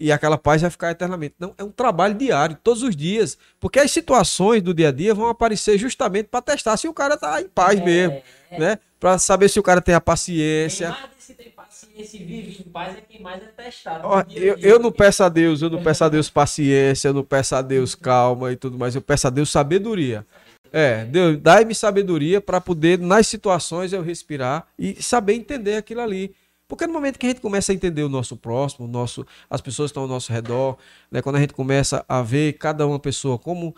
[0.03, 1.37] e aquela paz vai ficar eternamente.
[1.39, 3.39] Não, é um trabalho diário, todos os dias.
[3.61, 7.16] Porque as situações do dia a dia vão aparecer justamente para testar se o cara
[7.16, 8.20] tá em paz é, mesmo,
[8.51, 8.59] é.
[8.59, 8.79] né?
[8.99, 10.91] Para saber se o cara tem a paciência.
[10.91, 14.01] Quem mais se tem paciência e vive em paz é quem mais é testado.
[14.05, 17.23] Ó, eu, eu não peço a Deus, eu não peço a Deus paciência, eu não
[17.23, 20.27] peço a Deus calma e tudo mais, eu peço a Deus sabedoria.
[20.73, 26.35] É, Deus, dai-me sabedoria para poder, nas situações, eu respirar e saber entender aquilo ali.
[26.73, 29.61] Porque no momento que a gente começa a entender o nosso próximo, o nosso, as
[29.61, 30.78] pessoas que estão ao nosso redor,
[31.11, 31.20] né?
[31.20, 33.77] quando a gente começa a ver cada uma pessoa como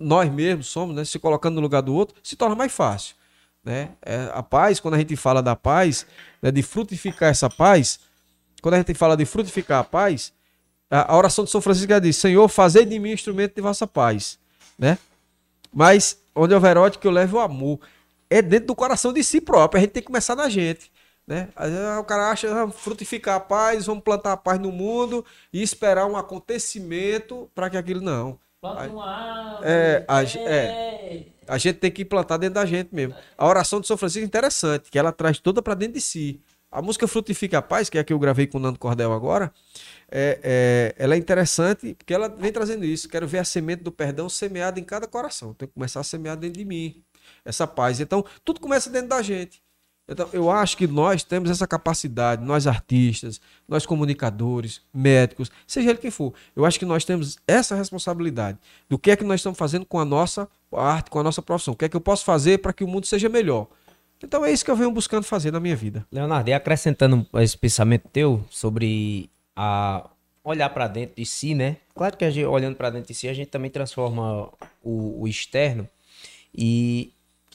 [0.00, 1.04] nós mesmos somos, né?
[1.04, 3.14] se colocando no lugar do outro, se torna mais fácil.
[3.62, 3.90] Né?
[4.04, 6.04] É, a paz, quando a gente fala da paz,
[6.42, 8.00] né, de frutificar essa paz,
[8.60, 10.32] quando a gente fala de frutificar a paz,
[10.90, 14.40] a, a oração de São Francisco diz: Senhor, fazei de mim instrumento de vossa paz.
[14.76, 14.98] Né?
[15.72, 17.78] Mas onde houver ódio, que eu leve o amor.
[18.28, 19.78] É dentro do coração de si próprio.
[19.78, 20.91] A gente tem que começar na gente.
[21.26, 21.48] Né?
[22.00, 26.06] O cara acha ah, frutificar a paz, vamos plantar a paz no mundo e esperar
[26.06, 28.38] um acontecimento para que aquilo não.
[28.60, 29.68] Planta uma árvore.
[29.68, 31.26] É, a ge- é.
[31.48, 33.14] A gente tem que plantar dentro da gente mesmo.
[33.36, 36.40] A oração de São Francisco é interessante, que ela traz toda para dentro de si.
[36.70, 39.12] A música Frutifica a Paz, que é a que eu gravei com o Nando Cordel
[39.12, 39.52] agora,
[40.10, 43.08] é, é- ela é interessante porque ela vem trazendo isso.
[43.08, 45.52] Quero ver a semente do perdão semeada em cada coração.
[45.54, 47.02] Tem que começar a semear dentro de mim
[47.44, 48.00] essa paz.
[48.00, 49.61] Então, tudo começa dentro da gente.
[50.08, 55.98] Então, eu acho que nós temos essa capacidade, nós artistas, nós comunicadores, médicos, seja ele
[55.98, 56.34] quem for.
[56.56, 58.58] Eu acho que nós temos essa responsabilidade
[58.88, 61.72] do que é que nós estamos fazendo com a nossa arte, com a nossa profissão.
[61.72, 63.68] O que é que eu posso fazer para que o mundo seja melhor.
[64.22, 66.06] Então é isso que eu venho buscando fazer na minha vida.
[66.10, 70.08] Leonardo, e acrescentando esse pensamento teu sobre a
[70.44, 71.76] olhar para dentro de si, né?
[71.94, 74.48] Claro que gente, olhando para dentro de si, a gente também transforma
[74.82, 75.88] o, o externo.
[76.54, 77.12] E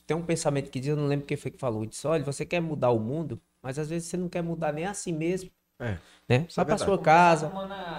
[0.08, 2.46] tem um pensamento que diz, eu não lembro quem foi que falou, disse, olha, você
[2.46, 5.52] quer mudar o mundo, mas às vezes você não quer mudar nem a si mesmo,
[5.80, 5.86] É.
[5.86, 6.00] né?
[6.30, 6.84] É Vai para verdade.
[6.86, 7.50] sua casa,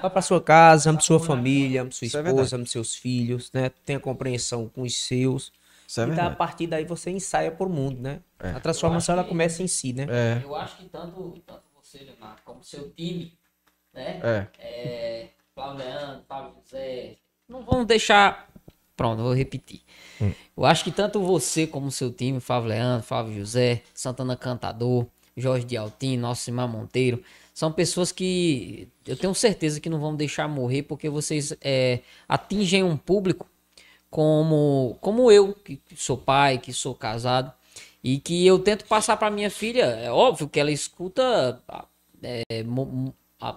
[0.03, 2.55] Vá para sua casa, ame sua família, ame sua é esposa, verdade.
[2.57, 3.69] ame seus filhos, né?
[3.85, 5.53] Tenha compreensão com os seus.
[5.87, 6.37] Isso é e daí, a verdade.
[6.37, 8.21] partir daí você ensaia por mundo, né?
[8.39, 8.51] É.
[8.51, 10.07] A transformação ela que- começa em si, né?
[10.09, 13.33] É, Eu acho que tanto, tanto você, Leonardo, como seu time,
[13.93, 14.21] né?
[14.23, 14.47] é.
[14.59, 17.17] É, Flávio Leandro, Flávio José.
[17.49, 18.49] Não vamos deixar.
[18.99, 19.81] Pronto, vou repetir.
[20.57, 25.07] Eu acho que tanto você como seu time, Flávio Leandro, Flávio José, Santana Cantador,
[25.37, 27.23] Jorge de Altim, Nosimar Monteiro,
[27.55, 32.83] são pessoas que eu tenho certeza que não vão deixar morrer porque vocês é, atingem
[32.83, 33.49] um público
[34.11, 37.53] como, como eu, que sou pai, que sou casado,
[38.03, 39.85] e que eu tento passar para minha filha.
[39.85, 41.63] É óbvio que ela escuta
[42.21, 42.65] é,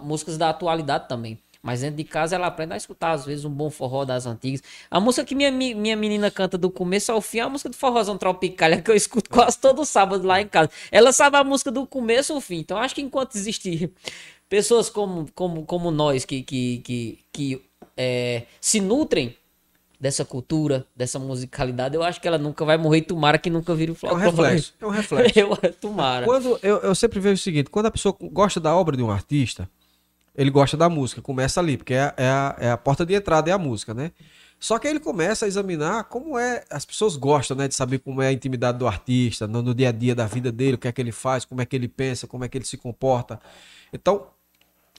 [0.01, 1.39] músicas da atualidade também.
[1.63, 4.63] Mas dentro de casa ela aprende a escutar, às vezes, um bom forró das antigas.
[4.89, 7.69] A música que minha, mi- minha menina canta do começo ao fim é a música
[7.69, 10.71] do forrozão Tropicália, que eu escuto quase todo sábado lá em casa.
[10.91, 12.57] Ela sabe a música do começo ao fim.
[12.57, 13.91] Então, acho que enquanto existir
[14.49, 17.61] pessoas como, como, como nós, que, que, que, que
[17.95, 19.35] é, se nutrem
[19.99, 23.01] dessa cultura, dessa musicalidade, eu acho que ela nunca vai morrer.
[23.03, 24.73] Tomara que nunca vire o É um reflexo.
[24.81, 25.39] É um reflexo.
[25.39, 26.25] Eu, tomara.
[26.25, 29.11] Quando eu, eu sempre vejo o seguinte: quando a pessoa gosta da obra de um
[29.11, 29.69] artista,
[30.35, 33.13] ele gosta da música, começa ali, porque é, a- é a, é a porta de
[33.13, 34.11] entrada, é a música, né?
[34.59, 36.63] Só que aí ele começa a examinar como é.
[36.69, 39.89] As pessoas gostam, né, de saber como é a intimidade do artista, no, no dia
[39.89, 41.87] a dia da vida dele, o que é que ele faz, como é que ele
[41.87, 43.39] pensa, como é que ele se comporta.
[43.91, 44.27] Então,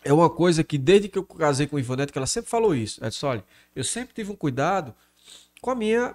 [0.05, 2.75] é uma coisa que desde que eu casei com o Ivonete, que ela sempre falou
[2.75, 3.01] isso.
[3.01, 3.45] Ela disse, olha,
[3.75, 4.95] eu sempre tive um cuidado
[5.61, 6.15] com a minha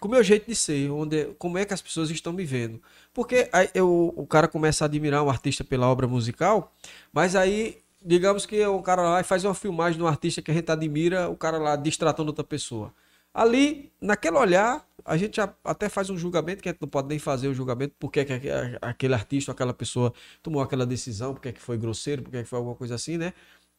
[0.00, 2.82] com o meu jeito de ser, onde como é que as pessoas estão me vendo.
[3.12, 6.72] Porque aí eu, o cara começa a admirar um artista pela obra musical,
[7.12, 10.54] mas aí digamos que o cara lá faz uma filmagem de um artista que a
[10.54, 12.92] gente admira, o cara lá distratando outra pessoa.
[13.32, 17.18] Ali, naquele olhar, a gente até faz um julgamento, que a gente não pode nem
[17.18, 18.48] fazer o julgamento, porque que aque-
[18.82, 20.12] aquele artista aquela pessoa
[20.42, 23.32] tomou aquela decisão, porque que foi grosseiro, porque que foi alguma coisa assim, né?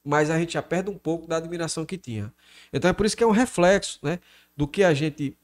[0.04, 2.34] Mas a gente já perde um pouco da admiração que tinha.
[2.74, 4.20] Então é por isso que é um reflexo, né?
[4.56, 5.38] Do que a gente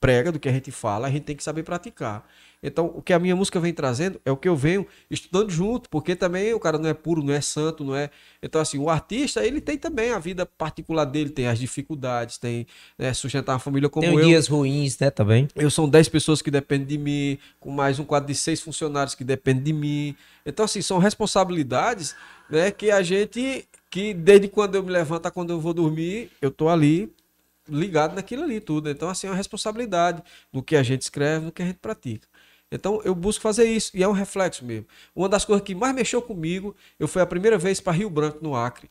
[0.00, 2.26] prega, do que a gente fala, a gente tem que saber praticar.
[2.62, 5.88] Então, o que a minha música vem trazendo é o que eu venho estudando junto,
[5.88, 8.10] porque também o cara não é puro, não é santo, não é.
[8.42, 12.66] Então, assim, o artista, ele tem também a vida particular dele, tem as dificuldades, tem
[12.98, 14.24] né, sustentar uma família como Tem eu.
[14.24, 15.48] dias ruins, né, também.
[15.54, 19.14] Eu são 10 pessoas que dependem de mim, com mais um quadro de seis funcionários
[19.14, 20.16] que dependem de mim.
[20.44, 22.16] Então, assim, são responsabilidades
[22.50, 26.30] né, que a gente, que desde quando eu me levanto a quando eu vou dormir,
[26.42, 27.12] eu tô ali
[27.68, 28.90] ligado naquilo ali tudo.
[28.90, 30.22] Então, assim, é uma responsabilidade
[30.52, 32.26] no que a gente escreve, no que a gente pratica.
[32.70, 34.86] Então, eu busco fazer isso, e é um reflexo mesmo.
[35.14, 38.38] Uma das coisas que mais mexeu comigo, eu fui a primeira vez para Rio Branco,
[38.42, 38.90] no Acre,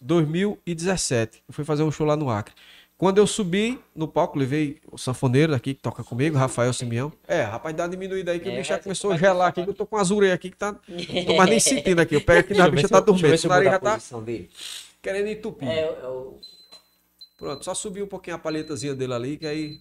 [0.00, 1.42] 2017.
[1.48, 2.54] Eu fui fazer um show lá no Acre.
[2.98, 7.12] Quando eu subi no palco, levei o sanfoneiro daqui que toca comigo, Rafael Simeão.
[7.28, 9.62] É, rapaz, dá uma diminuída aí que É, o bicho já começou a gelar aqui,
[9.62, 10.74] que eu tô com azul aí aqui que tá.
[10.88, 12.14] Não tô mais nem sentindo aqui.
[12.14, 13.26] Eu pego aqui na bicha tá dormindo.
[13.44, 14.50] O nariz já tá dele.
[15.02, 15.68] querendo entupir.
[15.68, 16.40] É, eu,
[17.36, 19.78] Pronto, só subir um pouquinho a paletazinha dele ali, que aí.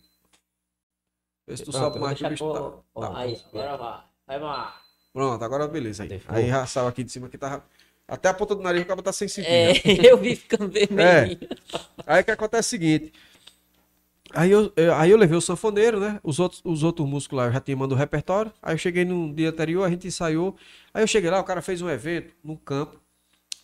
[1.47, 3.01] Vê se tu Pronto, sobe mais que o bicho tá.
[3.01, 3.19] tá.
[3.19, 4.39] aí, agora vai.
[4.39, 4.73] Vai.
[5.13, 6.21] Pronto, agora beleza aí.
[6.27, 7.63] Aí saiu aqui de cima que tava.
[8.07, 9.49] Até a ponta do nariz o cara tá sem sentir.
[9.49, 9.79] É, né?
[10.09, 11.39] eu vi ficando vermelhinho.
[12.05, 13.13] Aí o que acontece é o seguinte.
[14.33, 16.19] Aí eu, eu- aí eu levei o sanfoneiro, né?
[16.23, 18.51] Os outros, os outros músicos lá eu já tinha mandado o repertório.
[18.61, 20.55] Aí eu cheguei no dia anterior, a gente ensaiou.
[20.93, 22.99] Aí eu cheguei lá, o cara fez um evento num campo,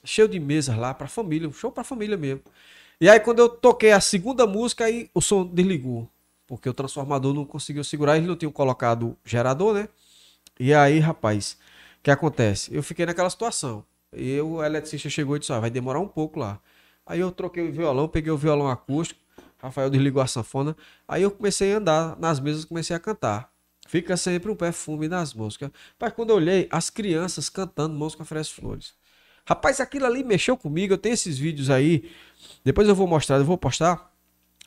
[0.04, 2.42] cheio de mesas lá pra família, um show pra família mesmo.
[3.02, 6.08] E aí quando eu toquei a segunda música, aí o som desligou.
[6.52, 9.88] Porque o transformador não conseguiu segurar, eles não tinham colocado gerador, né?
[10.60, 11.58] E aí, rapaz,
[11.98, 12.76] o que acontece?
[12.76, 13.86] Eu fiquei naquela situação.
[14.12, 16.60] Eu, o eletricista chegou e disse: ó, vai demorar um pouco lá.
[17.06, 19.18] Aí eu troquei o violão, peguei o violão acústico,
[19.60, 20.76] Rafael desligou a sanfona.
[21.08, 23.50] Aí eu comecei a andar nas mesas, comecei a cantar.
[23.88, 25.72] Fica sempre um perfume nas músicas.
[25.98, 28.94] Mas quando eu olhei, as crianças cantando música Fres Flores.
[29.46, 30.96] Rapaz, aquilo ali mexeu comigo.
[30.96, 32.12] Eu tenho esses vídeos aí.
[32.62, 34.12] Depois eu vou mostrar, eu vou postar.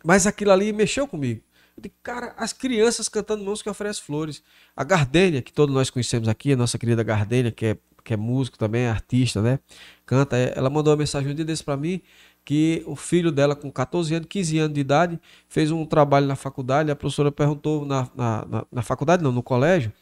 [0.03, 1.44] Mas aquilo ali mexeu comigo.
[1.77, 4.43] Eu digo, cara, as crianças cantando música oferece flores.
[4.77, 8.17] A Gardênia, que todos nós conhecemos aqui, a nossa querida Gardênia, que é, que é
[8.17, 9.59] músico também, é artista, né?
[10.07, 10.37] Canta.
[10.37, 12.01] é, Ela mandou uma mensagem um dia desse pra mim
[12.45, 15.19] que o filho dela, com 14 anos, 15 anos de idade,
[15.49, 16.91] fez um trabalho na faculdade.
[16.91, 19.93] A professora perguntou na, na, na, na faculdade, não, no colégio,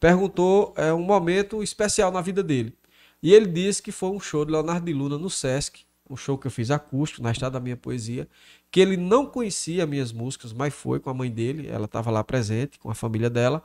[0.00, 2.74] perguntou é, um momento especial na vida dele.
[3.22, 6.36] E ele disse que foi um show de Leonardo de Luna no Sesc, um show
[6.36, 8.26] que eu fiz acústico na Estrada da Minha Poesia,
[8.72, 12.24] que ele não conhecia minhas músicas, mas foi com a mãe dele, ela estava lá
[12.24, 13.62] presente, com a família dela.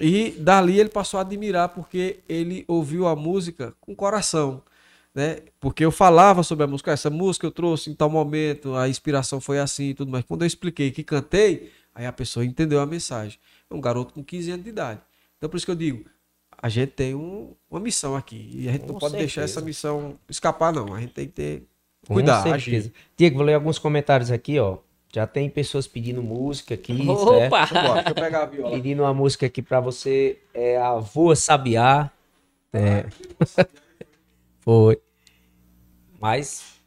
[0.00, 4.62] E dali ele passou a admirar porque ele ouviu a música com coração,
[5.14, 5.40] né?
[5.60, 9.40] Porque eu falava sobre a música, essa música eu trouxe em tal momento, a inspiração
[9.40, 10.24] foi assim e tudo mais.
[10.24, 13.38] Quando eu expliquei que cantei, aí a pessoa entendeu a mensagem.
[13.70, 15.00] É um garoto com 15 anos de idade.
[15.36, 16.06] Então por isso que eu digo,
[16.60, 19.58] a gente tem um- uma missão aqui e a gente não Com pode deixar certeza.
[19.60, 20.92] essa missão escapar não.
[20.94, 21.62] A gente tem que ter
[22.06, 22.88] Com cuidar, certeza.
[22.88, 22.92] agir.
[23.16, 24.78] Diego, vou ler alguns comentários aqui, ó.
[25.14, 27.46] Já tem pessoas pedindo música aqui, certo?
[27.46, 27.64] Opa!
[27.66, 28.70] Vambora, deixa eu pegar a viola.
[28.72, 32.10] Pedindo uma música aqui pra você, é a Voa Sabiá.
[32.72, 33.06] É.
[34.60, 35.00] Foi.
[36.20, 36.80] Mas,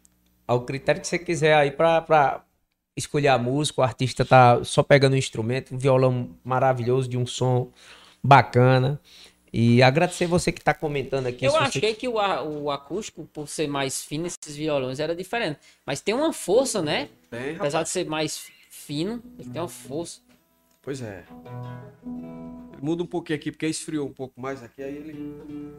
[0.45, 2.44] ao critério que você quiser aí pra, pra
[2.98, 7.26] escolher a música, o artista tá só pegando o instrumento, um violão maravilhoso, de um
[7.26, 7.72] som
[8.22, 8.99] bacana.
[9.59, 11.43] E agradecer você que tá comentando aqui.
[11.45, 14.99] Eu se você- achei que o, a- o acústico, por ser mais fino, esses violões
[14.99, 15.59] era diferente.
[15.84, 17.09] Mas tem uma força, né?
[17.31, 17.88] Tem, Apesar rapaz.
[17.88, 20.19] de ser mais fino, ele tem uma força.
[20.84, 21.23] Pois é.
[22.79, 25.73] Muda um pouquinho aqui, porque esfriou um pouco mais aqui, aí ele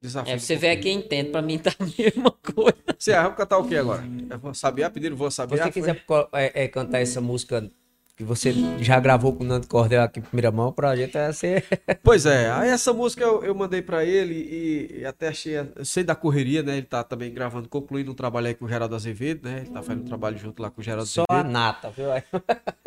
[0.00, 0.32] desafia.
[0.32, 0.82] É, um você vê pouquinho.
[0.82, 2.74] quem entende, pra mim tá a mesma coisa.
[2.98, 4.02] Você, vamos cantar o que agora?
[4.30, 5.58] Eu vou saber, pediram, vou Se saber.
[5.58, 7.70] você quiser co- é, é, cantar essa música
[8.18, 11.32] que você já gravou com o Nando Cordel aqui em primeira mão, pra gente é
[11.32, 11.64] ser.
[12.02, 15.84] Pois é, aí essa música eu, eu mandei pra ele e, e até achei, eu
[15.84, 16.78] sei da correria, né?
[16.78, 19.58] Ele tá também gravando, concluindo um trabalho aí com o Geraldo Azevedo, né?
[19.60, 21.52] Ele tá fazendo um trabalho junto lá com o Geraldo Só a Azevedo.
[21.52, 22.06] nata, viu?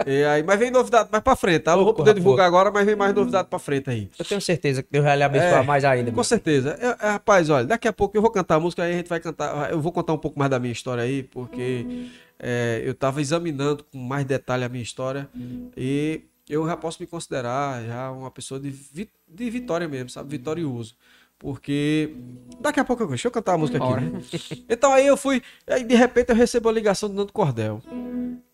[0.06, 1.72] E aí, mas vem novidade mais pra frente, tá?
[1.72, 4.10] Eu não vou poder divulgar agora, mas vem mais novidade pra frente aí.
[4.20, 6.12] Eu tenho certeza que Deus vai lhe abençoar É, mais ainda.
[6.12, 6.24] Com meu.
[6.26, 6.78] certeza.
[6.82, 9.08] É, é, rapaz, olha, daqui a pouco eu vou cantar a música, aí a gente
[9.08, 9.72] vai cantar.
[9.72, 12.10] Eu vou contar um pouco mais da minha história aí, porque
[12.44, 15.30] é, eu tava examinando com mais detalhe a minha história
[15.78, 20.30] e eu já posso me considerar já uma pessoa de, vi- de vitória mesmo, sabe?
[20.38, 20.96] Vitorioso.
[21.38, 22.14] Porque
[22.60, 23.88] daqui a pouco eu deixa eu cantar a música aqui.
[24.02, 24.22] Né?
[24.70, 27.82] Então aí eu fui, aí de repente eu recebo a ligação do Nando Cordel.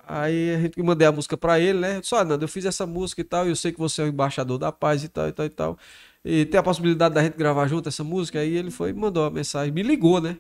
[0.07, 1.99] Aí a gente mandei a música pra ele, né?
[2.01, 4.07] Só, Nando, eu fiz essa música e tal, e eu sei que você é o
[4.07, 5.77] embaixador da paz e tal, e tal, e tal.
[6.23, 8.39] E tem a possibilidade da gente gravar junto essa música.
[8.39, 10.37] Aí ele foi, mandou uma mensagem, me ligou, né?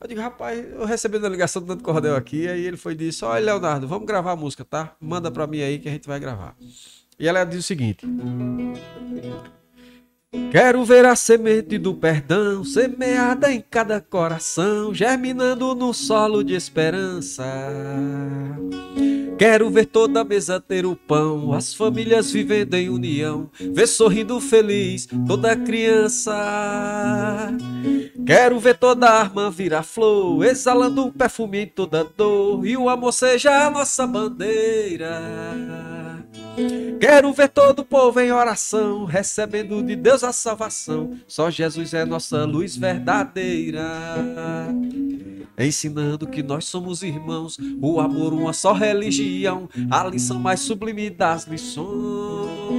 [0.00, 2.96] Eu digo, rapaz, eu recebi a ligação do Nando Cordel aqui, aí ele foi e
[2.96, 4.94] disse, olha, Leonardo, vamos gravar a música, tá?
[5.00, 6.56] Manda pra mim aí que a gente vai gravar.
[7.18, 8.06] E ela diz o seguinte.
[10.50, 17.44] Quero ver a semente do perdão semeada em cada coração, germinando no solo de esperança.
[19.38, 24.38] Quero ver toda a mesa ter o pão, as famílias vivendo em união, ver sorrindo
[24.38, 26.34] feliz toda criança.
[28.26, 33.12] Quero ver toda arma virar flor, exalando um perfume em toda dor, e o amor
[33.12, 35.97] seja a nossa bandeira.
[37.00, 41.16] Quero ver todo o povo em oração, recebendo de Deus a salvação.
[41.26, 43.84] Só Jesus é nossa luz verdadeira.
[45.58, 51.46] Ensinando que nós somos irmãos, o amor uma só religião, a lição mais sublime das
[51.46, 52.77] lições.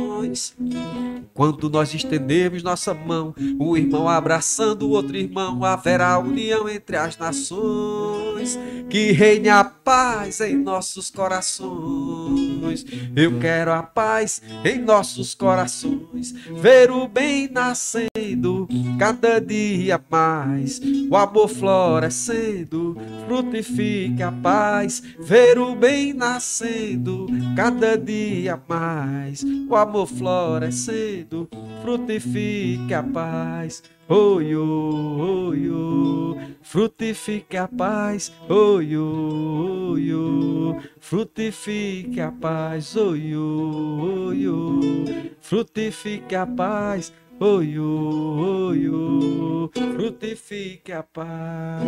[1.33, 7.17] Quando nós estendermos nossa mão, um irmão abraçando o outro irmão, haverá união entre as
[7.17, 8.57] nações.
[8.89, 12.85] Que reine a paz em nossos corações.
[13.15, 16.31] Eu quero a paz em nossos corações,
[16.61, 18.67] ver o bem nascendo
[18.99, 28.61] cada dia mais, o amor florescendo, frutifique a paz, ver o bem nascendo cada dia
[28.67, 31.47] mais, o amor florescendo,
[31.81, 33.81] frutifique a paz.
[34.09, 38.33] Oi, oi, oi, frutifique a paz.
[38.49, 42.95] Oi, oi, oi, frutifique a paz.
[42.97, 47.13] Oi, oi, oi, frutifique a paz.
[47.41, 51.85] Oi, oi, oi, frutifique a paz.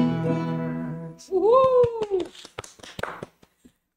[1.29, 2.19] Uhul!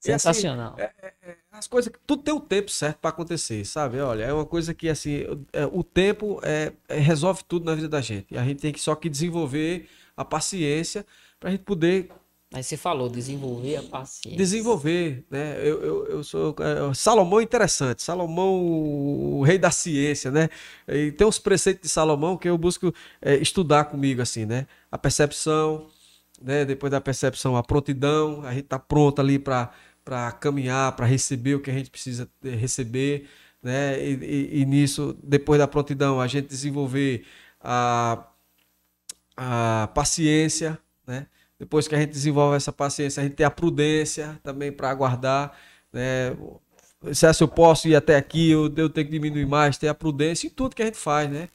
[0.01, 0.72] Sensacional.
[0.72, 4.01] Assim, é, é, as coisas, tudo tem o tempo certo para acontecer, sabe?
[4.01, 5.22] Olha, é uma coisa que assim,
[5.52, 8.35] é, o tempo é, é, resolve tudo na vida da gente.
[8.35, 11.06] E a gente tem que só que desenvolver a paciência
[11.39, 12.10] para a gente poder
[12.55, 14.39] mas você falou, desenvolver a paciência.
[14.39, 15.56] Desenvolver, né?
[15.59, 16.55] Eu, eu, eu sou.
[16.60, 18.01] É, Salomão é interessante.
[18.01, 20.48] Salomão, o rei da ciência, né?
[20.86, 24.68] E tem uns preceitos de Salomão que eu busco é, estudar comigo, assim, né?
[24.89, 25.89] A percepção,
[26.40, 26.64] né?
[26.64, 28.44] Depois da percepção, a prontidão.
[28.44, 33.28] A gente tá pronto ali para caminhar, para receber o que a gente precisa receber,
[33.60, 34.01] né?
[34.01, 37.26] E, e, e, nisso, depois da prontidão, a gente desenvolver
[37.60, 38.28] a,
[39.36, 41.26] a paciência, né?
[41.65, 45.57] Depois que a gente desenvolve essa paciência, a gente tem a prudência também para aguardar,
[45.91, 46.36] né?
[47.11, 50.51] Se eu posso ir até aqui, eu, tenho que diminuir mais, ter a prudência em
[50.51, 51.49] tudo que a gente faz, né?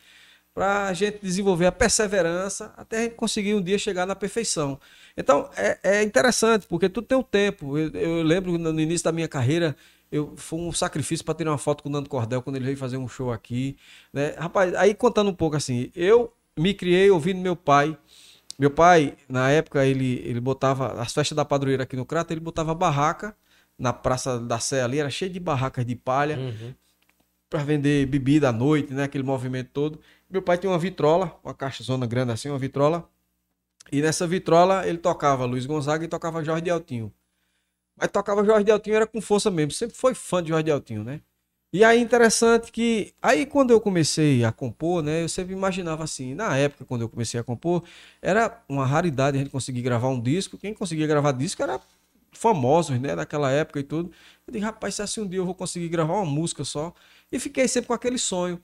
[0.52, 4.80] Para a gente desenvolver a perseverança até a gente conseguir um dia chegar na perfeição.
[5.16, 7.78] Então é, é interessante, porque tudo tem um tempo.
[7.78, 9.76] Eu, eu lembro no início da minha carreira,
[10.12, 12.78] eu, foi um sacrifício para tirar uma foto com o Nando Cordel quando ele veio
[12.78, 13.78] fazer um show aqui.
[14.12, 14.34] Né?
[14.40, 17.96] Rapaz, aí contando um pouco assim, eu me criei ouvindo meu pai
[18.60, 22.42] meu pai, na época, ele, ele botava as festas da padroeira aqui no Crato, ele
[22.42, 23.34] botava barraca
[23.78, 26.76] na Praça da Sé ali, era cheio de barracas de palha uhum.
[27.50, 29.04] para vender bebida à noite, né?
[29.04, 30.02] Aquele movimento todo.
[30.30, 33.10] Meu pai tinha uma vitrola, uma caixa zona grande assim, uma vitrola.
[33.90, 37.14] E nessa vitrola ele tocava Luiz Gonzaga e tocava Jorge de Altinho.
[37.96, 40.72] Mas tocava Jorge de Altinho era com força mesmo, sempre foi fã de Jorge de
[40.72, 41.22] Altinho, né?
[41.72, 46.34] E aí interessante que aí quando eu comecei a compor, né, eu sempre imaginava assim,
[46.34, 47.84] na época quando eu comecei a compor,
[48.22, 51.80] era uma raridade a gente conseguir gravar um disco, quem conseguia gravar disco era
[52.32, 54.12] famosos, né, daquela época e tudo.
[54.48, 56.94] Eu disse, rapaz, se assim um dia eu vou conseguir gravar uma música só,
[57.32, 58.60] e fiquei sempre com aquele sonho.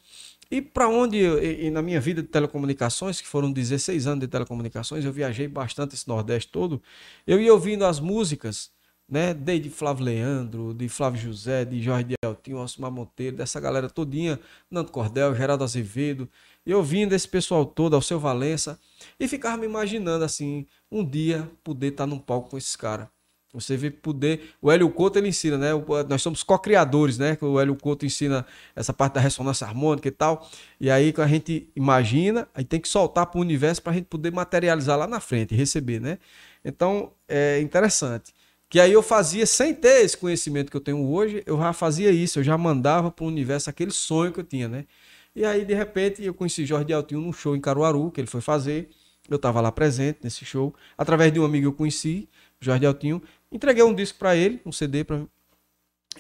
[0.50, 4.22] E para onde, eu, e, e na minha vida de telecomunicações, que foram 16 anos
[4.22, 6.82] de telecomunicações, eu viajei bastante esse Nordeste todo,
[7.26, 8.72] eu ia ouvindo as músicas
[9.08, 9.34] né?
[9.34, 14.40] Desde Flávio Leandro, de Flávio José, de Jorge de Altinho, Osmar Monteiro, dessa galera todinha,
[14.70, 16.30] Nando Cordel, Geraldo Azevedo,
[16.66, 18.80] e ouvindo esse pessoal todo, ao seu Valença,
[19.20, 23.08] e ficava me imaginando assim, um dia poder estar num palco com esses caras.
[23.56, 24.54] Você vê poder.
[24.62, 25.70] O Hélio Couto ele ensina, né?
[26.10, 27.38] Nós somos co-criadores, né?
[27.40, 28.46] O Hélio Couto ensina
[28.76, 30.46] essa parte da ressonância harmônica e tal.
[30.78, 34.08] E aí, a gente imagina, aí tem que soltar para o universo para a gente
[34.08, 36.20] poder materializar lá na frente, receber, né?
[36.66, 38.34] Então, é interessante.
[38.76, 42.12] Que aí eu fazia, sem ter esse conhecimento que eu tenho hoje, eu já fazia
[42.12, 44.86] isso, eu já mandava para o universo aquele sonho que eu tinha, né?
[45.34, 48.42] E aí, de repente, eu conheci Jorge Altinho num show em Caruaru, que ele foi
[48.42, 48.90] fazer.
[49.30, 50.76] Eu estava lá presente nesse show.
[50.98, 52.28] Através de um amigo eu conheci,
[52.60, 53.22] Jorge Altinho.
[53.50, 55.30] Entreguei um disco para ele, um CD para mim.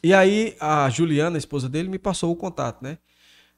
[0.01, 2.99] E aí, a Juliana, a esposa dele, me passou o contato, né?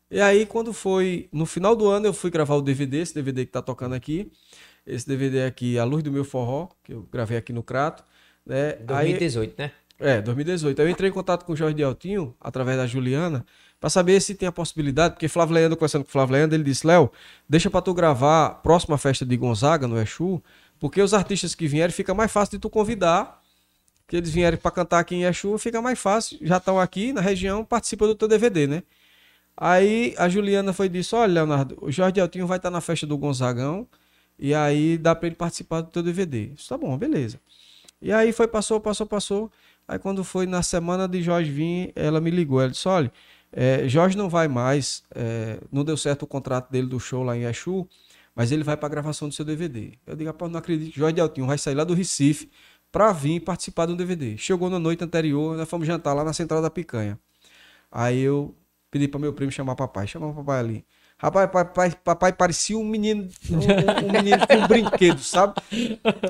[0.09, 3.45] E aí, quando foi no final do ano, eu fui gravar o DVD, esse DVD
[3.45, 4.31] que tá tocando aqui.
[4.87, 8.03] Esse DVD aqui, A Luz do Meu Forró, que eu gravei aqui no Crato.
[8.47, 8.73] Né?
[8.73, 9.71] 2018, Aí, né?
[9.99, 10.79] É, 2018.
[10.79, 13.45] Aí eu entrei em contato com o Jorge de Altinho, através da Juliana,
[13.79, 16.63] para saber se tem a possibilidade, porque Flávio Leandro, conversando com o Flávio Leandro, ele
[16.63, 17.11] disse, Léo,
[17.47, 20.41] deixa para tu gravar próxima festa de Gonzaga, no Exu,
[20.79, 23.41] porque os artistas que vierem fica mais fácil de tu convidar,
[24.07, 27.21] que eles vierem para cantar aqui em Exu, fica mais fácil, já estão aqui na
[27.21, 28.83] região, participa do teu DVD, né?
[29.55, 33.05] Aí a Juliana foi e disse, olha, Leonardo, o Jorge Altinho vai estar na festa
[33.07, 33.87] do Gonzagão,
[34.39, 36.51] e aí dá para ele participar do teu DVD.
[36.55, 37.39] Isso tá bom, beleza.
[38.01, 39.51] E aí foi, passou, passou, passou.
[39.87, 42.61] Aí quando foi na semana de Jorge vir, ela me ligou.
[42.61, 43.11] Ela disse: olha,
[43.51, 47.35] é, Jorge não vai mais, é, não deu certo o contrato dele do show lá
[47.35, 47.87] em Exu,
[48.35, 49.93] mas ele vai para a gravação do seu DVD.
[50.05, 52.49] Eu digo, rapaz, não acredito que Jorge Deltinho vai sair lá do Recife
[52.91, 54.37] para vir participar do DVD.
[54.37, 57.19] Chegou na noite anterior, nós fomos jantar lá na Central da Picanha.
[57.91, 58.55] Aí eu
[58.91, 60.85] pedi para meu primo chamar papai, chamar o papai ali.
[61.19, 65.55] Rapaz, papai, papai parecia um menino, um, um menino com um brinquedo, sabe?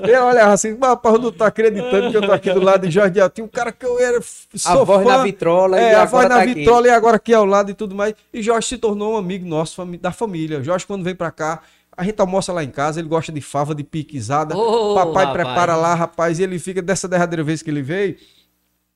[0.08, 3.20] Eu olhava assim, eu não tô acreditando que eu tô aqui do lado de Jorge
[3.20, 6.06] Altinho, um cara que eu era sou A voz fã, na vitrola é, e a
[6.06, 6.88] voz na tá vitrola aqui.
[6.88, 8.14] e agora aqui ao lado e tudo mais.
[8.32, 10.62] E Jorge se tornou um amigo nosso, da família.
[10.62, 11.60] Jorge, quando vem pra cá,
[11.94, 14.56] a gente almoça lá em casa, ele gosta de fava, de piquizada.
[14.56, 15.44] Oh, papai rapaz.
[15.44, 18.16] prepara lá, rapaz, e ele fica, dessa derradeira vez que ele veio,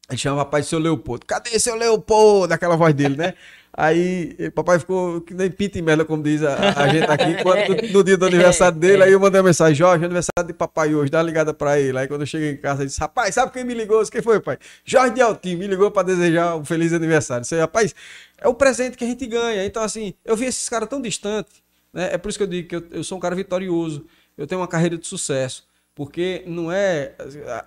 [0.08, 1.26] Ele chama de seu Leopoldo.
[1.26, 2.54] Cadê seu Leopoldo?
[2.54, 3.34] Aquela voz dele, né?
[3.74, 7.34] Aí eh, papai ficou que nem pinta e merda, como diz a, a gente aqui.
[7.42, 10.52] Quando, no, no dia do aniversário dele, aí eu mandei uma mensagem: Jorge, aniversário de
[10.52, 11.96] papai hoje, dá uma ligada pra ele.
[11.96, 13.96] Aí quando eu cheguei em casa, ele disse: Rapaz, sabe quem me ligou?
[13.96, 14.58] Eu disse, Quem foi, pai?
[14.84, 17.44] Jorge de Altim me ligou pra desejar um feliz aniversário.
[17.44, 17.94] Isso aí, rapaz,
[18.38, 19.64] é o presente que a gente ganha.
[19.64, 21.62] Então, assim, eu vi esses caras tão distantes,
[21.94, 22.10] né?
[22.12, 24.04] É por isso que eu digo que eu, eu sou um cara vitorioso.
[24.36, 25.66] Eu tenho uma carreira de sucesso.
[25.94, 27.14] Porque não é,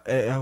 [0.06, 0.34] é, é,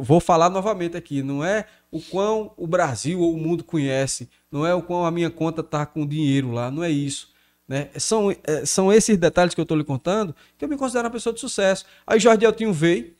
[0.00, 1.22] Vou falar novamente aqui.
[1.22, 4.28] Não é o quão o Brasil ou o mundo conhece.
[4.50, 6.70] Não é o quão a minha conta tá com dinheiro lá.
[6.70, 7.32] Não é isso.
[7.66, 7.90] Né?
[7.96, 11.12] São, é, são esses detalhes que eu estou lhe contando que eu me considero uma
[11.12, 11.84] pessoa de sucesso.
[12.06, 13.14] Aí Jorge Altinho veio,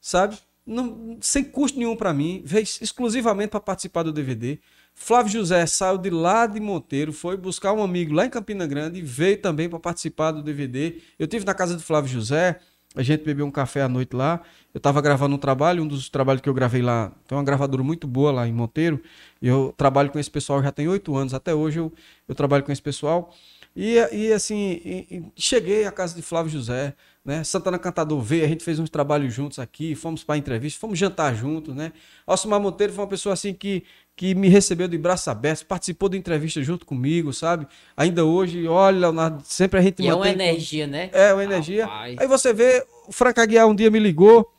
[0.00, 0.38] sabe?
[0.66, 2.42] Não, sem custo nenhum para mim.
[2.44, 4.58] Veio exclusivamente para participar do DVD.
[4.94, 8.98] Flávio José saiu de lá de Monteiro, foi buscar um amigo lá em Campina Grande
[8.98, 11.02] e veio também para participar do DVD.
[11.18, 12.58] Eu tive na casa do Flávio José
[12.96, 14.40] a gente bebeu um café à noite lá.
[14.72, 17.12] Eu estava gravando um trabalho, um dos trabalhos que eu gravei lá.
[17.28, 19.00] Tem uma gravadora muito boa lá em Monteiro.
[19.40, 21.34] Eu trabalho com esse pessoal já tem oito anos.
[21.34, 21.92] Até hoje eu,
[22.26, 23.34] eu trabalho com esse pessoal.
[23.76, 27.44] E, e assim, e, e cheguei à casa de Flávio José, né?
[27.44, 31.34] Santana Cantador veio, a gente fez uns trabalhos juntos aqui, fomos para entrevista, fomos jantar
[31.34, 31.92] juntos, né?
[32.26, 33.84] Alcimar Monteiro foi uma pessoa assim que
[34.16, 37.66] que me recebeu de braços abertos, participou da entrevista junto comigo, sabe?
[37.94, 41.10] Ainda hoje, olha, Leonardo, sempre a gente e é uma energia, né?
[41.12, 41.84] É, uma energia.
[41.84, 42.16] Rapaz.
[42.18, 44.50] Aí você vê, o Frank Aguiar um dia me ligou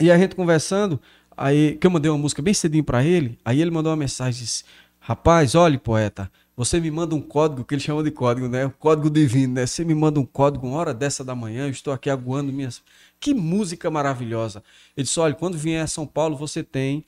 [0.00, 1.00] e a gente conversando,
[1.36, 4.44] aí que eu mandei uma música bem cedinho para ele, aí ele mandou uma mensagem,
[4.44, 4.62] disse,
[5.00, 8.66] rapaz, olha, poeta, você me manda um código, que ele chama de código, né?
[8.66, 9.66] O código divino, né?
[9.66, 12.80] Você me manda um código uma hora dessa da manhã, eu estou aqui aguando minhas...
[13.20, 14.62] Que música maravilhosa.
[14.96, 17.04] Ele disse, olha, quando vier a São Paulo, você tem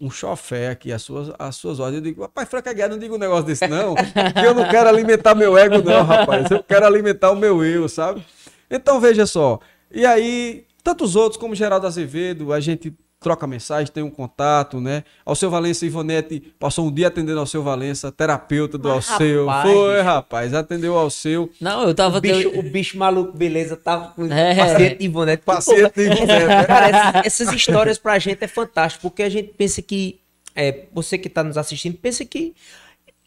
[0.00, 1.98] um chofé aqui, as suas, as suas ordens.
[1.98, 3.94] Eu digo, rapaz, Franca Guerra, não diga um negócio desse, não.
[3.94, 6.50] que eu não quero alimentar meu ego, não, rapaz.
[6.50, 8.24] Eu quero alimentar o meu eu, sabe?
[8.70, 9.60] Então, veja só.
[9.90, 12.92] E aí, tantos outros, como Geraldo Azevedo, a gente
[13.24, 15.02] troca mensagem, tem um contato, né?
[15.24, 19.46] Alceu Valença Ivonete passou um dia atendendo ao seu Valença, terapeuta do Mas, Alceu.
[19.46, 21.50] Rapaz, Foi, rapaz, atendeu ao seu.
[21.58, 22.18] Não, eu tava...
[22.18, 24.54] O bicho, o bicho maluco, beleza, tava com é.
[24.54, 25.42] paciente Ivonete.
[25.42, 26.64] Paciente Ivonete, né?
[26.66, 30.20] Cara, essas histórias pra gente é fantástico, porque a gente pensa que,
[30.54, 32.54] é, você que tá nos assistindo, pensa que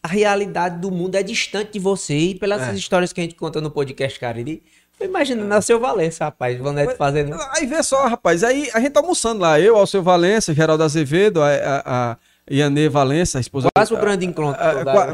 [0.03, 2.74] a realidade do mundo é distante de você e pelas é.
[2.76, 4.61] histórias que a gente conta no podcast Cariri,
[4.99, 7.38] Imagina, nasceu Valença, rapaz, Vanete fazendo.
[7.56, 11.41] Aí vê só, rapaz, aí a gente tá almoçando lá, eu, Alceu Valença, Geraldo Azevedo,
[11.41, 12.18] a, a, a
[12.49, 13.68] Ianê Valença, a esposa.
[13.76, 14.60] Quase o grande encontro.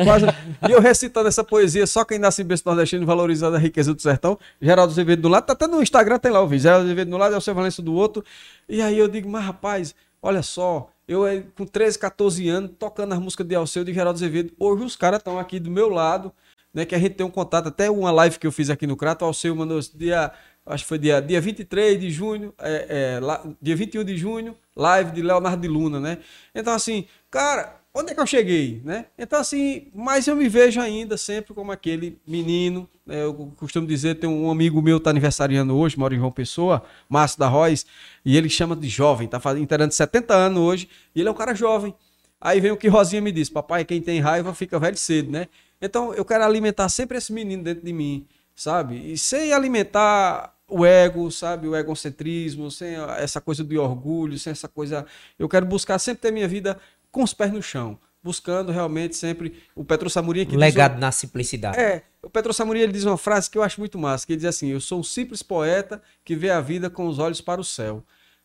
[0.05, 0.25] Quase,
[0.69, 4.01] e eu recitando essa poesia, só quem nasce em berço nordestino valorizando a riqueza do
[4.01, 4.39] sertão.
[4.61, 6.63] Geraldo Azevedo do lado, tá até no Instagram, tem lá o vídeo.
[6.63, 8.23] Geraldo Azevedo do lado e Alceu Valença do outro.
[8.69, 13.13] E aí eu digo, mas rapaz, olha só, eu eh, com 13, 14 anos, tocando
[13.13, 14.53] as músicas de Alceu e de Geraldo Azevedo.
[14.57, 16.31] Hoje os caras estão aqui do meu lado
[16.73, 16.85] né?
[16.85, 19.23] Que a gente tem um contato, até uma live que eu fiz aqui no Crato,
[19.23, 20.31] o Alceu mandou dia,
[20.65, 24.55] acho que foi dia, dia 23 de junho, é, é, lá, dia 21 de junho,
[24.75, 26.17] live de Leonardo de Luna, né?
[26.55, 29.05] Então, assim, cara, onde é que eu cheguei, né?
[29.17, 33.21] Então, assim, mas eu me vejo ainda sempre como aquele menino, né?
[33.23, 36.83] eu costumo dizer, tem um amigo meu que tá aniversariando hoje, mora em João Pessoa,
[37.07, 37.85] Márcio da Roz,
[38.25, 41.35] e ele chama de jovem, tá fazendo, inteirando 70 anos hoje, e ele é um
[41.35, 41.93] cara jovem.
[42.41, 45.47] Aí vem o que Rosinha me disse, papai, quem tem raiva fica velho cedo, né?
[45.83, 49.11] Então eu quero alimentar sempre esse menino dentro de mim, sabe?
[49.11, 51.67] E sem alimentar o ego, sabe?
[51.67, 55.05] O egocentrismo, sem essa coisa de orgulho, sem essa coisa.
[55.37, 56.79] Eu quero buscar sempre ter minha vida
[57.11, 57.99] com os pés no chão.
[58.23, 61.77] Buscando realmente sempre o Petro Samuria que legado diz, na simplicidade.
[61.77, 64.37] É, o Petro Samuria ele diz uma frase que eu acho muito massa, que ele
[64.37, 67.59] diz assim: "Eu sou um simples poeta que vê a vida com os olhos para
[67.59, 68.01] o céu",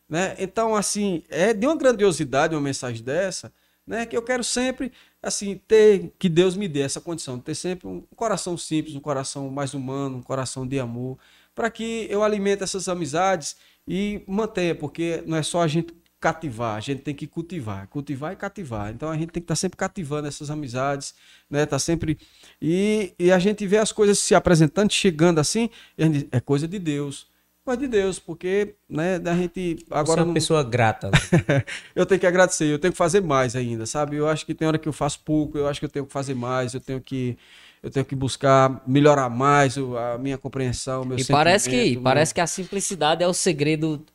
[0.09, 0.35] né?
[0.37, 3.53] Então assim, é de uma grandiosidade uma mensagem dessa,
[3.87, 7.87] né, que eu quero sempre assim ter que Deus me dê essa condição, ter sempre
[7.87, 11.17] um coração simples, um coração mais humano, um coração de amor,
[11.53, 16.75] para que eu alimente essas amizades e mantenha, porque não é só a gente cativar,
[16.75, 18.91] a gente tem que cultivar, cultivar e cativar.
[18.91, 21.13] Então a gente tem que estar tá sempre cativando essas amizades,
[21.49, 21.65] né?
[21.65, 22.17] Tá sempre
[22.61, 25.69] e, e a gente vê as coisas se apresentando, chegando assim,
[26.31, 27.27] é coisa de Deus
[27.75, 30.33] de Deus, porque né, da gente agora Você é uma não...
[30.33, 31.09] pessoa grata.
[31.09, 31.63] Né?
[31.95, 34.15] eu tenho que agradecer, eu tenho que fazer mais ainda, sabe?
[34.15, 36.11] Eu acho que tem hora que eu faço pouco, eu acho que eu tenho que
[36.11, 37.37] fazer mais, eu tenho que
[37.81, 42.01] eu tenho que buscar melhorar mais a minha compreensão, meu E parece que meu...
[42.01, 44.05] parece que a simplicidade é o segredo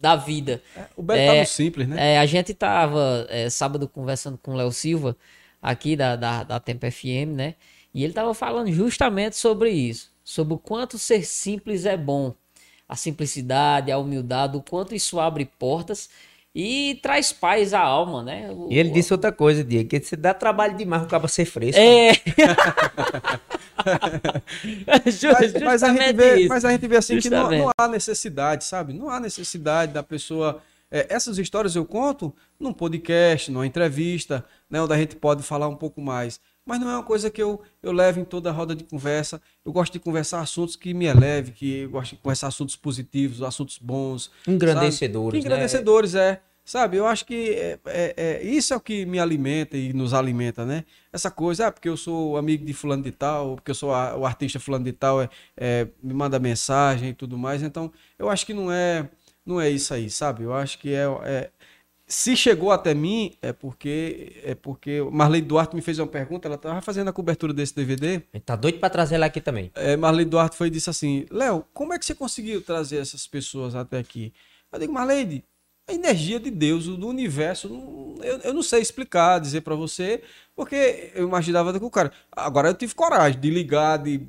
[0.00, 0.62] da vida.
[0.76, 2.14] É, o Beto tá é, tá no simples, né?
[2.14, 5.16] É, a gente tava é, sábado conversando com o Léo Silva
[5.62, 7.54] aqui da, da, da Tempo FM, né?
[7.94, 12.34] E ele tava falando justamente sobre isso, sobre o quanto ser simples é bom
[12.88, 16.08] a simplicidade, a humildade, o quanto isso abre portas
[16.54, 18.50] e traz paz à alma, né?
[18.50, 21.44] O, e ele disse outra coisa, Diego, que você dá trabalho demais o cabo ser
[21.44, 21.80] fresco.
[21.80, 22.12] É.
[24.86, 25.22] mas,
[25.62, 27.48] mas, a gente vê, mas a gente vê assim Justamente.
[27.48, 28.92] que não, não, há necessidade, sabe?
[28.92, 34.80] Não há necessidade da pessoa é, essas histórias eu conto num podcast, numa entrevista, né,
[34.80, 36.40] onde a gente pode falar um pouco mais.
[36.66, 39.40] Mas não é uma coisa que eu, eu levo em toda a roda de conversa.
[39.64, 43.40] Eu gosto de conversar assuntos que me eleve, que eu gosto de conversar assuntos positivos,
[43.40, 44.32] assuntos bons.
[44.48, 45.46] Engrandecedores, sabe?
[45.46, 46.28] Engrandecedores, né?
[46.28, 46.40] é.
[46.66, 50.12] Sabe, eu acho que é, é, é, isso é o que me alimenta e nos
[50.12, 50.84] alimenta, né?
[51.12, 54.16] Essa coisa, ah, porque eu sou amigo de fulano de tal, porque eu sou a,
[54.16, 57.62] o artista fulano de tal, é, é, me manda mensagem e tudo mais.
[57.62, 59.08] Então, eu acho que não é,
[59.46, 60.42] não é isso aí, sabe?
[60.42, 61.50] Eu acho que é, é
[62.06, 66.54] se chegou até mim é porque é porque Marley Duarte me fez uma pergunta, ela
[66.54, 68.20] estava fazendo a cobertura desse DVD.
[68.44, 69.72] Tá doido para trazer ela aqui também.
[69.74, 73.26] É, Marley Duarte foi e disse assim: "Léo, como é que você conseguiu trazer essas
[73.26, 74.32] pessoas até aqui?"
[74.72, 75.44] Eu digo: "Marley,
[75.88, 77.68] a energia de Deus, do universo,
[78.22, 80.22] eu, eu não sei explicar, dizer para você,
[80.54, 82.12] porque eu imaginava que o cara.
[82.30, 84.20] Agora eu tive coragem de ligar, de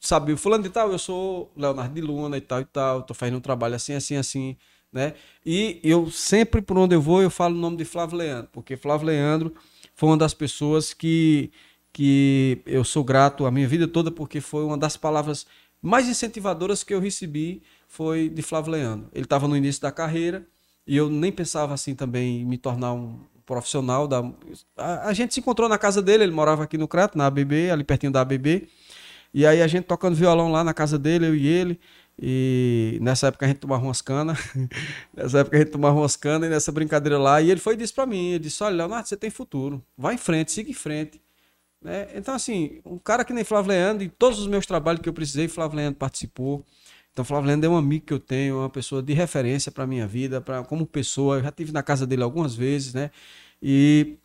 [0.00, 3.38] saber, fulano de tal, eu sou Leonardo de Luna e tal e tal, tô fazendo
[3.38, 4.56] um trabalho assim, assim, assim
[4.94, 5.14] né?
[5.44, 8.76] E eu sempre, por onde eu vou, eu falo o nome de Flávio Leandro, porque
[8.76, 9.52] Flávio Leandro
[9.94, 11.50] foi uma das pessoas que,
[11.92, 15.46] que eu sou grato a minha vida toda, porque foi uma das palavras
[15.82, 19.08] mais incentivadoras que eu recebi, foi de Flávio Leandro.
[19.12, 20.46] Ele estava no início da carreira,
[20.86, 24.22] e eu nem pensava assim também em me tornar um profissional da
[24.76, 27.70] a, a, gente se encontrou na casa dele, ele morava aqui no Crato, na ABB,
[27.70, 28.68] ali pertinho da ABB.
[29.34, 31.80] E aí a gente tocando violão lá na casa dele, eu e ele.
[32.20, 34.38] E nessa época a gente tomava umas canas.
[35.12, 37.40] nessa época a gente tomava umas canas e nessa brincadeira lá.
[37.40, 39.82] E ele foi e disse para mim: ele disse, olha, Leonardo, você tem futuro.
[39.96, 41.20] Vai em frente, siga em frente.
[41.82, 42.08] Né?
[42.14, 45.12] Então, assim, um cara que nem Flávio Leandro, em todos os meus trabalhos que eu
[45.12, 46.64] precisei, Flávio Leandro participou.
[47.12, 50.06] Então, Flávio Leandro é um amigo que eu tenho, uma pessoa de referência para minha
[50.06, 51.36] vida, pra, como pessoa.
[51.36, 53.10] Eu já tive na casa dele algumas vezes, né?
[53.62, 54.16] E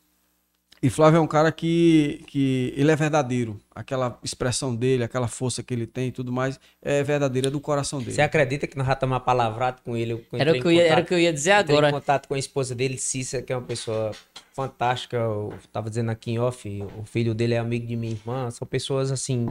[0.81, 3.59] e Flávio é um cara que, que ele é verdadeiro.
[3.75, 7.99] Aquela expressão dele, aquela força que ele tem e tudo mais, é verdadeira do coração
[7.99, 8.13] dele.
[8.13, 10.25] Você acredita que nós já estamos palavrado com ele?
[10.33, 11.89] Era o, que eu ia, era o que eu ia dizer agora.
[11.89, 14.11] em contato com a esposa dele, Cícera, que é uma pessoa
[14.53, 15.17] fantástica.
[15.17, 18.49] Eu estava dizendo aqui em off, o filho dele é amigo de minha irmã.
[18.51, 19.49] São pessoas assim.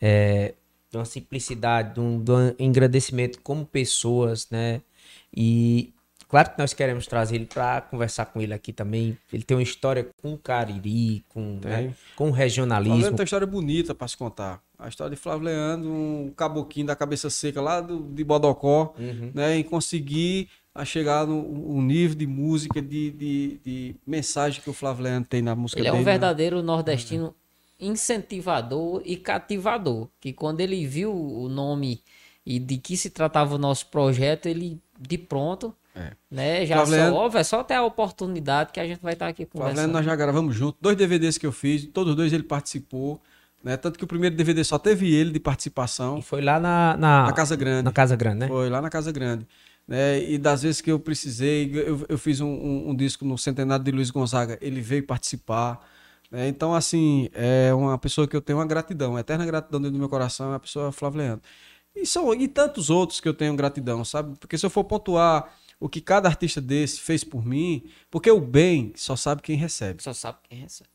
[0.00, 0.54] É,
[0.90, 4.80] de uma simplicidade, de um, de um engrandecimento como pessoas, né?
[5.34, 5.92] E
[6.28, 9.16] Claro que nós queremos trazer ele para conversar com ele aqui também.
[9.32, 12.98] Ele tem uma história com o Cariri, com, né, com o regionalismo.
[12.98, 14.60] Flávio tem uma história bonita para se contar.
[14.78, 19.30] A história de Flávio Leandro, um caboquinho da cabeça seca lá do, de Bodocó, uhum.
[19.32, 24.74] né, em conseguir a chegar no nível de música, de, de, de, mensagem que o
[24.74, 25.96] Flávio Leandro tem na música ele dele.
[25.96, 26.12] Ele é um né?
[26.12, 26.62] verdadeiro né?
[26.62, 27.34] nordestino
[27.80, 30.08] incentivador e cativador.
[30.20, 32.02] Que quando ele viu o nome
[32.44, 36.12] e de que se tratava o nosso projeto, ele de pronto é.
[36.30, 36.66] Né?
[36.66, 39.46] Já Flaviano, só, óbvio, é só ter a oportunidade que a gente vai estar aqui
[39.46, 39.74] conversando.
[39.74, 40.76] Flaviano, nós já gravamos junto.
[40.80, 43.20] Dois DVDs que eu fiz, todos dois ele participou.
[43.64, 43.76] Né?
[43.76, 46.18] Tanto que o primeiro DVD só teve ele de participação.
[46.18, 47.82] E foi lá na, na, na Casa Grande.
[47.82, 48.48] Na Casa Grande, né?
[48.48, 49.46] Foi lá na Casa Grande.
[49.88, 50.22] Né?
[50.22, 53.84] E das vezes que eu precisei, eu, eu fiz um, um, um, disco no centenário
[53.84, 55.80] de Luiz Gonzaga, ele veio participar.
[56.30, 56.48] Né?
[56.48, 59.98] Então, assim, é uma pessoa que eu tenho uma gratidão, uma eterna gratidão dentro do
[59.98, 61.42] meu coração, é a pessoa Flávio Leandro.
[61.94, 64.36] E, são, e tantos outros que eu tenho gratidão, sabe?
[64.38, 68.40] Porque se eu for pontuar o que cada artista desse fez por mim, porque o
[68.40, 70.02] bem só sabe quem recebe.
[70.02, 70.90] Só sabe quem recebe.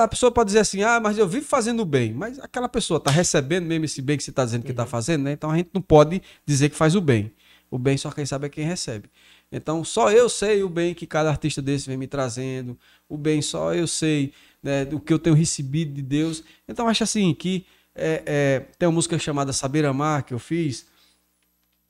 [0.00, 2.12] A pessoa pode dizer assim, ah, mas eu vivo fazendo o bem.
[2.12, 4.88] Mas aquela pessoa está recebendo mesmo esse bem que você está dizendo que está uhum.
[4.88, 5.32] fazendo, né?
[5.32, 7.32] Então a gente não pode dizer que faz o bem.
[7.70, 9.08] O bem só quem sabe é quem recebe.
[9.50, 12.76] Então só eu sei o bem que cada artista desse vem me trazendo.
[13.08, 16.42] O bem só eu sei né, do que eu tenho recebido de Deus.
[16.66, 17.64] Então acho assim que
[17.94, 20.86] é, é, tem uma música chamada Saber Amar que eu fiz.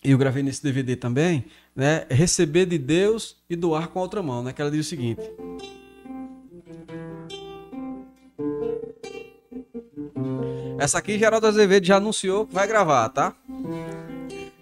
[0.05, 4.23] E eu gravei nesse DVD também né, receber de Deus e doar com a outra
[4.23, 4.53] mão, né?
[4.53, 5.23] Que ela diz o seguinte:
[10.79, 13.33] Essa aqui Geraldo Azevedo já anunciou que vai gravar, tá?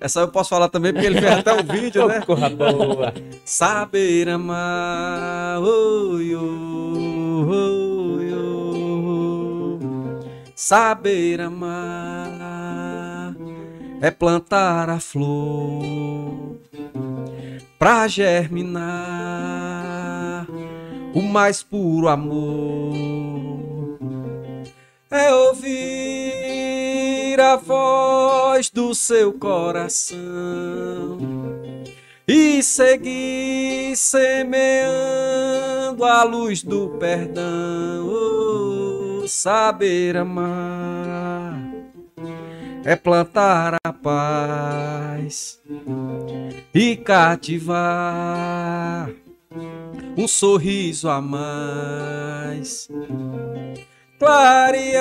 [0.00, 2.20] Essa eu posso falar também porque ele fez até um vídeo, né?
[2.20, 3.12] Corra boa.
[3.44, 9.80] Saber amar, oi, oi, oi,
[10.54, 12.21] saber amar
[14.02, 16.58] é plantar a flor
[17.78, 18.82] pra germinar
[21.14, 22.92] o mais puro amor.
[25.08, 25.70] É ouvir
[27.40, 30.18] a voz do seu coração
[32.26, 34.74] e seguir semeando
[36.04, 41.71] a luz do perdão, oh, saber amar
[42.84, 45.60] é plantar a paz
[46.74, 47.62] e cativar
[50.16, 52.88] um sorriso a mais,
[54.18, 55.00] clarear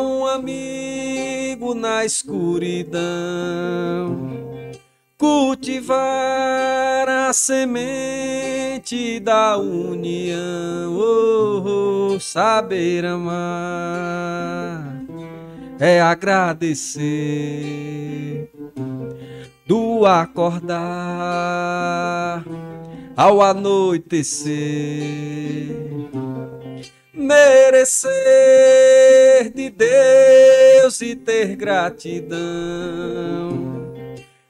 [0.00, 3.00] um amigo na escuridão,
[5.16, 15.01] cultivar a semente da união, oh, oh, saber amar
[15.82, 17.02] é agradecer.
[19.66, 20.74] Do acordar
[23.16, 24.52] ao anoitecer.
[27.12, 28.12] Merecer
[29.52, 32.38] de Deus e ter gratidão.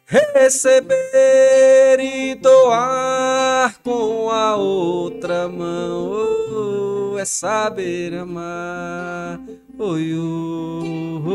[0.04, 7.14] Receber e doar com a outra mão.
[7.14, 9.40] Oh, é saber amar.
[9.84, 11.26] Oi, oi,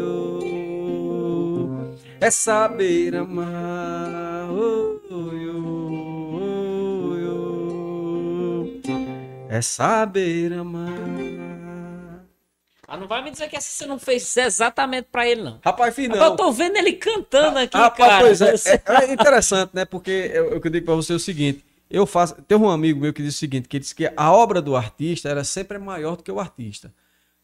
[0.00, 0.58] oi,
[2.20, 4.50] é saber amar.
[4.50, 5.00] Oi,
[8.58, 8.82] oi,
[9.48, 10.90] é saber amar.
[12.88, 15.60] Ah, não vai me dizer que essa você não fez exatamente pra ele, não.
[15.64, 16.16] Rapaz, fiz não.
[16.16, 18.24] Rapaz, eu tô vendo ele cantando aqui, Rapaz, cara.
[18.24, 19.84] pois é, é, é interessante, né?
[19.84, 21.64] Porque eu, eu digo pra você o seguinte.
[21.88, 22.34] Eu faço.
[22.42, 25.28] Tem um amigo meu que disse o seguinte: que disse que a obra do artista
[25.28, 26.92] era sempre maior do que o artista.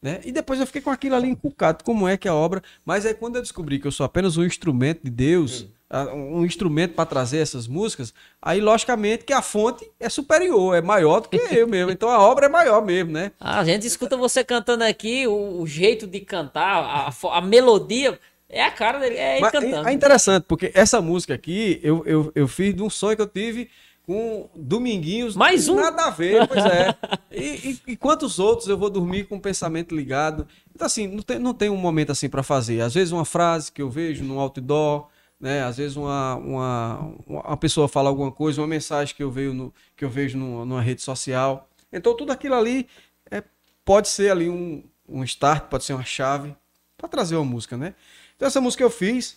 [0.01, 0.21] Né?
[0.25, 2.63] E depois eu fiquei com aquilo ali encucado, como é que é a obra.
[2.85, 6.45] Mas aí quando eu descobri que eu sou apenas um instrumento de Deus, ah, um
[6.45, 11.29] instrumento para trazer essas músicas, aí logicamente que a fonte é superior, é maior do
[11.29, 11.91] que eu mesmo.
[11.91, 13.33] Então a obra é maior mesmo, né?
[13.41, 18.19] A gente escuta você cantando aqui, o, jeito de cantar, a, a melodia,
[18.49, 19.89] é a cara dele, é ele Mas cantando.
[19.89, 23.27] é interessante, porque essa música aqui eu, eu, eu fiz de um sonho que eu
[23.27, 23.69] tive
[24.09, 25.37] com Dominguinhos.
[25.37, 25.75] Mais um?
[25.77, 26.97] Nada a ver, pois é.
[27.31, 30.49] E, e, e quantos outros eu vou dormir com o pensamento ligado?
[30.75, 32.81] Então, assim, não tem, não tem um momento assim para fazer.
[32.81, 35.09] Às vezes uma frase que eu vejo no outdoor,
[35.39, 35.63] né?
[35.63, 39.75] Às vezes uma, uma, uma pessoa fala alguma coisa, uma mensagem que eu vejo, no,
[39.95, 41.69] que eu vejo no- numa rede social.
[41.93, 42.89] Então, tudo aquilo ali
[43.31, 43.43] é,
[43.85, 46.57] pode ser ali um, um start, pode ser uma chave
[46.97, 47.95] para trazer uma música, né?
[48.37, 49.37] Então, essa música eu fiz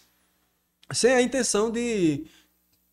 [0.91, 2.25] sem a intenção de,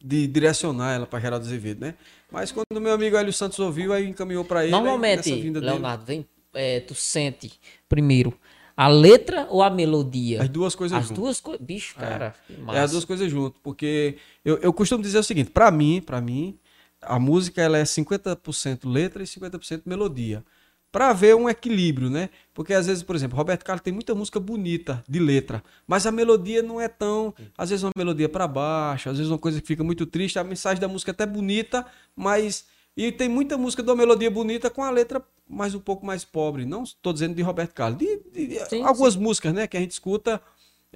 [0.02, 1.94] de direcionar ela para Geraldo Azevedo, né?
[2.30, 4.70] Mas quando o meu amigo Hélio Santos ouviu, aí encaminhou para ele.
[4.70, 7.52] Normalmente, vinda dele, Leonardo, vem, é, tu sente
[7.88, 8.38] primeiro
[8.76, 10.40] a letra ou a melodia?
[10.42, 11.18] as duas coisas As juntas.
[11.18, 11.66] duas coisas.
[11.66, 12.34] Bicho, cara.
[12.46, 12.82] que É massa.
[12.82, 16.56] as duas coisas juntas, porque eu, eu costumo dizer o seguinte, para mim, para mim,
[17.02, 20.44] a música ela é 50% letra e 50% melodia.
[20.90, 22.30] Para haver um equilíbrio, né?
[22.54, 26.12] Porque às vezes, por exemplo, Roberto Carlos tem muita música bonita de letra, mas a
[26.12, 29.66] melodia não é tão, às vezes uma melodia para baixo, às vezes uma coisa que
[29.66, 31.84] fica muito triste, a mensagem da música é até bonita,
[32.16, 32.66] mas
[32.96, 36.24] e tem muita música de uma melodia bonita com a letra mais um pouco mais
[36.24, 36.64] pobre.
[36.64, 39.92] Não estou dizendo de Roberto Carlos, de, de- Sim, algumas músicas, né, que a gente
[39.92, 40.40] escuta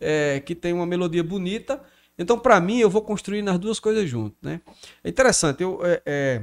[0.00, 1.80] é, que tem uma melodia bonita.
[2.18, 4.60] Então, para mim, eu vou construir nas duas coisas junto, né?
[5.02, 6.42] É interessante, eu, é, é,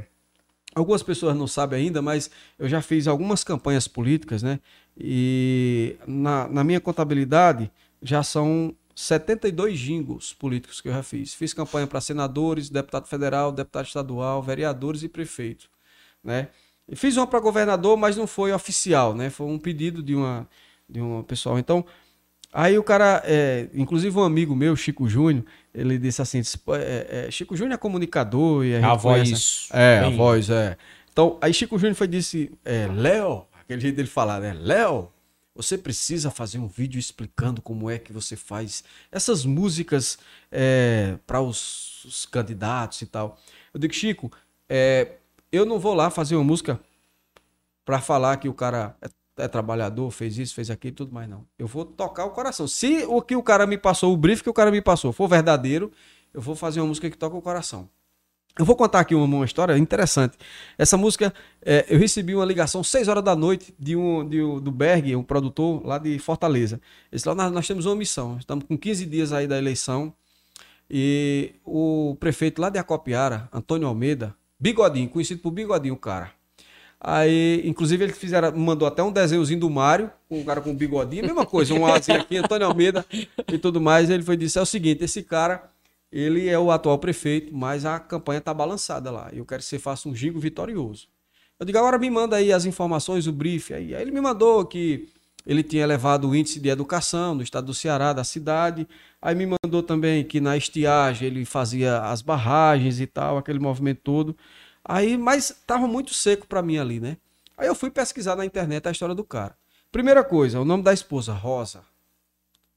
[0.75, 4.59] algumas pessoas não sabem ainda, mas eu já fiz algumas campanhas políticas, né?
[4.97, 7.71] E na, na minha contabilidade
[8.01, 11.33] já são 72 jingles políticos que eu já fiz.
[11.33, 15.69] Fiz campanha para senadores, deputado federal, deputado estadual, vereadores e prefeitos,
[16.23, 16.49] né?
[16.87, 19.29] E fiz uma para governador, mas não foi oficial, né?
[19.29, 20.47] Foi um pedido de uma
[20.87, 21.59] de um pessoal.
[21.59, 21.85] Então,
[22.51, 25.45] Aí o cara, é, inclusive um amigo meu, Chico Júnior,
[25.79, 29.23] ele disse assim: disse, "Pô, é, é, Chico Júnior é comunicador e a, A voz
[29.29, 30.77] conhece- É, a bem- voz, é.
[31.11, 34.53] Então, aí Chico Júnior foi disse: é, Léo, aquele jeito dele falar, né?
[34.53, 35.11] Léo,
[35.55, 40.17] você precisa fazer um vídeo explicando como é que você faz essas músicas
[41.27, 43.37] para os, os candidatos e tal.
[43.73, 44.31] Eu digo, Chico,
[44.69, 45.13] é,
[45.51, 46.79] eu não vou lá fazer uma música
[47.83, 51.45] para falar que o cara é, é trabalhador, fez isso, fez aquilo, tudo mais não.
[51.57, 52.67] Eu vou tocar o coração.
[52.67, 55.27] Se o que o cara me passou, o brief que o cara me passou, for
[55.27, 55.91] verdadeiro,
[56.33, 57.89] eu vou fazer uma música que toca o coração.
[58.57, 60.37] Eu vou contar aqui uma, uma história interessante.
[60.77, 64.59] Essa música, é, eu recebi uma ligação 6 horas da noite de um, de um-
[64.59, 66.75] do Berg, um produtor lá de Fortaleza.
[67.11, 68.37] Ele disse, nós, nós temos uma missão.
[68.37, 70.13] Estamos com 15 dias aí da eleição.
[70.89, 76.31] E o prefeito lá de Acopiara, Antônio Almeida, Bigodinho, conhecido por Bigodinho, o cara.
[77.01, 81.23] Aí, inclusive, ele fizeram, mandou até um desenhozinho do Mário, com o cara com bigodinho,
[81.23, 83.05] mesma coisa, um asinho aqui, Antônio Almeida
[83.47, 84.09] e tudo mais.
[84.09, 85.71] Ele foi disse: é o seguinte, esse cara,
[86.11, 89.29] ele é o atual prefeito, mas a campanha tá balançada lá.
[89.31, 91.07] Eu quero que você faça um gigo vitorioso.
[91.57, 93.73] Eu digo, agora me manda aí as informações, o brief.
[93.73, 95.07] Aí, aí ele me mandou que
[95.45, 98.87] ele tinha elevado o índice de educação no estado do Ceará, da cidade.
[99.21, 104.01] Aí me mandou também que na estiagem ele fazia as barragens e tal, aquele movimento
[104.03, 104.37] todo.
[104.91, 107.17] Aí, mas tava muito seco para mim ali, né?
[107.55, 109.55] Aí eu fui pesquisar na internet a história do cara.
[109.91, 111.83] Primeira coisa, o nome da esposa, Rosa.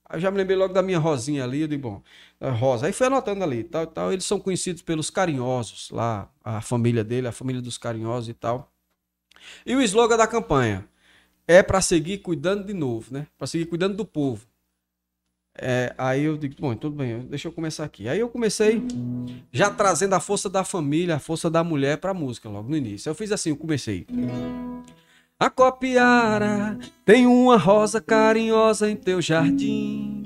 [0.04, 2.02] Aí eu já me lembrei logo da minha Rosinha ali, eu bom,
[2.38, 2.84] é Rosa.
[2.84, 4.12] Aí fui anotando ali, tal, tal.
[4.12, 8.70] Eles são conhecidos pelos carinhosos lá, a família dele, a família dos carinhosos e tal.
[9.64, 10.86] E o slogan da campanha
[11.48, 13.26] é para seguir cuidando de novo, né?
[13.38, 14.46] Para seguir cuidando do povo.
[15.58, 18.08] É, aí eu digo, bom, tudo bem, deixa eu começar aqui.
[18.08, 18.82] Aí eu comecei
[19.52, 23.10] já trazendo a força da família, a força da mulher pra música logo no início.
[23.10, 24.06] Eu fiz assim, eu comecei.
[25.38, 30.22] A copiara tem uma rosa carinhosa em teu jardim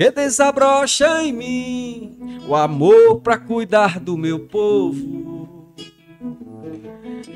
[0.00, 5.74] que desabrocha em mim o amor pra cuidar do meu povo.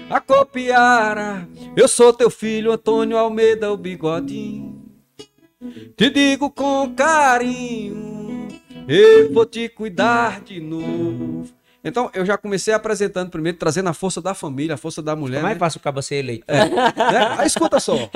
[0.09, 1.47] A copiara,
[1.77, 4.74] eu sou teu filho Antônio Almeida, o bigodinho.
[5.97, 8.49] Te digo com carinho,
[8.87, 11.49] eu vou te cuidar de novo.
[11.85, 15.41] Então, eu já comecei apresentando primeiro, trazendo a força da família, a força da mulher.
[15.41, 15.59] Como é né?
[15.59, 16.47] fácil o ser eleito?
[16.49, 17.35] É, né?
[17.37, 18.09] Aí escuta só.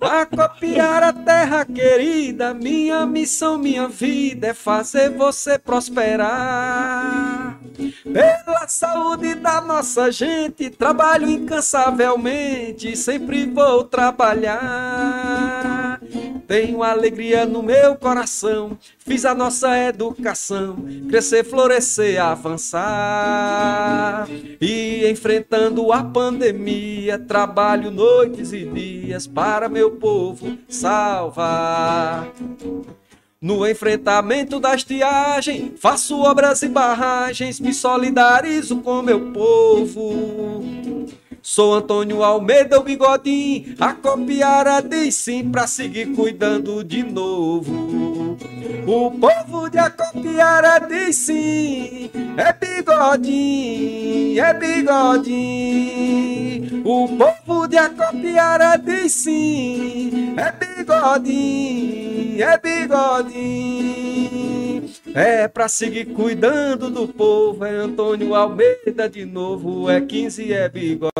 [0.00, 7.58] A copiar a terra querida, minha missão, minha vida é fazer você prosperar.
[8.04, 15.18] Pela saúde da nossa gente, trabalho incansavelmente, sempre vou trabalhar.
[16.48, 22.66] Tenho alegria no meu coração, fiz a nossa educação crescer, florescer, avançar.
[24.58, 32.32] E enfrentando a pandemia, trabalho noites e dias para meu povo salvar.
[33.38, 40.64] No enfrentamento da estiagem, faço obras e barragens, me solidarizo com meu povo.
[41.50, 48.36] Sou Antônio Almeida, o bigodinho, a copiara diz sim pra seguir cuidando de novo.
[48.86, 55.72] O povo de Acopiara diz sim, é bigodinho, é bigodinho.
[56.84, 63.98] O povo de Acopiara diz sim, é bigodinho, é bigodinho.
[65.14, 71.18] É pra seguir cuidando do povo, é Antônio Almeida de novo, é 15, é bigodinho.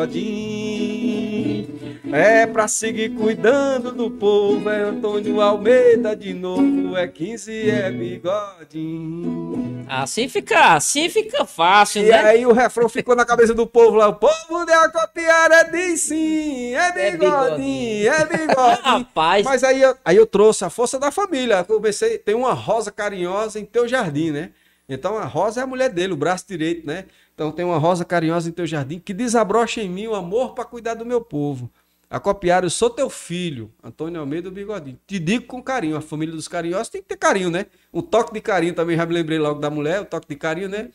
[2.13, 9.85] É pra seguir cuidando do povo, é Antônio Almeida de novo, é 15, é bigodinho.
[9.87, 12.19] Assim fica, assim fica fácil, E né?
[12.19, 16.75] aí o refrão ficou na cabeça do povo lá, o povo de Acopiara diz sim,
[16.75, 18.83] é bigodinho, é bigodinho.
[18.83, 21.63] Rapaz, Mas aí eu, aí eu trouxe a força da família.
[21.65, 24.51] Comecei, tem uma rosa carinhosa em teu jardim, né?
[24.89, 27.05] Então a rosa é a mulher dele, o braço direito, né?
[27.35, 30.65] Então tem uma rosa carinhosa em teu jardim que desabrocha em mim o amor para
[30.65, 31.71] cuidar do meu povo.
[32.11, 34.99] A copiar, eu sou teu filho, Antônio Almeida Bigodinho.
[35.07, 37.67] Te digo com carinho, a família dos carinhosos tem que ter carinho, né?
[37.93, 40.69] Um toque de carinho também, já me lembrei logo da mulher, o toque de carinho,
[40.71, 40.89] né?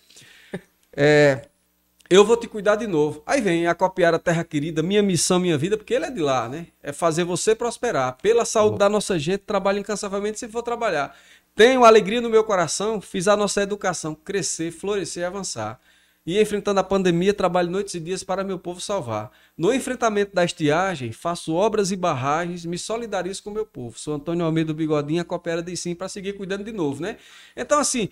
[0.96, 1.48] É,
[2.10, 3.22] eu vou te cuidar de novo.
[3.26, 6.20] Aí vem a copiar a terra querida, minha missão, minha vida, porque ele é de
[6.20, 6.68] lá, né?
[6.82, 8.18] É fazer você prosperar.
[8.22, 11.16] Pela saúde da nossa gente, trabalho incansavelmente se for trabalhar.
[11.56, 15.80] Tenho alegria no meu coração, fiz a nossa educação crescer, florescer e avançar.
[16.26, 19.30] E enfrentando a pandemia, trabalho noites e dias para meu povo salvar.
[19.58, 24.00] No enfrentamento da estiagem, faço obras e barragens, me solidarizo com meu povo.
[24.00, 27.18] Sou Antônio Almeida do Bigodinho, coopera de sim para seguir cuidando de novo, né?
[27.58, 28.10] Então, assim,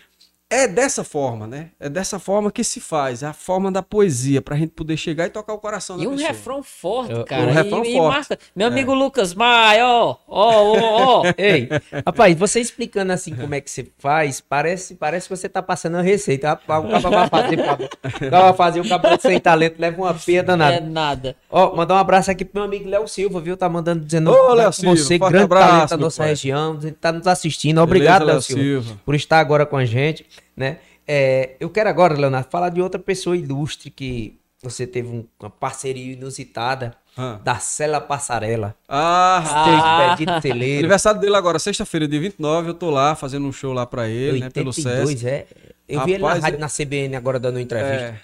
[0.51, 1.69] é dessa forma, né?
[1.79, 5.25] É dessa forma que se faz, é a forma da poesia, pra gente poder chegar
[5.25, 6.27] e tocar o coração da E um pessoa.
[6.27, 7.43] refrão forte, Eu- cara.
[7.43, 8.13] um refrão e, e forte.
[8.15, 8.39] marca.
[8.55, 11.23] Meu amigo Lucas Maia, ó, ó, ó, ó.
[11.39, 11.69] Ei,
[12.05, 15.95] rapaz, você explicando assim como é que você faz, parece, parece que você tá passando
[15.97, 16.53] a receita.
[16.53, 20.39] O cara vai fazer, o cara vai fazer, o cabelo sem talento leva uma peia
[20.39, 20.81] É danada.
[20.81, 21.35] nada.
[21.49, 23.55] Ó, mandar um abraço aqui pro meu amigo Léo Silva, viu?
[23.55, 26.27] Tá mandando dizendo Ô, Léo Silva, você, forte grande abraço, talento da nossa pai.
[26.29, 27.79] região, tá nos assistindo.
[27.81, 29.01] Obrigado, Beleza, Léo Silva, Silva.
[29.05, 30.77] por estar agora com a gente, né?
[31.07, 35.49] É, eu quero agora, Leonardo, falar de outra pessoa ilustre que você teve um- uma
[35.49, 37.39] parceria inusitada Ah.
[37.43, 38.75] da Cela Passarela.
[38.87, 40.41] Ah, Teu Ah.
[40.41, 40.79] celeiro.
[40.79, 44.39] aniversário dele agora, sexta-feira, dia 29, eu tô lá fazendo um show lá pra ele,
[44.39, 44.87] né, pelo SESC.
[44.87, 45.47] 82, é.
[45.87, 47.95] Eu vi ele na Rapaz, rádio, é- na CBN agora dando uma entrevista.
[48.05, 48.19] É.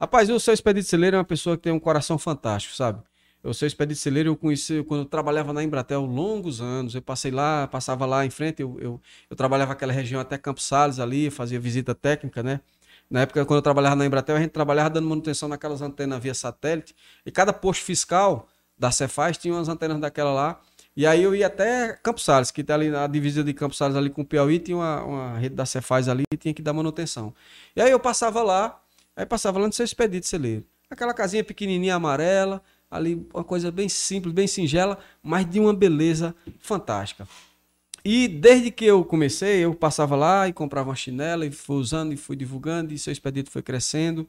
[0.00, 3.00] Rapaz, o seu Expedito Celeiro é uma pessoa que tem um coração fantástico, sabe?
[3.46, 6.94] O seu Expedito Celeiro eu conheci quando eu trabalhava na Embratel longos anos.
[6.94, 9.00] Eu passei lá, passava lá em frente, eu, eu,
[9.30, 12.60] eu trabalhava naquela região até Campos Salles ali, fazia visita técnica, né?
[13.08, 16.34] Na época, quando eu trabalhava na Embratel, a gente trabalhava dando manutenção naquelas antenas via
[16.34, 16.94] satélite.
[17.24, 20.60] E cada posto fiscal da Cefaz tinha umas antenas daquela lá.
[20.96, 23.96] E aí eu ia até Campos Salles, que tá ali na divisa de Campos Salles
[23.96, 26.72] ali com o Piauí, tinha uma, uma rede da Cefaz ali e tinha que dar
[26.72, 27.34] manutenção.
[27.76, 28.80] E aí eu passava lá,
[29.14, 30.64] aí passava lá no seu expedito celeiro.
[30.90, 36.34] Aquela casinha pequenininha amarela, ali uma coisa bem simples, bem singela, mas de uma beleza
[36.60, 37.26] fantástica.
[38.04, 42.12] E desde que eu comecei, eu passava lá e comprava uma chinela e fui usando
[42.12, 44.28] e fui divulgando e seu expedito foi crescendo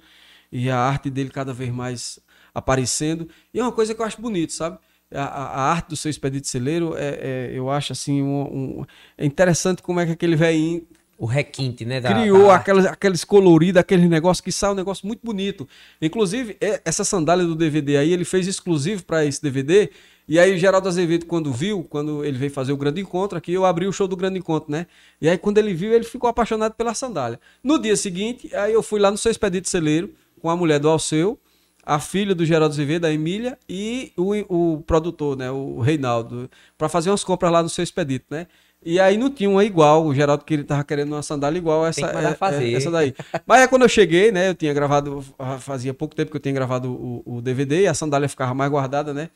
[0.51, 2.19] e a arte dele cada vez mais
[2.53, 3.29] aparecendo.
[3.53, 4.79] E é uma coisa que eu acho bonito, sabe?
[5.13, 8.85] A, a- a arte do seu expedito celeiro, é, é- eu acho assim, um, um-
[9.17, 10.85] é interessante como é que aquele velhinho
[11.18, 11.99] o requinte, né?
[11.99, 15.68] da- criou da- aqueles, aqueles coloridos, aqueles negócios que sai um negócio muito bonito.
[16.02, 19.89] Inclusive, essa sandália do DVD aí, ele fez exclusivo para esse DVD.
[20.30, 23.53] E aí o Geraldo Azevedo, quando viu, quando ele veio fazer o grande encontro aqui,
[23.53, 24.85] eu abri o show do grande encontro, né?
[25.22, 27.39] E aí quando ele viu, ele ficou apaixonado pela sandália.
[27.64, 30.89] No dia seguinte, aí eu fui lá no seu expedito celeiro com a mulher do
[30.89, 31.39] Alceu,
[31.84, 34.34] a filha do Geraldo Azevedo, a Emília, e o,
[34.76, 38.45] o produtor, né, o Reinaldo, para fazer umas compras lá no seu expedito, né?
[38.86, 41.84] E aí não tinha uma igual, o Geraldo que ele tava querendo uma sandália igual
[41.84, 43.14] a essa, é- é- essa daí.
[43.45, 45.24] Mas aí quando eu cheguei, né, eu tinha gravado,
[45.60, 48.70] fazia pouco tempo que eu tinha gravado o, o DVD e a sandália ficava mais
[48.72, 49.30] guardada, né?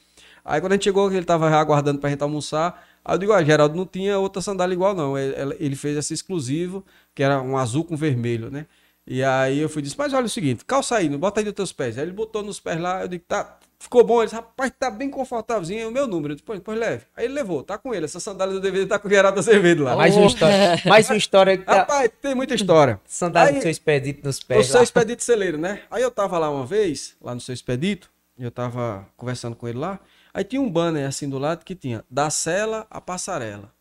[0.45, 3.43] Aí quando a gente chegou, ele tava aguardando pra gente almoçar, aí eu digo, ah,
[3.43, 7.57] Geraldo, não tinha outra sandália igual não, ele, ele fez essa exclusivo, que era um
[7.57, 8.65] azul com vermelho, né?
[9.05, 11.53] E aí eu fui disse, mas olha o seguinte, calça aí, não bota aí nos
[11.55, 11.97] teus pés.
[11.97, 14.17] Aí ele botou nos pés lá, eu digo, tá, ficou bom.
[14.21, 16.31] Ele disse, rapaz, tá bem confortávelzinho, é o meu número.
[16.31, 17.05] Eu disse, pois, pois leve.
[17.15, 19.83] Aí ele levou, tá com ele, essa sandália do DVD tá com o Geraldo Azevedo
[19.83, 19.95] lá.
[19.95, 20.81] Mais uma história.
[20.85, 21.75] Mais uma história que tá.
[21.79, 22.99] Rapaz, tem muita história.
[23.05, 24.67] Sandália Aí- do seu expedito nos O pés.
[24.67, 24.83] seu lá.
[24.83, 25.81] expedito celeiro, né?
[25.89, 29.67] Aí eu tava lá uma vez, lá no seu expedito, e eu tava conversando com
[29.67, 29.99] ele lá.
[30.33, 33.71] Aí tinha um banner assim do lado que tinha da cela à passarela.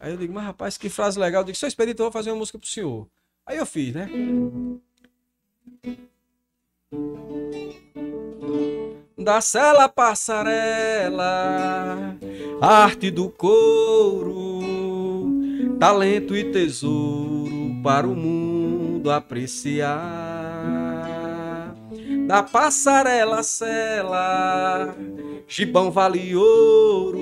[0.00, 1.42] Aí eu digo, mas rapaz, que frase legal.
[1.42, 3.06] Eu digo, seu expedito, eu vou fazer uma música pro senhor.
[3.46, 4.08] Aí eu fiz, né?
[9.24, 11.16] Da cela passarela,
[12.60, 14.60] arte do couro,
[15.80, 19.94] talento e tesouro para o mundo apreciar.
[22.26, 24.94] Da passarela cela,
[25.48, 27.20] gibão vale ouro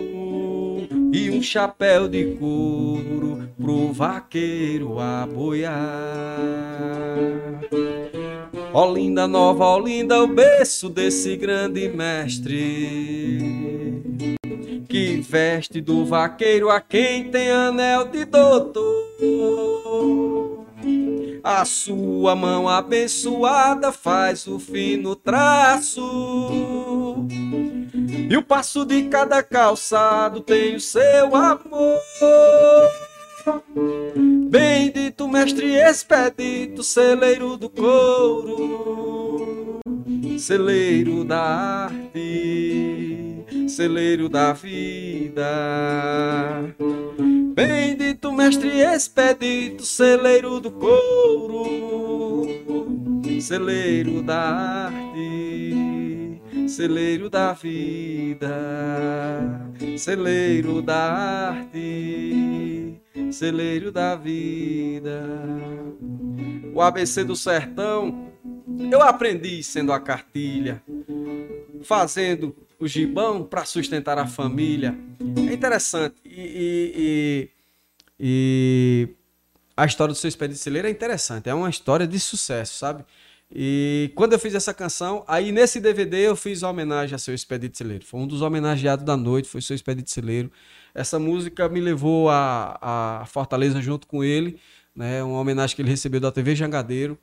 [1.12, 5.78] e um chapéu de couro pro vaqueiro aboiar.
[8.72, 14.02] Olinda, nova Olinda, o berço desse grande mestre
[14.88, 18.92] que veste do vaqueiro a quem tem anel de doutor.
[21.42, 27.26] A sua mão abençoada faz o fino traço.
[28.30, 31.98] E o passo de cada calçado tem o seu amor.
[34.52, 39.80] Bendito mestre expedito, celeiro do couro,
[40.38, 45.42] celeiro da arte, celeiro da vida.
[47.54, 52.46] Bendito mestre expedito, celeiro do couro,
[53.40, 55.91] celeiro da arte,
[56.68, 58.48] celeiro da vida,
[59.98, 61.12] celeiro da
[61.50, 65.22] arte, celeiro da vida.
[66.74, 68.30] O ABC do sertão
[68.90, 70.82] eu aprendi sendo a cartilha,
[71.82, 74.96] fazendo o gibão para sustentar a família.
[75.48, 76.16] É interessante.
[76.24, 77.48] E, e- e-
[78.24, 79.08] e
[79.76, 81.48] a história do seu expediente celeiro é interessante.
[81.48, 83.04] É uma história de sucesso, sabe?
[83.54, 87.76] E quando eu fiz essa canção, aí nesse DVD eu fiz homenagem a seu expedito
[87.76, 88.04] celeiro.
[88.04, 90.50] Foi um dos homenageados da noite, foi seu expedito celeiro.
[90.94, 92.78] Essa música me levou a,
[93.20, 94.58] a Fortaleza junto com ele,
[94.96, 95.22] né?
[95.22, 97.18] Uma homenagem que ele recebeu da TV Jangadeiro.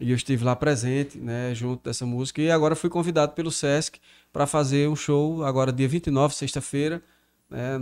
[0.00, 2.40] E eu estive lá presente, né, junto dessa música.
[2.40, 4.00] E agora fui convidado pelo Sesc
[4.32, 7.02] para fazer um show, agora dia 29, sexta-feira,
[7.50, 7.76] né,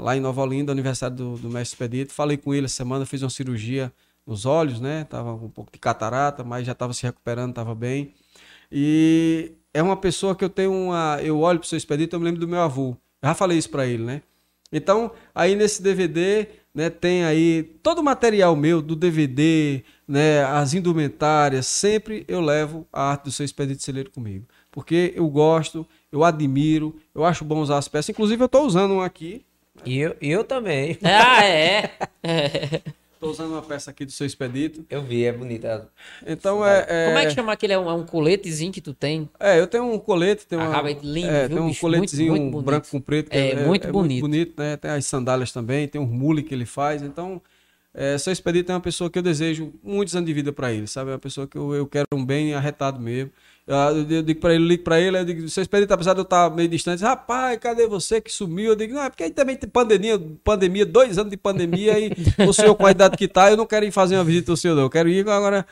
[0.00, 2.12] lá em Nova Olinda, aniversário do, do Mestre Expedito.
[2.12, 3.92] Falei com ele essa semana, fiz uma cirurgia
[4.26, 5.04] nos olhos, né?
[5.04, 8.12] Tava com um pouco de catarata, mas já estava se recuperando, estava bem.
[8.70, 11.18] E é uma pessoa que eu tenho uma.
[11.22, 12.96] Eu olho para o seu Expedito, eu me lembro do meu avô.
[13.22, 14.22] Eu já falei isso para ele, né?
[14.72, 20.74] Então, aí nesse DVD, né, tem aí todo o material meu do DVD, né, as
[20.74, 24.46] indumentárias, sempre eu levo a arte do seu expedito celeiro comigo.
[24.72, 28.10] Porque eu gosto, eu admiro, eu acho bom usar as peças.
[28.10, 29.44] Inclusive, eu estou usando um aqui.
[29.84, 30.98] E eu, e eu também.
[31.02, 31.92] Ah, é.
[33.16, 34.84] Estou usando uma peça aqui do seu expedito.
[34.90, 35.88] Eu vi, é bonita.
[36.26, 37.06] Então, é, é...
[37.06, 37.72] Como é que chama aquele?
[37.72, 39.26] É um, é um coletezinho que tu tem?
[39.40, 41.80] É, eu tenho um colete, tenho uma, Acaba lindo, é, viu, tem um bicho?
[41.80, 43.30] coletezinho Muito, muito branco com preto.
[43.30, 44.20] que É, muito bonito.
[44.20, 44.76] bonito, né?
[44.76, 47.00] Tem as sandálias também, tem um mule que ele faz.
[47.00, 47.40] Então,
[47.94, 50.86] é, seu expedito é uma pessoa que eu desejo muitos anos de vida para ele,
[50.86, 51.08] sabe?
[51.10, 53.30] É uma pessoa que eu, eu quero um bem arretado mesmo.
[53.66, 53.76] Eu,
[54.08, 56.48] eu digo para ele, ligo para ele, eu digo, seu expedito, apesar de eu estar
[56.50, 58.70] meio distante, rapaz, cadê você que sumiu?
[58.70, 62.12] Eu digo, não, é porque aí também tem pandemia, pandemia, dois anos de pandemia, e
[62.48, 64.56] o senhor com a idade que tá, eu não quero ir fazer uma visita ao
[64.56, 64.82] senhor, não.
[64.82, 65.66] Eu quero ir agora.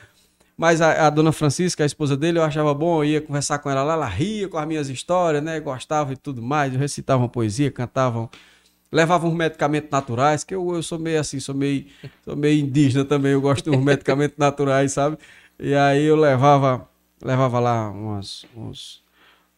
[0.57, 3.69] Mas a, a dona Francisca, a esposa dele, eu achava bom, eu ia conversar com
[3.69, 5.59] ela lá, ela ria com as minhas histórias, né?
[5.59, 6.73] Gostava e tudo mais.
[6.73, 8.29] Recitava uma poesia, cantavam,
[8.91, 11.85] levavam uns medicamentos naturais, que eu, eu sou meio assim, sou meio,
[12.23, 15.17] sou meio indígena também, eu gosto de uns medicamentos naturais, sabe?
[15.59, 16.87] E aí eu levava,
[17.25, 19.03] levava lá umas, uns,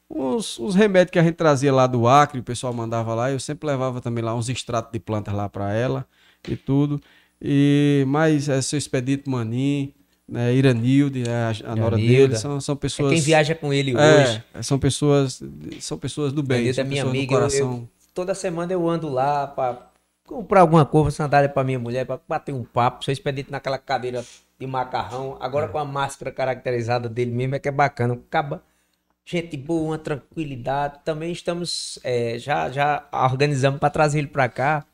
[0.10, 3.39] uns, uns remédios que a gente trazia lá do Acre, o pessoal mandava lá, eu
[3.39, 6.06] sempre levava também lá uns extratos de plantas lá para ela
[6.48, 7.02] e tudo.
[7.41, 9.94] E mais é, seu Expedito Manim,
[10.27, 11.31] né, Iranilde, é,
[11.65, 13.14] a, a nora dele, são, são É pessoas.
[13.14, 14.44] quem viaja com ele hoje.
[14.53, 15.41] É, são pessoas,
[15.80, 17.27] são pessoas do bem, Iranilda é minha pessoas amiga.
[17.27, 17.72] do eu- coração.
[17.73, 19.88] eu- toda semana eu ando lá pra
[20.26, 23.06] comprar alguma coisa, sandália pra minha mulher, pra bater um papo.
[23.06, 24.26] Seu expedito naquela cadeira
[24.59, 28.15] de macarrão, agora com a máscara caracterizada dele mesmo, é que é bacana.
[28.15, 28.63] Acaba
[29.25, 30.99] gente boa, uma tranquilidade.
[31.03, 34.85] Também estamos, é, já, já organizamos pra trazer ele pra cá.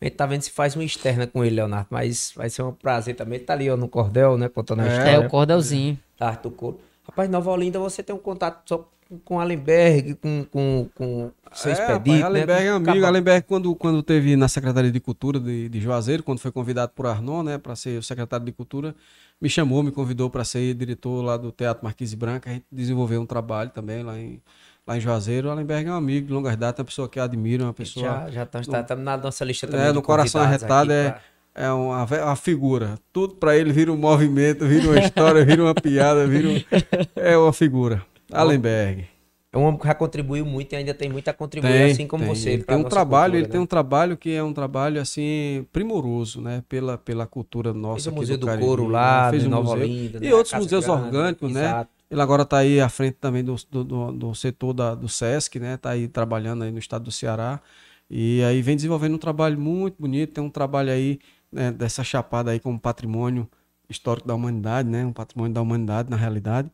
[0.00, 2.72] A gente tá vendo se faz uma externa com ele, Leonardo, mas vai ser um
[2.72, 3.36] prazer também.
[3.36, 5.10] Ele tá ali ó, no cordel, né, contando a É, história.
[5.10, 5.96] É, o cordelzinho.
[6.18, 6.80] Arte do Couro.
[7.08, 8.88] Rapaz, Nova Olinda você tem um contato só
[9.24, 12.24] com- Allenberg, com, com, com seu É, expedito, rapaz, né?
[12.26, 13.06] Allenberg é Com amigo.
[13.06, 17.06] Allenberg, quando, quando teve na Secretaria de Cultura de, de Juazeiro, quando foi convidado por
[17.06, 18.94] Arnon, né, para ser o secretário de Cultura,
[19.40, 22.48] me chamou, me convidou para ser diretor lá do Teatro Marquise Branca.
[22.48, 24.40] A gente desenvolveu um trabalho também lá em,
[24.86, 25.48] lá em Juazeiro.
[25.48, 28.06] O Allenberg é um amigo de longas datas, uma pessoa que eu admiro, uma pessoa.
[28.06, 29.86] Já, já tá, tá, tá na nossa lista também.
[29.88, 31.20] É, no coração arretado é, pra-
[31.54, 32.98] é uma, uma figura.
[33.12, 36.60] Tudo para ele vira um movimento, vira uma história, vira uma piada, vira um...
[37.16, 38.04] É uma figura.
[38.32, 39.06] Allenberg.
[39.52, 42.06] É um homem que já contribuiu muito e ainda tem muito a contribuir, Tem, assim
[42.06, 42.34] como tem.
[42.34, 42.50] você.
[42.52, 43.64] Ele tem um trabalho, cultura, ele tem né?
[43.64, 48.12] um trabalho que é um trabalho assim primoroso, né, pela, pela cultura nossa Fez o
[48.12, 48.92] Museu do, Cariri, Couro né?
[48.92, 49.86] lá, fez o Nova museu.
[49.86, 50.34] E né?
[50.34, 51.64] outros Casa museus Grande, orgânicos, né?
[51.64, 51.90] exato.
[52.10, 55.58] Ele agora está aí à frente também do, do, do, do setor da, do SESC,
[55.58, 55.74] né?
[55.74, 57.58] Está aí trabalhando aí no estado do Ceará.
[58.10, 61.18] E aí vem desenvolvendo um trabalho muito bonito, tem um trabalho aí
[61.52, 63.48] né, dessa chapada aí como patrimônio
[63.88, 65.04] histórico da humanidade, né?
[65.04, 66.70] Um patrimônio da humanidade, na realidade.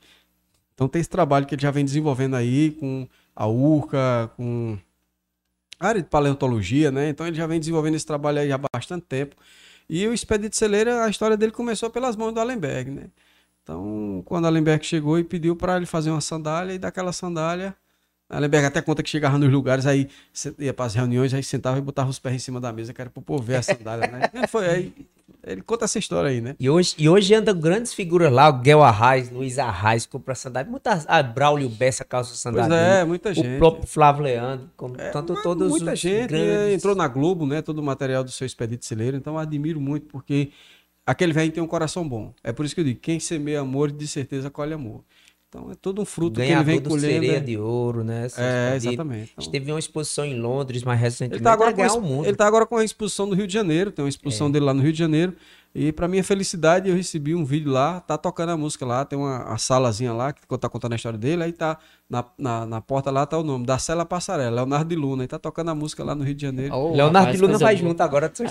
[0.75, 4.79] Então tem esse trabalho que ele já vem desenvolvendo aí com a URCA, com
[5.81, 7.09] a área de paleontologia, né?
[7.09, 9.35] Então ele já vem desenvolvendo esse trabalho aí há bastante tempo.
[9.89, 13.05] E o Expedito Celeira, a história dele começou pelas mãos do Allenberg, né?
[13.63, 17.77] Então, quando Allenberg chegou e pediu para ele fazer uma sandália, e daquela sandália,
[18.31, 20.09] Allenberg até conta que chegava nos lugares, aí
[20.59, 23.01] ia para as reuniões, aí sentava e botava os pés em cima da mesa, que
[23.01, 24.31] era para o povo ver a sandália, né?
[24.35, 24.93] Ele foi aí,
[25.43, 26.55] ele conta essa história aí, né?
[26.61, 30.71] E hoje, e hoje andam grandes figuras lá, o Guel Arraes, Luiz Arraes, compra sandália.
[30.71, 32.75] Muitas, ah, Braulio Bessa calça Pois sandália.
[32.75, 33.55] é, muita gente.
[33.55, 36.47] O próprio Flávio Leandro, como tanto Mas todos muita os gente grandes...
[36.47, 37.63] né, entrou na Globo, né?
[37.63, 39.17] Todo o material do seu Expedito Celeiro.
[39.17, 40.51] Então eu admiro muito, porque
[41.07, 42.35] aquele velho tem um coração bom.
[42.45, 45.03] É por isso que eu digo: quem semeia amor, de certeza colhe amor.
[45.51, 47.07] Então é todo um fruto que ele Ganhador vem do colhendo.
[47.25, 48.27] Sereia é- de Ouro, né?
[48.37, 49.31] É, exatamente.
[49.33, 51.37] Então, Esteve em uma exposição em Londres, mais recentemente.
[51.37, 53.55] ele está agora, com a exp- ele tá agora com a exposição do Rio de
[53.55, 54.51] Janeiro, tem uma exposição É.
[54.51, 55.35] dele lá no Rio de Janeiro.
[55.81, 59.17] E para minha felicidade, eu recebi um vídeo lá, tá tocando a música lá, tem
[59.17, 61.79] uma, uma salazinha lá que tá contando a história dele, aí tá
[62.11, 65.29] na, na, na porta lá tá o nome, da Cela Passarela, Leonardo de Luna, e
[65.29, 66.75] tá tocando a música lá no Rio de Janeiro.
[66.75, 68.43] Ô, Leonardo rapaz, de Luna vai junto agora, tu.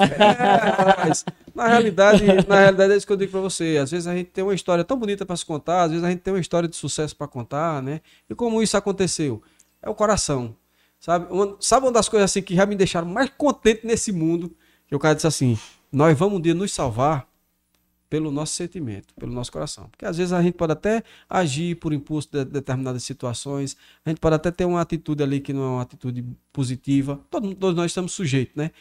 [1.05, 3.77] Mas, na realidade, na realidade é isso que eu digo pra você.
[3.77, 6.09] Às vezes a gente tem uma história tão bonita pra se contar, às vezes a
[6.09, 7.99] gente tem uma história de sucesso pra contar, né?
[8.29, 9.43] E como isso aconteceu?
[9.81, 10.55] É o coração.
[10.97, 11.27] Sabe?
[11.29, 14.55] Uma, sabe uma das coisas assim que já me deixaram mais contente nesse mundo?
[14.87, 15.57] Que o cara disse assim:
[15.91, 17.27] nós vamos um dia nos salvar
[18.09, 19.89] pelo nosso sentimento, pelo nosso coração.
[19.89, 24.19] Porque às vezes a gente pode até agir por impulso de determinadas situações, a gente
[24.19, 27.19] pode até ter uma atitude ali que não é uma atitude positiva.
[27.29, 28.71] Todo- todos nós estamos sujeitos, né?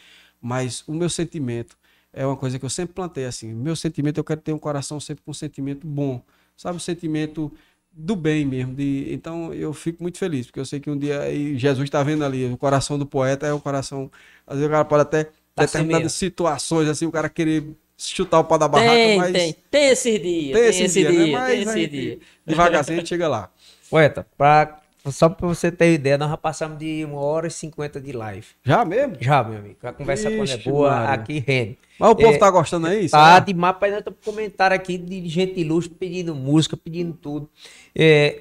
[0.41, 1.77] Mas o meu sentimento
[2.13, 3.53] é uma coisa que eu sempre plantei assim.
[3.53, 6.23] Meu sentimento, eu quero ter um coração sempre com um sentimento bom,
[6.55, 6.77] sabe?
[6.77, 7.51] Um sentimento
[7.91, 8.73] do bem mesmo.
[8.75, 11.21] De, então eu fico muito feliz, porque eu sei que um dia
[11.57, 14.09] Jesus está vendo ali, o coração do poeta é o coração.
[14.45, 17.63] Às vezes o cara pode até, Tá determinadas situações, assim, o cara querer
[17.97, 19.55] chutar o pau da barraca, Tem, mas tem.
[19.71, 20.53] Tem esse dia.
[20.53, 21.31] tem esse esse dia, dia, né?
[21.31, 22.19] Mas tem esse gente- dia.
[22.45, 23.49] devagarzinho a gente chega lá.
[23.89, 27.99] Poeta, pra, só pra você ter ideia, nós já passamos de uma hora e cinquenta
[27.99, 28.45] de live.
[28.63, 29.15] Já mesmo?
[29.19, 29.77] Já, meu amigo.
[29.81, 31.09] A conversa quando é Ixi, boa, Maria.
[31.13, 31.77] aqui rende.
[31.99, 33.09] Mas o povo É, tá gostando aí?
[33.09, 33.39] Tá será?
[33.39, 33.89] demais, pai.
[33.89, 37.49] Nós estamos com comentário aqui de gente ilustre pedindo música, pedindo tudo.
[37.95, 38.37] É,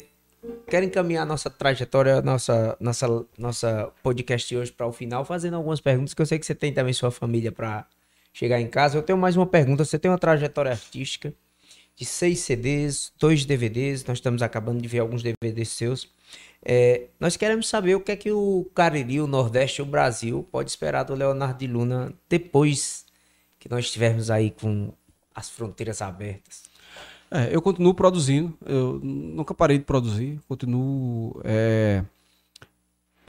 [0.66, 6.14] quero encaminhar nossa trajetória, nossa, nossa, nossa podcast hoje para o final, fazendo algumas perguntas
[6.14, 7.86] que eu sei que você tem também sua família para
[8.32, 8.98] chegar em casa.
[8.98, 9.84] Eu tenho mais uma pergunta.
[9.84, 11.32] Você tem uma trajetória artística
[11.96, 14.04] de seis CDs, dois DVDs.
[14.04, 16.10] Nós estamos acabando de ver alguns DVDs seus.
[16.62, 20.68] É, nós queremos saber o que é que o Cariri, o Nordeste o Brasil pode
[20.68, 23.06] esperar do Leonardo de Luna depois
[23.58, 24.92] que nós estivermos aí com
[25.34, 26.65] as fronteiras abertas.
[27.30, 32.04] É, eu continuo produzindo, eu nunca parei de produzir, continuo é,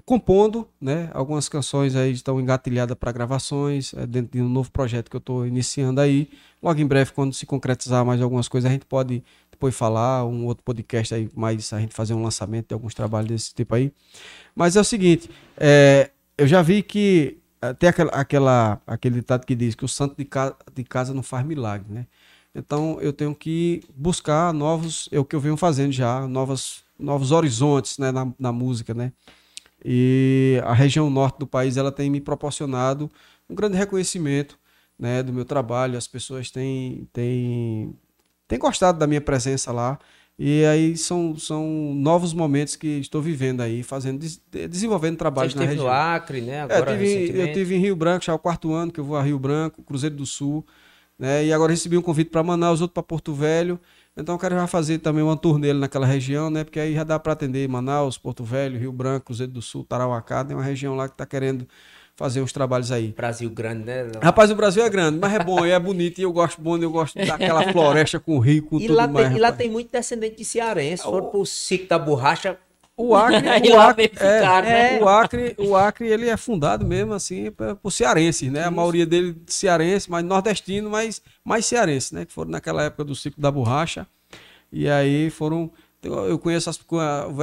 [0.05, 1.09] compondo, né?
[1.13, 5.19] Algumas canções aí estão engatilhadas para gravações, é, dentro de um novo projeto que eu
[5.19, 6.29] estou iniciando aí.
[6.61, 10.45] Logo em breve, quando se concretizar mais algumas coisas, a gente pode depois falar, um
[10.45, 13.91] outro podcast aí, mais a gente fazer um lançamento de alguns trabalhos desse tipo aí.
[14.55, 19.45] Mas é o seguinte, é, eu já vi que eh, tem aquela, aquela, aquele ditado
[19.45, 20.27] que diz que o santo de,
[20.73, 22.05] de casa não faz milagre, né?
[22.57, 27.31] Então eu tenho que buscar novos, é o que eu venho fazendo já, novas, novos
[27.31, 29.13] horizontes né, na, na música, né?
[29.83, 33.09] E a região norte do país ela tem me proporcionado
[33.49, 34.57] um grande reconhecimento
[34.97, 35.97] né, do meu trabalho.
[35.97, 37.93] As pessoas têm, têm,
[38.47, 39.99] têm gostado da minha presença lá.
[40.39, 41.65] E aí são, são
[41.95, 45.85] novos momentos que estou vivendo aí, fazendo, des- desenvolvendo trabalhos Você na região.
[45.85, 46.53] no Acre, né?
[46.53, 48.99] É, eu, Agora, tive, eu tive em Rio Branco, já é o quarto ano que
[48.99, 50.63] eu vou a Rio Branco, Cruzeiro do Sul,
[51.17, 51.45] né?
[51.45, 53.79] E agora recebi um convite para Manaus, outro para Porto Velho.
[54.15, 56.63] Então eu quero já fazer também uma turnê naquela região, né?
[56.63, 60.43] Porque aí já dá para atender Manaus, Porto Velho, Rio Branco, Cruzeiro do Sul, Tarauacá,
[60.43, 61.67] tem uma região lá que está querendo
[62.15, 63.13] fazer uns trabalhos aí.
[63.15, 64.09] Brasil grande, né?
[64.23, 66.89] Rapaz, o Brasil é grande, mas é bom, é bonito, e eu gosto bom, eu
[66.89, 69.27] gosto daquela floresta com rio, com E tudo lá, mais.
[69.27, 71.03] tem, e lá tem muito descendente de cearense.
[71.03, 72.57] Foram pro ciclo da borracha.
[72.97, 73.37] O Acre,
[73.71, 74.99] o Acre, é, né?
[74.99, 78.63] o Acre, o Acre, ele é fundado mesmo assim p- por cearenses, né?
[78.63, 82.25] A maioria dele cearense, mas nordestino, mas mais cearense, né?
[82.25, 84.07] Que foram naquela época do ciclo da borracha.
[84.71, 85.71] E aí foram
[86.03, 86.79] eu eu conheço as,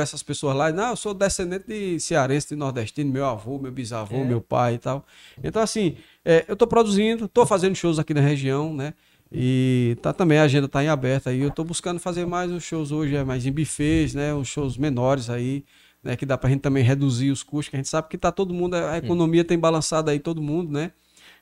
[0.01, 4.17] essas pessoas lá, não, eu sou descendente de cearense, de nordestino, meu avô, meu bisavô,
[4.17, 4.25] É.
[4.25, 5.05] meu pai e tal.
[5.43, 8.95] Então, assim, é, eu tô produzindo, tô fazendo shows aqui na região, né?
[9.37, 11.41] E tá também, a agenda tá em aberta aí.
[11.41, 14.33] Eu tô buscando fazer mais uns shows hoje, é mais em buffets, né?
[14.33, 15.65] Uns shows menores aí,
[16.03, 16.17] né?
[16.17, 18.55] Que dá pra gente também reduzir os custos, que a gente sabe que tá todo
[18.55, 20.93] mundo, a economia tem balançado aí todo mundo, né?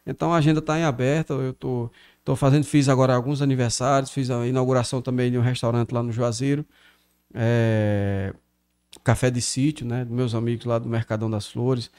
[0.06, 1.35] Então a agenda tá em aberta.
[1.35, 1.90] Eu tô,
[2.24, 6.12] tô fazendo, fiz agora alguns aniversários, fiz a inauguração também de um restaurante lá no
[6.12, 6.64] Juazeiro.
[7.35, 8.35] É,
[9.05, 10.05] Café de Sítio, né?
[10.05, 11.90] Dos meus amigos lá do Mercadão das Flores,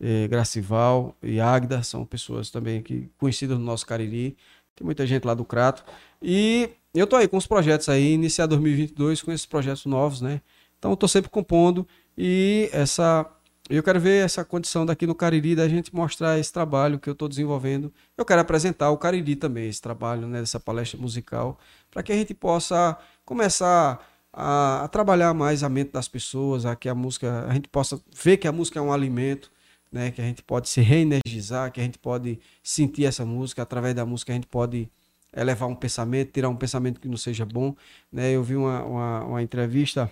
[0.00, 4.36] eh, Gracival e Águida, são pessoas também que conhecidas no nosso Cariri.
[4.78, 5.84] Tem muita gente lá do Crato.
[6.22, 10.40] E eu tô aí com os projetos aí, iniciar 2022 com esses projetos novos, né?
[10.78, 11.86] Então eu tô sempre compondo
[12.16, 13.26] e essa
[13.68, 17.12] eu quero ver essa condição daqui no Cariri da gente mostrar esse trabalho que eu
[17.12, 17.92] estou desenvolvendo.
[18.16, 21.58] Eu quero apresentar o Cariri também, esse trabalho, né, dessa palestra musical,
[21.90, 22.96] para que a gente possa
[23.26, 24.00] começar
[24.32, 28.00] a, a trabalhar mais a mente das pessoas, a que a música, a gente possa
[28.14, 29.50] ver que a música é um alimento,
[29.90, 33.94] né, que a gente pode se reenergizar, que a gente pode sentir essa música, através
[33.94, 34.88] da música a gente pode
[35.34, 37.74] elevar um pensamento, tirar um pensamento que não seja bom,
[38.10, 38.30] né?
[38.32, 40.10] Eu vi uma, uma, uma entrevista,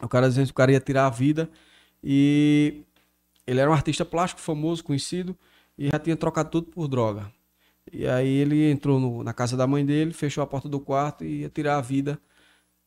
[0.00, 1.50] o cara dizendo que o cara ia tirar a vida
[2.02, 2.82] e
[3.46, 5.36] ele era um artista plástico famoso, conhecido,
[5.76, 7.30] e já tinha trocado tudo por droga.
[7.92, 11.24] E aí ele entrou no- na casa da mãe dele, fechou a porta do quarto
[11.24, 12.20] e ia tirar a vida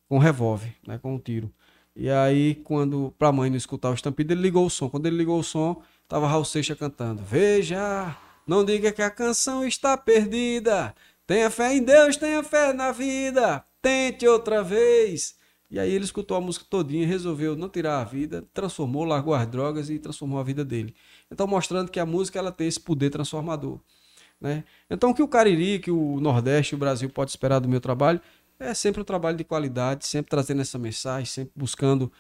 [0.08, 1.52] com um revólver, né, com um tiro.
[1.96, 4.90] E aí, quando, pra mãe não escutar o estampido, ele ligou o som.
[4.90, 5.82] Quando ele ligou o som,
[6.12, 7.24] tava Raul Seixas cantando.
[7.24, 8.14] Veja,
[8.46, 10.94] não diga que a canção está perdida.
[11.26, 13.64] Tenha fé em Deus, tenha fé na vida.
[13.82, 15.36] Tente outra vez.
[15.70, 19.48] E aí ele escutou a música todinha, resolveu não tirar a vida, transformou, largou as
[19.48, 20.94] drogas e transformou a vida dele.
[21.32, 23.80] Então mostrando que a música ela tem esse poder transformador.
[24.40, 24.66] Né?
[24.90, 28.20] Então o que o Cariri, que o Nordeste o Brasil pode esperar do meu trabalho
[28.60, 32.12] é sempre um trabalho de qualidade, sempre trazendo essa mensagem, sempre buscando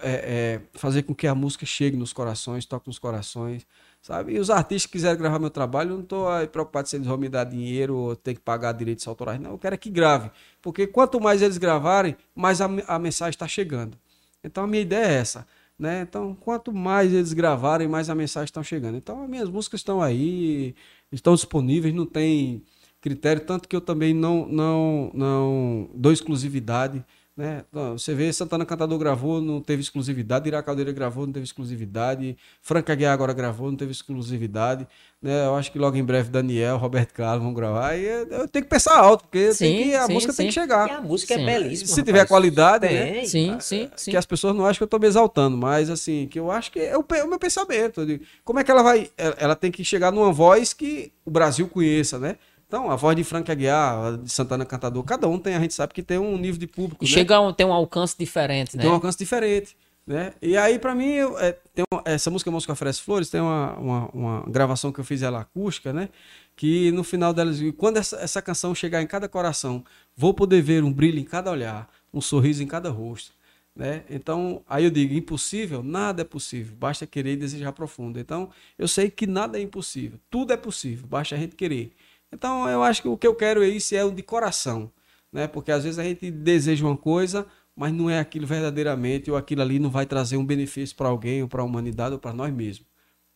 [0.00, 3.66] é, é, fazer com que a música chegue nos corações, toque nos corações,
[4.00, 4.34] sabe?
[4.34, 7.16] E os artistas que quiserem gravar meu trabalho, eu não estou preocupado se eles vão
[7.16, 9.52] me dar dinheiro ou ter que pagar direitos autorais, não.
[9.52, 13.46] Eu quero é que grave, porque quanto mais eles gravarem, mais a, a mensagem está
[13.46, 13.98] chegando.
[14.42, 15.46] Então a minha ideia é essa.
[15.78, 16.02] Né?
[16.02, 18.96] Então, quanto mais eles gravarem, mais a mensagem está chegando.
[18.96, 20.76] Então, as minhas músicas estão aí,
[21.10, 22.62] estão disponíveis, não tem
[23.00, 27.04] critério, tanto que eu também não, não, não dou exclusividade.
[27.34, 27.64] Né?
[27.92, 32.94] Você vê, Santana Cantador gravou, não teve exclusividade, Ira Caldeira gravou, não teve exclusividade, Franca
[32.94, 34.86] Guiar agora gravou, não teve exclusividade.
[35.20, 35.46] Né?
[35.46, 37.96] Eu acho que logo em breve Daniel, Roberto Carlos vão gravar.
[37.96, 40.48] E eu eu tenho que pensar alto, porque Sim, que- a sim, música tem sim.
[40.48, 40.86] que chegar.
[40.88, 41.42] E a música Sim.
[41.42, 41.86] é belíssima.
[41.86, 42.04] Se rapaz.
[42.06, 43.12] tiver qualidade, né?
[43.12, 43.24] Tem.
[43.26, 44.10] Sim, sim, sim.
[44.10, 46.70] que as pessoas não acham que eu tô me exaltando, mas assim, que eu acho
[46.70, 48.04] que é o, pe- o meu pensamento.
[48.04, 49.10] de como é que ela vai.
[49.16, 52.36] Ela, ela tem que chegar numa voz que o Brasil conheça, né?
[52.72, 55.92] Então, a voz de Frank Aguiar, de Santana Cantador, cada um tem, a gente sabe
[55.92, 57.04] que tem um nível de público.
[57.04, 57.12] E né?
[57.12, 58.80] chega a um, tem um alcance diferente, né?
[58.80, 59.76] Tem um alcance diferente.
[60.06, 60.32] Né?
[60.40, 63.74] E aí, pra mim, eu, é, tem uma- essa música Música Oferece Flores tem uma,
[63.74, 66.08] uma, uma gravação que eu fiz ela acústica, né?
[66.56, 69.84] Que no final delas, quando essa, essa canção chegar em cada coração,
[70.16, 73.32] vou poder ver um brilho em cada olhar, um sorriso em cada rosto.
[73.76, 74.02] Né?
[74.08, 75.82] Então, aí eu digo, impossível?
[75.82, 78.18] Nada é possível, basta querer e desejar profundo.
[78.18, 81.92] Então, eu sei que nada é impossível, tudo é possível, basta a gente querer.
[82.32, 84.90] Então, eu acho que o que eu quero é isso, é o de coração,
[85.30, 85.46] né?
[85.46, 87.46] Porque às vezes a gente deseja uma coisa,
[87.76, 91.42] mas não é aquilo verdadeiramente, ou aquilo ali não vai trazer um benefício para alguém,
[91.42, 92.86] ou para a humanidade, ou para nós mesmos.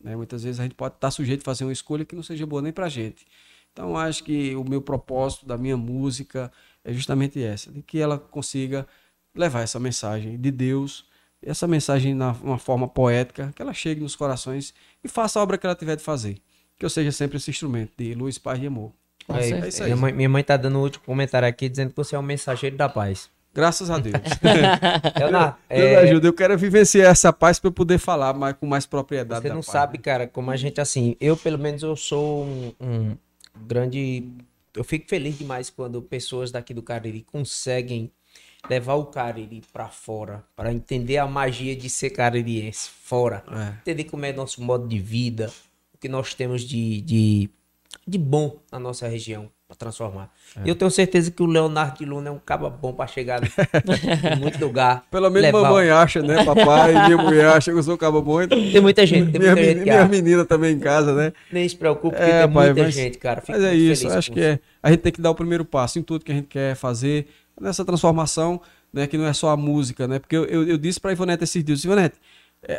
[0.02, 0.16] Né?
[0.16, 2.62] Muitas vezes a gente pode estar sujeito a fazer uma escolha que não seja boa
[2.62, 3.27] nem para a gente.
[3.73, 6.51] Então, acho que o meu propósito da minha música
[6.82, 8.86] é justamente essa, de que ela consiga
[9.35, 11.06] levar essa mensagem de Deus,
[11.43, 14.73] essa mensagem na uma forma poética, que ela chegue nos corações
[15.05, 16.40] e faça a obra que ela tiver de fazer.
[16.78, 18.93] Que eu seja sempre esse instrumento de luz, paz e amor.
[19.28, 19.66] Aí, certeza.
[19.66, 19.89] É isso aí.
[19.89, 22.23] minha, mãe, minha mãe tá dando um último comentário aqui dizendo que você é um
[22.23, 23.31] mensageiro da paz.
[23.55, 24.15] Graças a Deus.
[25.19, 26.28] Leonardo, Deus é, ajuda.
[26.28, 29.40] Eu quero vivenciar essa paz para eu poder falar mais, com mais propriedade.
[29.43, 30.03] você da não paz, sabe, né?
[30.05, 33.16] cara, como a gente, assim, eu pelo menos eu sou um, um-
[33.66, 34.24] grande.
[34.74, 38.11] Eu fico feliz demais quando pessoas daqui do Cariri conseguem
[38.69, 43.69] levar o Cariri para fora, para entender a magia de ser caririense fora, É.
[43.81, 45.51] entender como é nosso modo de vida,
[45.97, 47.51] o que nós temos de, de,
[48.06, 50.31] de bom na nossa região para transformar.
[50.56, 50.60] É.
[50.64, 53.40] E eu tenho certeza que o Leonardo de Luna é um caba bom para chegar
[53.43, 55.05] em muito lugar.
[55.10, 56.44] Pelo menos levar- mamãe acha, né?
[56.44, 58.43] Papai, minha mulher acha que eu sou cabo bom.
[58.43, 58.59] Então...
[58.59, 60.09] Tem muita gente, tem minha, muita gente minha acha.
[60.09, 61.32] menina também em casa, né?
[61.51, 63.40] Nem se preocupe, porque É, tem pai, muita mas- gente, cara.
[63.40, 65.98] Fico Mas é isso, acho que é, a gente tem que dar o primeiro passo
[65.98, 67.27] em tudo que a gente quer fazer
[67.60, 68.60] nessa transformação,
[68.93, 69.06] né?
[69.09, 70.20] Que não é só a música, né?
[70.20, 72.16] Porque eu, eu, eu disse pra Ivonete esses dias, Ivonete,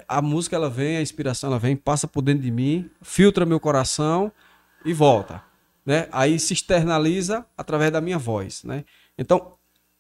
[0.08, 3.60] a música ela vem, a inspiração ela vem, passa por dentro de mim, filtra meu
[3.60, 4.32] coração
[4.84, 5.42] e volta,
[5.86, 6.08] né?
[6.12, 8.84] Aí se externaliza através da minha voz, né?
[9.18, 9.54] Então,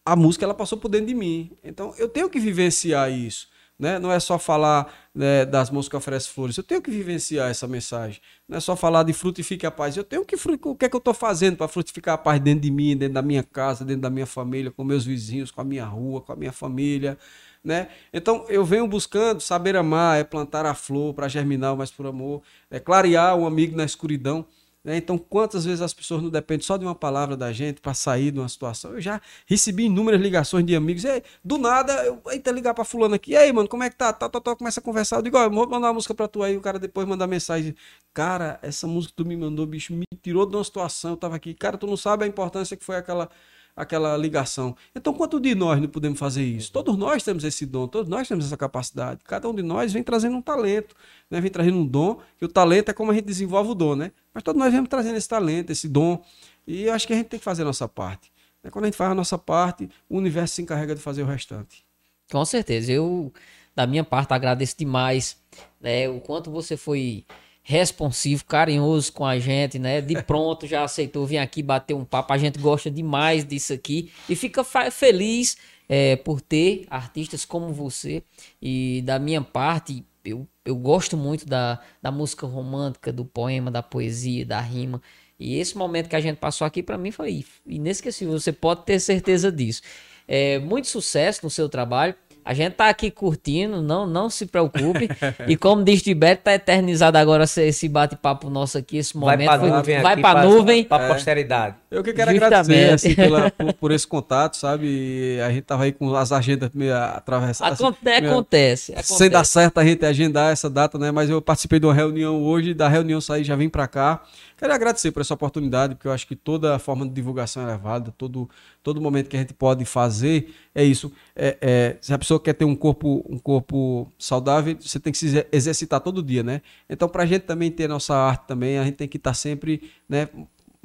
[0.06, 1.52] a música ela passou por dentro de mim.
[1.64, 3.48] Então, eu tenho que vivenciar isso.
[3.80, 4.00] Né?
[4.00, 7.68] Não é só falar né, das mãos que oferecem flores, eu tenho que vivenciar essa
[7.68, 8.20] mensagem.
[8.48, 10.96] Não é só falar de frutifique a paz, eu tenho que o que é que
[10.96, 14.02] eu estou fazendo para frutificar a paz dentro de mim, dentro da minha casa, dentro
[14.02, 17.20] da minha família, com meus vizinhos, com a minha rua, com a minha família.
[17.64, 17.90] Né?
[18.14, 22.42] Então eu venho buscando saber amar, é plantar a flor para germinar mais por amor,
[22.72, 24.46] é clarear um amigo na escuridão.
[24.84, 24.96] né?
[24.96, 28.32] Então, quantas vezes as pessoas não dependem só de uma palavra da gente para sair
[28.32, 28.94] de uma situação?
[28.94, 31.04] Eu já recebi inúmeras ligações de amigos.
[31.04, 33.32] E aí, do nada, eu, eita, ligar para fulano aqui.
[33.32, 34.14] E aí, mano, como é que tá?
[34.14, 35.18] Tá, tá, tá, começa a conversar.
[35.18, 36.56] Eu digo, ó, vou mandar uma música para tu aí.
[36.56, 37.76] O cara depois manda mensagem.
[38.14, 41.12] Cara, essa música que tu me mandou, bicho, me tirou de uma situação.
[41.12, 41.54] Eu tava aqui.
[41.54, 43.30] Cara, tu não sabe a importância que foi aquela
[43.78, 44.76] aquela ligação.
[44.96, 46.72] Então, quanto de nós não podemos fazer isso?
[46.72, 49.22] Todos nós temos esse dom, todos nós temos essa capacidade.
[49.24, 50.96] Cada um de nós vem trazendo um talento,
[51.30, 51.40] né?
[51.40, 54.12] vem trazendo um dom, e o talento é como a gente desenvolve o dom, né?
[54.34, 56.24] Mas todos nós vemos trazendo esse talento, esse dom,
[56.66, 58.32] e eu acho que a gente tem que fazer a nossa parte.
[58.64, 58.72] né?
[58.72, 61.86] Quando a gente faz a nossa parte, o universo se encarrega de fazer o restante.
[62.32, 62.92] Com certeza.
[62.92, 63.32] Eu,
[63.76, 65.38] da minha parte, agradeço demais
[65.80, 67.26] né, o quanto você foi
[67.70, 70.00] responsivo, carinhoso com a gente, né?
[70.00, 72.32] De pronto já aceitou vir aqui bater um papo.
[72.32, 75.58] A gente gosta demais disso aqui e fica feliz
[75.90, 78.24] é, por ter artistas como você.
[78.62, 83.84] E da minha parte, eu, eu gosto muito da, da música romântica, do poema, da
[83.84, 85.02] poesia, da rima.
[85.38, 88.40] E esse momento que a gente passou aqui, para mim, foi inesquecível.
[88.40, 89.82] Você pode ter certeza disso.
[90.26, 92.16] É, muito sucesso no seu trabalho.
[92.48, 95.10] A gente tá aqui curtindo, não, não se preocupe.
[95.48, 99.48] e como diz Tibete, tá eternizado agora esse, bate-papo nosso aqui, esse Vai momento.
[99.50, 100.84] pra Foi- nuvem vai aqui pra pra- nuvem.
[100.86, 101.76] Pra posteridade.
[101.92, 102.54] Eu que quero Justamente.
[102.64, 104.88] agradecer assim, pela- por, por esse contato, sabe?
[104.88, 107.80] E a gente tava aí com as agendas meio atravessadas.
[107.80, 108.94] Aconte- meio- acontece.
[109.04, 109.52] Sem dar acontece.
[109.52, 111.12] certo a gente agendar essa data, né?
[111.12, 114.22] Mas eu participei de uma reunião hoje, da reunião saí, já vim para cá.
[114.58, 118.12] Quero agradecer por essa oportunidade, porque eu acho que toda forma de divulgação é válida,
[118.18, 118.50] todo,
[118.82, 121.12] todo momento que a gente pode fazer é isso.
[121.36, 125.18] É, é, se a pessoa quer ter um corpo, um corpo saudável, você tem que
[125.18, 126.62] se exer- exercitar todo dia, né?
[126.90, 129.90] Então, para a gente também ter nossa arte também, a gente tem que estar sempre,
[130.08, 130.28] né?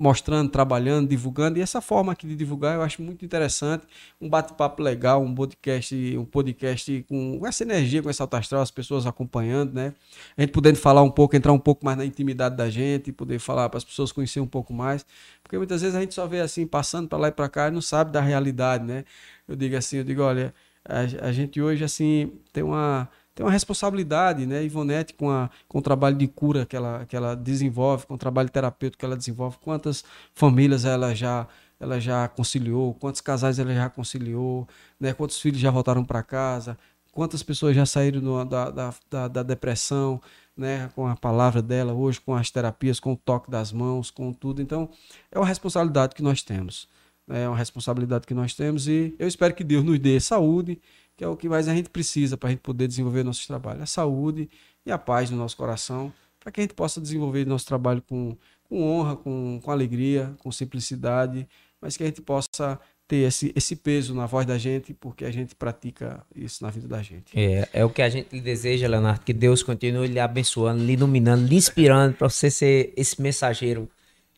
[0.03, 3.87] mostrando, trabalhando, divulgando, e essa forma aqui de divulgar eu acho muito interessante,
[4.21, 8.71] um bate-papo legal, um podcast, um podcast com essa energia, com essa alta astral, as
[8.71, 9.95] pessoas acompanhando, né?
[10.37, 13.39] A gente podendo falar um pouco, entrar um pouco mais na intimidade da gente, poder
[13.39, 15.07] falar para as pessoas conhecerem um pouco mais,
[15.41, 17.71] porque muitas vezes a gente só vê assim, passando para lá e para cá e
[17.71, 19.05] não sabe da realidade, né?
[19.47, 20.53] Eu digo assim, eu digo, olha,
[20.85, 25.79] a, a gente hoje assim tem uma tem uma responsabilidade, né, Ivonete, com, a, com
[25.79, 29.17] o trabalho de cura que ela, que ela desenvolve, com o trabalho terapêutico que ela
[29.17, 30.05] desenvolve, quantas
[30.35, 31.47] famílias ela já
[31.81, 34.69] ela já conciliou, quantos casais ela já conciliou,
[35.01, 36.79] né, quantos filhos já voltaram para casa,
[37.11, 40.21] quantas pessoas já saíram do- da, da, da, da depressão,
[40.57, 44.33] né, com a palavra dela hoje, com as terapias, com o toque das mãos, com
[44.33, 44.63] tudo.
[44.63, 44.91] Então,
[45.31, 46.87] é uma responsabilidade que nós temos.
[47.33, 50.81] É uma responsabilidade que nós temos e eu espero que Deus nos dê saúde,
[51.17, 53.83] que é o que mais a gente precisa para a gente poder desenvolver nossos trabalhos.
[53.83, 54.51] A saúde
[54.85, 58.37] e a paz no nosso coração, para que a gente possa desenvolver nosso trabalho com,
[58.69, 61.49] com honra, com, com alegria, com simplicidade,
[61.81, 62.79] mas que a gente possa
[63.09, 66.89] ter esse, esse peso na voz da gente, porque a gente pratica isso na vida
[66.89, 67.39] da gente.
[67.39, 70.95] É, é o que a gente lhe deseja, Leonardo, que Deus continue lhe abençoando, lhe
[70.95, 73.89] iluminando, lhe inspirando para você ser esse mensageiro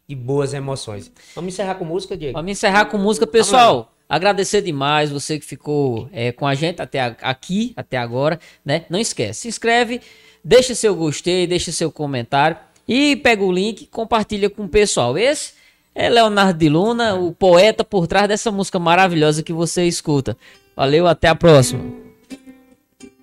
[0.09, 1.11] de boas emoções.
[1.35, 2.35] Vamos encerrar com música, Diego?
[2.35, 3.93] Vamos encerrar com música, pessoal.
[4.09, 8.85] Agradecer demais você que ficou é, com a gente até aqui, até agora, né?
[8.91, 10.01] Não esquece, se inscreve,
[10.45, 12.57] deixa seu gostei, deixa seu comentário
[12.87, 15.17] e pega o link e compartilha com o pessoal.
[15.17, 15.55] Esse
[15.95, 20.37] é Leonardo de Luna, o poeta por trás dessa música maravilhosa que você escuta.
[20.77, 21.83] Valeu, até a próxima.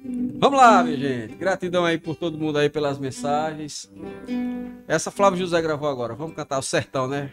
[0.04, 1.36] Vamos lá, minha gente.
[1.36, 3.90] Gratidão aí por todo mundo aí pelas mensagens.
[4.88, 6.16] Essa Flávio José gravou agora.
[6.16, 7.32] Vamos cantar o sertão, né?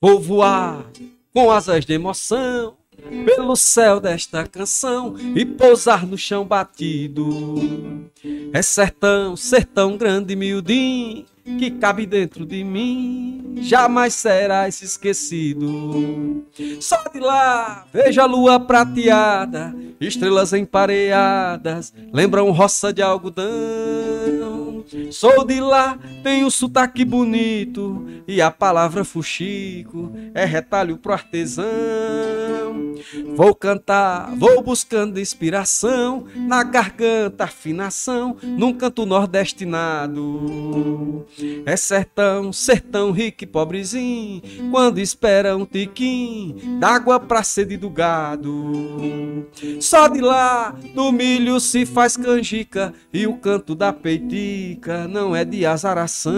[0.00, 0.86] Vou voar
[1.32, 2.76] com asas de emoção
[3.24, 8.08] pelo céu desta canção e pousar no chão batido.
[8.52, 11.24] É sertão, sertão grande e miudinho,
[11.58, 16.44] que cabe dentro de mim, jamais será esquecido.
[16.80, 24.84] Só de lá vejo a lua prateada, estrelas empareadas, lembram roça de algodão.
[25.10, 32.89] Sou de lá, tenho sotaque bonito e a palavra fuxico é retalho pro artesão.
[33.34, 41.26] Vou cantar, vou buscando inspiração na garganta, afinação, num canto nordestinado.
[41.64, 49.46] É sertão, sertão rico e pobrezinho, quando espera um tiquim d'água pra sede do gado.
[49.80, 55.44] Só de lá, do milho se faz canjica e o canto da peitica não é
[55.44, 56.30] de azaração.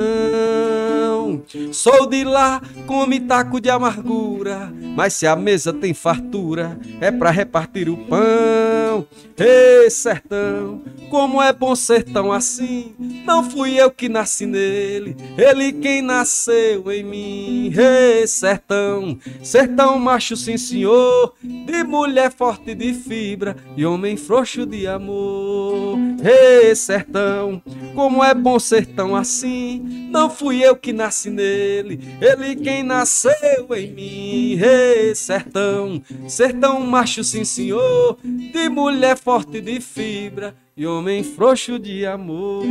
[1.73, 6.52] Sou de lá, come taco de amargura, mas se a mesa tem fartura,
[7.01, 9.07] é pra repartir o pão.
[9.39, 16.03] Ei, sertão, como é bom sertão assim, não fui eu que nasci nele, ele quem
[16.03, 17.73] nasceu em mim.
[17.75, 24.87] Ei, sertão, sertão macho sim senhor, de mulher forte de fibra e homem frouxo de
[24.87, 25.99] amor.
[26.23, 27.61] Ei, sertão,
[27.95, 33.93] como é bom sertão assim, não fui eu que nasci nele, ele quem nasceu em
[33.93, 34.61] mim.
[34.61, 36.42] Ei, sertão, sertão
[36.81, 42.65] macho sim senhor, de mulher forte de fibra e homem frouxo de amor.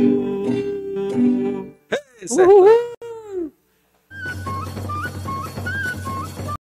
[2.26, 2.91] Sertão.